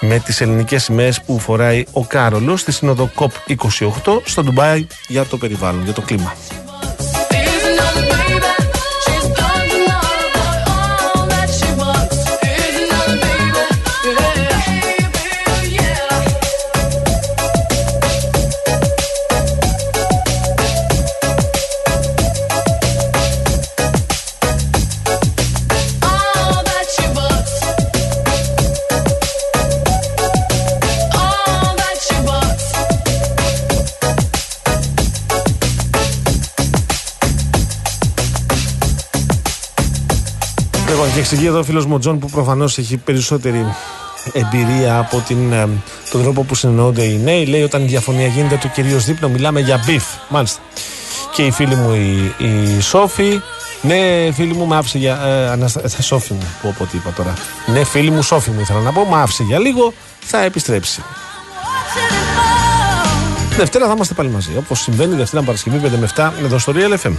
[0.00, 5.36] με τις ελληνικές σημαίες που φοράει ο Κάρολος στη σύνοδο COP28 στο Ντουμπάι για το
[5.36, 6.34] περιβάλλον, για το κλίμα.
[41.14, 43.66] Λοιπόν, και εξηγεί εδώ ο φίλος μου ο Τζον που προφανώς έχει περισσότερη
[44.32, 45.68] εμπειρία από την, ε,
[46.10, 47.44] τον τρόπο που συνεννοούνται οι νέοι.
[47.46, 50.18] Λέει όταν η διαφωνία γίνεται το κυρίως δείπνο, μιλάμε για beef.
[50.28, 50.60] Μάλιστα.
[51.34, 52.34] Και η φίλη μου η,
[52.76, 53.40] η Σόφη.
[53.82, 55.20] Ναι, φίλη μου, με άφησε για.
[55.24, 55.80] Ε, αναστα...
[55.98, 57.34] ε, Σόφη μου, πω πω τι είπα τώρα.
[57.66, 59.04] Ναι, φίλη μου, Σόφη μου ήθελα να πω.
[59.10, 59.92] Με άφησε για λίγο,
[60.24, 61.02] θα επιστρέψει.
[63.56, 64.50] Δευτέρα θα είμαστε πάλι μαζί.
[64.58, 67.12] Όπως συμβαίνει Δευτέρα Παρασκευή 5 με 7 εδώ στο Real FM.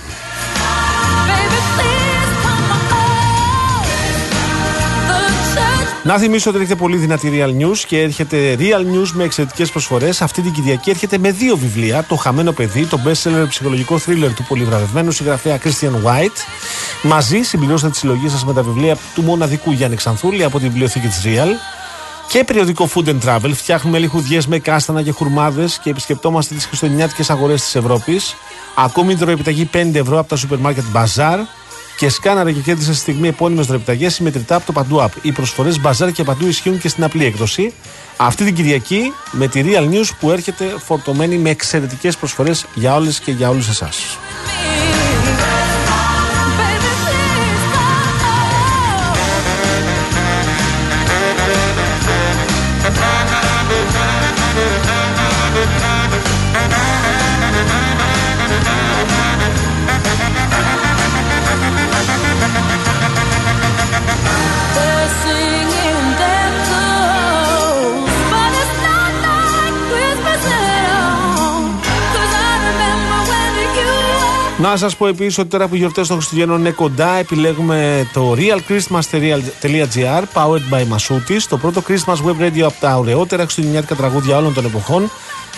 [6.05, 10.21] Να θυμίσω ότι έχετε πολύ δυνατή Real News και έρχεται Real News με εξαιρετικές προσφορές.
[10.21, 12.03] Αυτή την Κυριακή έρχεται με δύο βιβλία.
[12.03, 16.37] Το Χαμένο Παιδί, το best seller ψυχολογικό thriller του πολυβραβευμένου συγγραφέα Christian White.
[17.01, 21.07] Μαζί συμπληρώστε τη συλλογή σας με τα βιβλία του μοναδικού Γιάννη Ξανθούλη από τη βιβλιοθήκη
[21.07, 21.49] της Real.
[22.27, 23.51] Και περιοδικό Food and Travel.
[23.53, 28.35] Φτιάχνουμε λιχουδιές με κάστανα και χουρμάδες και επισκεπτόμαστε τις χριστουγεννιάτικες αγορές της Ευρώπης.
[28.75, 31.37] Ακόμη δωροεπιταγή 5 ευρώ από τα σούπερ μάρκετ Bazaar
[32.03, 35.09] και σκάναρε και κέρδισε στη στιγμή επώνυμες δωρεπιταγέ συμμετρητά από το Παντού App.
[35.21, 37.73] Οι προσφορές μπαζάρ και παντού ισχύουν και στην απλή έκδοση.
[38.17, 43.19] Αυτή την Κυριακή με τη Real News που έρχεται φορτωμένη με εξαιρετικές προσφορές για όλες
[43.19, 44.17] και για όλους εσάς.
[74.63, 78.35] Να σας πω επίσης ότι τώρα που οι γιορτές των Χριστουγέννων είναι κοντά, επιλέγουμε το
[78.37, 84.53] realchristmas.gr powered by Masutis, το πρώτο Christmas web radio από τα ωραιότερα χριστουγεννιάτικα τραγούδια όλων
[84.53, 85.09] των εποχών.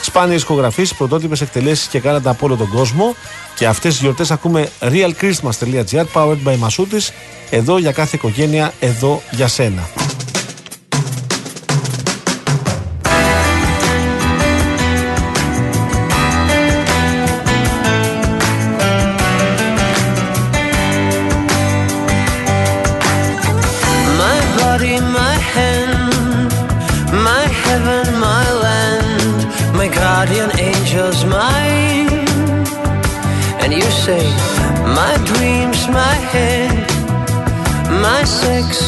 [0.01, 3.15] Σπάνιες ηχογραφήσεις, πρωτότυπες εκτελέσεις και κάνατε από όλο τον κόσμο.
[3.55, 7.09] Και αυτές τις γιορτές ακούμε realchristmas.gr powered by Masutis.
[7.49, 9.89] Εδώ για κάθε οικογένεια, εδώ για σένα.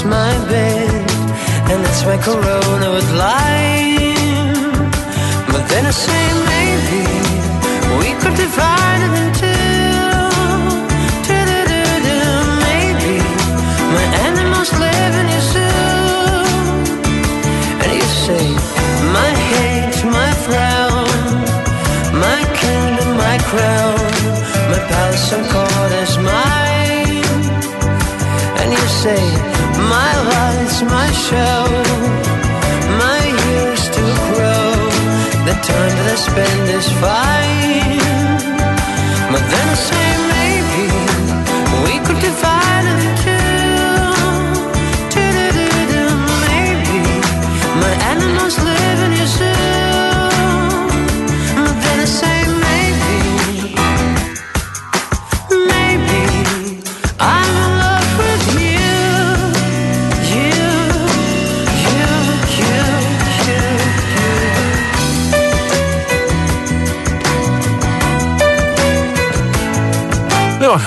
[0.10, 1.12] My bed,
[1.70, 4.72] and that's my corona with lime.
[5.52, 6.24] But then I say,
[6.54, 7.04] maybe
[8.00, 9.46] we could divide it in two.
[12.68, 13.16] Maybe
[13.96, 15.86] my animals live in your zoo.
[17.82, 18.46] And you say,
[19.18, 21.08] my hate, my frown,
[22.26, 24.00] my kingdom, my crown,
[24.72, 27.26] my palace and court is mine.
[28.60, 29.22] And you say,
[29.78, 31.60] my lights, my show,
[33.04, 34.70] my years to grow,
[35.48, 37.57] the time that I spend is fine.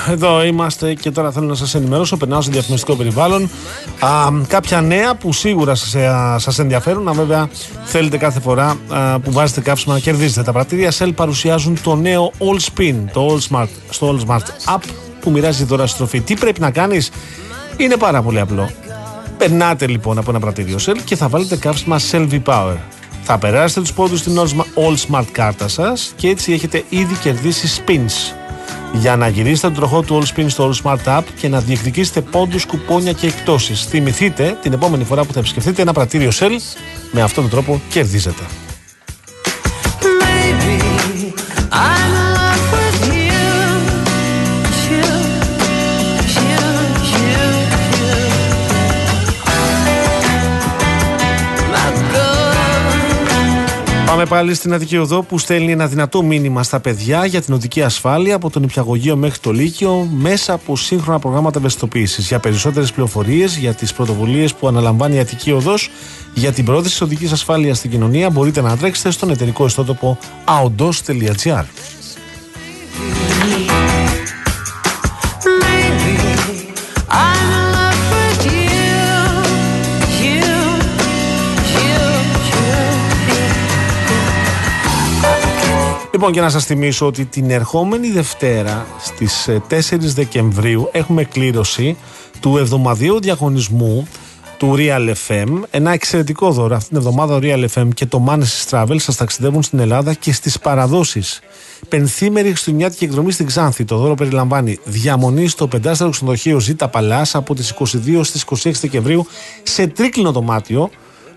[0.09, 2.17] Εδώ είμαστε και τώρα θέλω να σας ενημερώσω.
[2.17, 3.49] Περνάω στο διαφημιστικό περιβάλλον.
[3.99, 4.09] Α,
[4.47, 5.95] κάποια νέα που σίγουρα σας
[6.43, 7.07] σας ενδιαφέρουν.
[7.07, 7.49] Α, βέβαια,
[7.83, 10.43] θέλετε κάθε φορά α, που βάζετε κάψιμα να κερδίζετε.
[10.43, 14.81] Τα πρατήρια Shell παρουσιάζουν το νέο All Spin, το All Smart, στο All Smart App
[15.21, 16.21] που μοιράζει δώρα στροφή.
[16.21, 17.11] Τι πρέπει να κάνεις,
[17.77, 18.69] είναι πάρα πολύ απλό.
[19.37, 22.75] Περνάτε λοιπόν από ένα πρατήριο Shell και θα βάλετε κάψιμα Shell V-Power.
[23.23, 27.15] Θα περάσετε τους πόντους στην All Sma- All Smart κάρτα σας και έτσι έχετε ήδη
[27.15, 28.35] κερδίσει spins.
[28.93, 32.21] Για να γυρίσετε τον τροχό του All Spin στο All Smart App και να διεκδικήσετε
[32.21, 33.85] πόντους, κουπόνια και εκτόσεις.
[33.85, 36.51] Θυμηθείτε την επόμενη φορά που θα επισκεφτείτε ένα πρατήριο Shell,
[37.11, 38.43] με αυτόν τον τρόπο κερδίζετε.
[54.21, 57.81] Πάμε πάλι στην Αττική Οδό που στέλνει ένα δυνατό μήνυμα στα παιδιά για την οδική
[57.81, 62.27] ασφάλεια από τον Υπηαγωγείο μέχρι το Λύκειο μέσα από σύγχρονα προγράμματα ευαισθητοποίησης.
[62.27, 65.89] Για περισσότερες πληροφορίες για τις πρωτοβουλίες που αναλαμβάνει η Αττική Οδός
[66.33, 71.63] για την πρόθεση της οδικής ασφάλειας στην κοινωνία μπορείτε να τρέξετε στον εταιρικό ιστότοπο aondos.gr.
[86.21, 91.97] Λοιπόν, και να σας θυμίσω ότι την ερχόμενη Δευτέρα στις 4 Δεκεμβρίου έχουμε κλήρωση
[92.39, 94.07] του εβδομαδιαίου διαγωνισμού
[94.57, 95.61] του Real FM.
[95.71, 96.75] Ένα εξαιρετικό δώρο.
[96.75, 100.33] Αυτή την εβδομάδα ο Real FM και το Manes Travel σας ταξιδεύουν στην Ελλάδα και
[100.33, 101.39] στις παραδόσεις.
[101.89, 103.85] Πενθήμερη Χριστουγεννιάτικη εκδρομή στην Ξάνθη.
[103.85, 109.25] Το δώρο περιλαμβάνει διαμονή στο πεντάστερο ξενοδοχείο Ζήτα Παλάς από τις 22 στις 26 Δεκεμβρίου
[109.63, 110.89] σε τρίκλινο δωμάτιο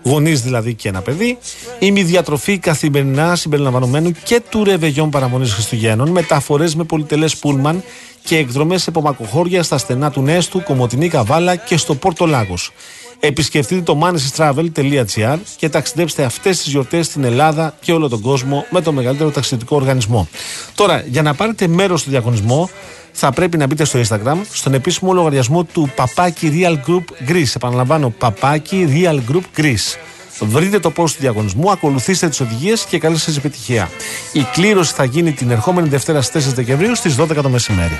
[0.05, 1.37] γονείς δηλαδή και ένα παιδί,
[1.79, 7.83] ημιδιατροφή καθημερινά συμπεριλαμβανομένου και του ρεβεγιόν παραμονής Χριστουγέννων, μεταφορές με πολυτελές πούλμαν
[8.23, 12.71] και εκδρομές σε πομακοχώρια στα στενά του Νέστου, Κομωτινή Καβάλα και στο Πόρτο Λάγος.
[13.19, 18.81] Επισκεφτείτε το manesystravel.gr και ταξιδέψτε αυτές τις γιορτές στην Ελλάδα και όλο τον κόσμο με
[18.81, 20.27] το μεγαλύτερο ταξιδιωτικό οργανισμό.
[20.75, 22.69] Τώρα, για να πάρετε μέρος στο διαγωνισμό,
[23.17, 27.55] θα πρέπει να μπείτε στο Instagram, στον επίσημο λογαριασμό του Παπάκι Real Group Greece.
[27.55, 29.97] Επαναλαμβάνω, Παπάκι Real Group Greece.
[30.39, 33.89] Βρείτε το post του διαγωνισμού, ακολουθήστε τις οδηγίες και καλή σας επιτυχία.
[34.31, 37.99] Η κλήρωση θα γίνει την ερχόμενη Δευτέρα στις 4 Δεκεμβρίου στις 12 το μεσημέρι.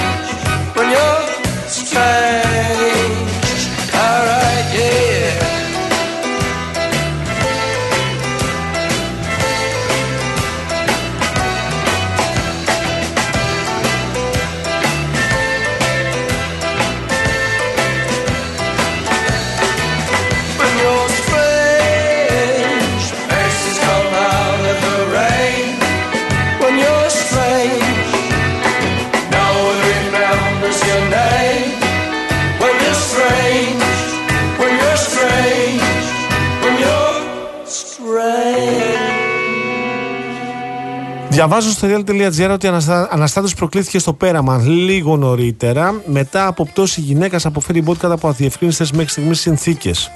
[41.41, 43.07] Διαβάζω στο real.gr ότι Αναστα...
[43.11, 46.01] Αναστάτης προκλήθηκε στο πέραμα λίγο νωρίτερα.
[46.05, 50.11] Μετά από πτώση γυναίκα αποφέρει μπότ από αδιευκρίνηστες μέχρι στιγμής συνθήκες.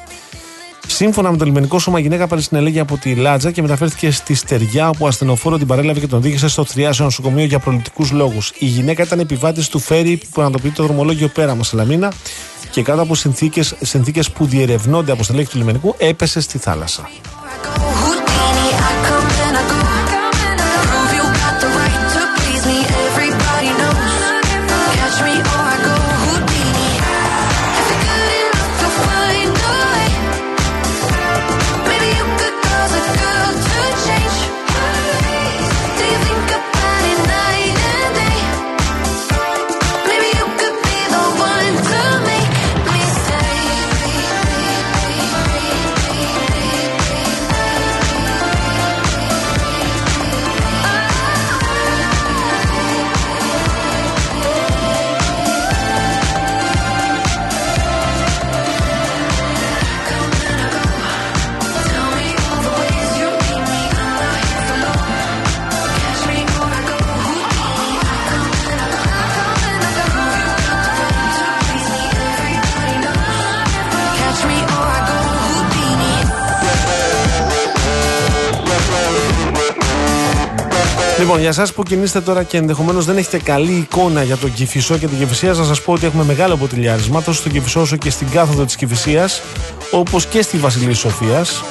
[0.87, 4.89] Σύμφωνα με το λιμενικό σώμα, η γυναίκα παρεσυνελέγει από τη Λάτζα και μεταφέρθηκε στη Στεριά,
[4.89, 8.51] όπου ασθενοφόρο την παρέλαβε και τον οδήγησε στο θριάσιο νοσοκομείο για προληπτικούς λόγους.
[8.57, 12.11] Η γυναίκα ήταν επιβάτης του φέρι που ανατοπεί το δρομολόγιο πέραμα Σαλαμίνα
[12.71, 13.15] και κάτω από
[13.81, 17.09] συνθήκες που διερευνώνται από στελέχη του λιμενικού έπεσε στη θάλασσα.
[81.25, 84.97] Λοιπόν, για εσάς που κινείστε τώρα και ενδεχομένως δεν έχετε καλή εικόνα για τον Κυφισό
[84.97, 88.09] και την Κυφυσία, να σας πω ότι έχουμε μεγάλο ποτηλιάρισμα τόσο στον Κυφισό όσο και
[88.09, 89.29] στην κάθοδο της Κυφυσία,
[89.91, 91.63] όπως και στη Βασιλή Σοφίας.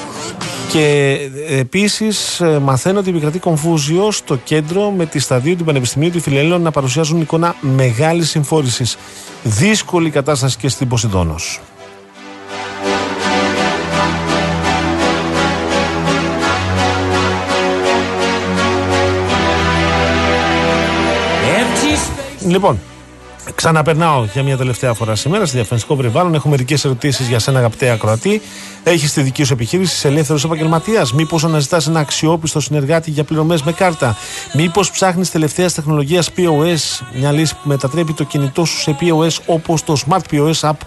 [0.68, 1.16] Και
[1.48, 6.70] επίσης μαθαίνω ότι επικρατεί κομφούζιο στο κέντρο με τη σταδίου του Πανεπιστημίου του Φιλελέων να
[6.70, 8.96] παρουσιάζουν εικόνα μεγάλης συμφόρησης.
[9.42, 11.60] Δύσκολη κατάσταση και στην Ποσειδόνος.
[22.46, 22.80] Λοιπόν,
[23.54, 26.34] ξαναπερνάω για μια τελευταία φορά σήμερα στη διαφημιστικό περιβάλλον.
[26.34, 28.42] Έχω μερικές ερωτήσεις για σένα, αγαπητέ Ακροατή.
[28.82, 33.62] Έχεις τη δική σου επιχείρηση, είσαι ελεύθερος επαγγελματίας; Μήπως αναζητά ένα αξιόπιστο συνεργάτη για πληρωμές
[33.62, 34.16] με κάρτα;
[34.54, 39.84] Μήπως ψάχνεις τελευταίας τεχνολογίας POS, μια λύση που μετατρέπει το κινητό σου σε POS όπως
[39.84, 40.78] το Smart POS App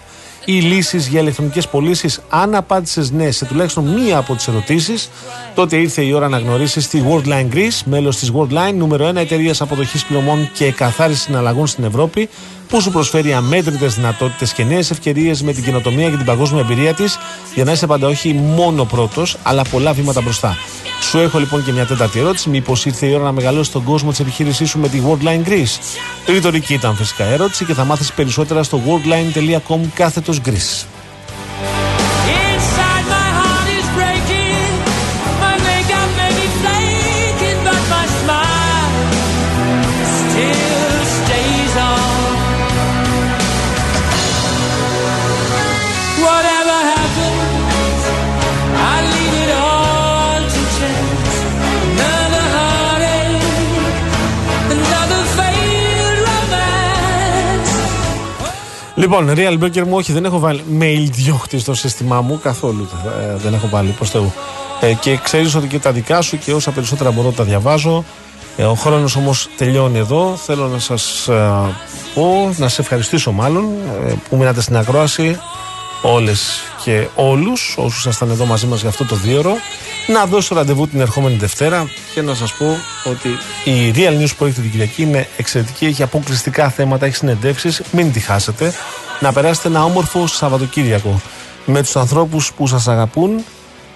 [0.48, 2.20] ή λύσεις για ηλεκτρονικές πωλήσεις.
[2.28, 5.10] Αν απάντησες ναι σε τουλάχιστον μία από τις ερωτήσεις,
[5.54, 9.60] τότε ήρθε η ώρα να γνωρίσεις τη Worldline Greece, μέλος της Worldline, νούμερο 1 εταιρείας
[9.60, 12.28] αποδοχής πληρωμών και καθάρισης συναλλαγών στην Ευρώπη,
[12.68, 16.94] που σου προσφέρει αμέτρητες δυνατότητες και νέες ευκαιρίες με την κοινοτομία και την παγκόσμια εμπειρία
[16.94, 17.18] της
[17.54, 20.56] για να είσαι πάντα όχι μόνο πρώτος, αλλά πολλά βήματα μπροστά.
[21.00, 22.48] Σου έχω λοιπόν και μια τέταρτη ερώτηση.
[22.48, 25.98] Μήπως ήρθε η ώρα να μεγαλώσεις τον κόσμο της επιχείρησής σου με τη Worldline Greece;
[26.26, 30.97] Ρητορική ήταν φυσικά ερώτηση και θα μάθεις περισσότερα στο worldline.com κάθετος Greece.
[59.10, 62.88] Λοιπόν, Real Burger μου, όχι, δεν έχω βάλει mail διώχτη στο σύστημά μου καθόλου.
[63.20, 64.32] ε, δεν έχω βάλει προς Θεού.
[64.80, 68.04] Ε, και ξέρεις ότι και τα δικά σου και όσα περισσότερα μπορώ τα διαβάζω.
[68.56, 70.34] Ε, ο χρόνος όμως τελειώνει εδώ.
[70.44, 71.28] Θέλω να σας
[72.14, 73.64] πω, να σε ευχαριστήσω μάλλον
[74.06, 75.38] ε, που μείνατε στην ακρόαση
[76.02, 79.52] όλες και όλους όσους ήσασταν εδώ μαζί μας για αυτό το δίωρο.
[80.06, 83.28] Να δώσω ραντεβού την ερχόμενη Δευτέρα και να σας πω ότι
[83.64, 85.86] η Real News που έχετε την Κυριακή είναι εξαιρετική.
[85.86, 87.82] Έχει αποκλειστικά θέματα, έχει συνεντεύξεις.
[87.92, 88.72] Μην τη χάσετε.
[89.20, 91.20] Να περάσετε ένα όμορφο Σαββατοκύριακο
[91.64, 93.44] με τους ανθρώπους που σας αγαπούν.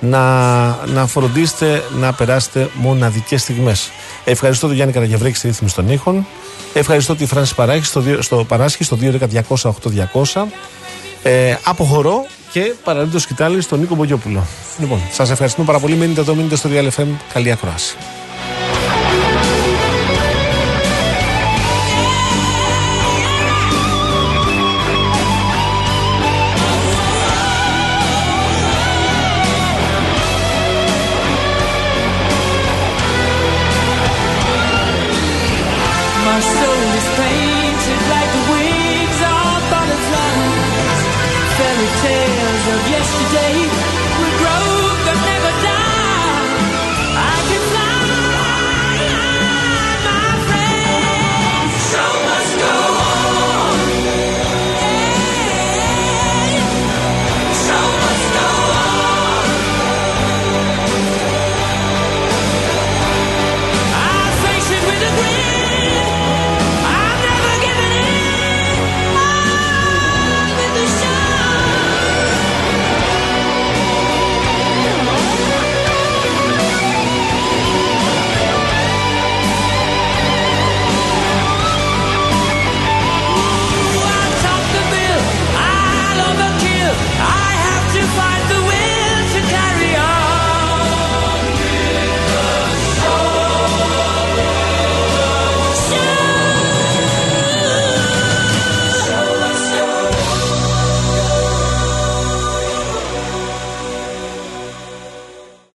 [0.05, 3.91] Να, να φροντίσετε να περάσετε μοναδικές στιγμές.
[4.25, 6.27] Ευχαριστώ τον Γιάννη Καραγευρέκη στη ρύθμιση των ήχων.
[6.75, 10.43] Ευχαριστώ τη Φράνση Παράσχη στο, δύο- στο, Παράσχη στο 2.200.8.200.
[11.23, 14.47] Ε, αποχωρώ και παραλύτω σκητάλη στον Νίκο Μπογιόπουλο.
[14.79, 15.95] Λοιπόν, σας ευχαριστούμε πάρα πολύ.
[15.95, 17.07] Μείνετε εδώ, μείνετε στο Real FM.
[17.33, 17.97] Καλή ακρόαση.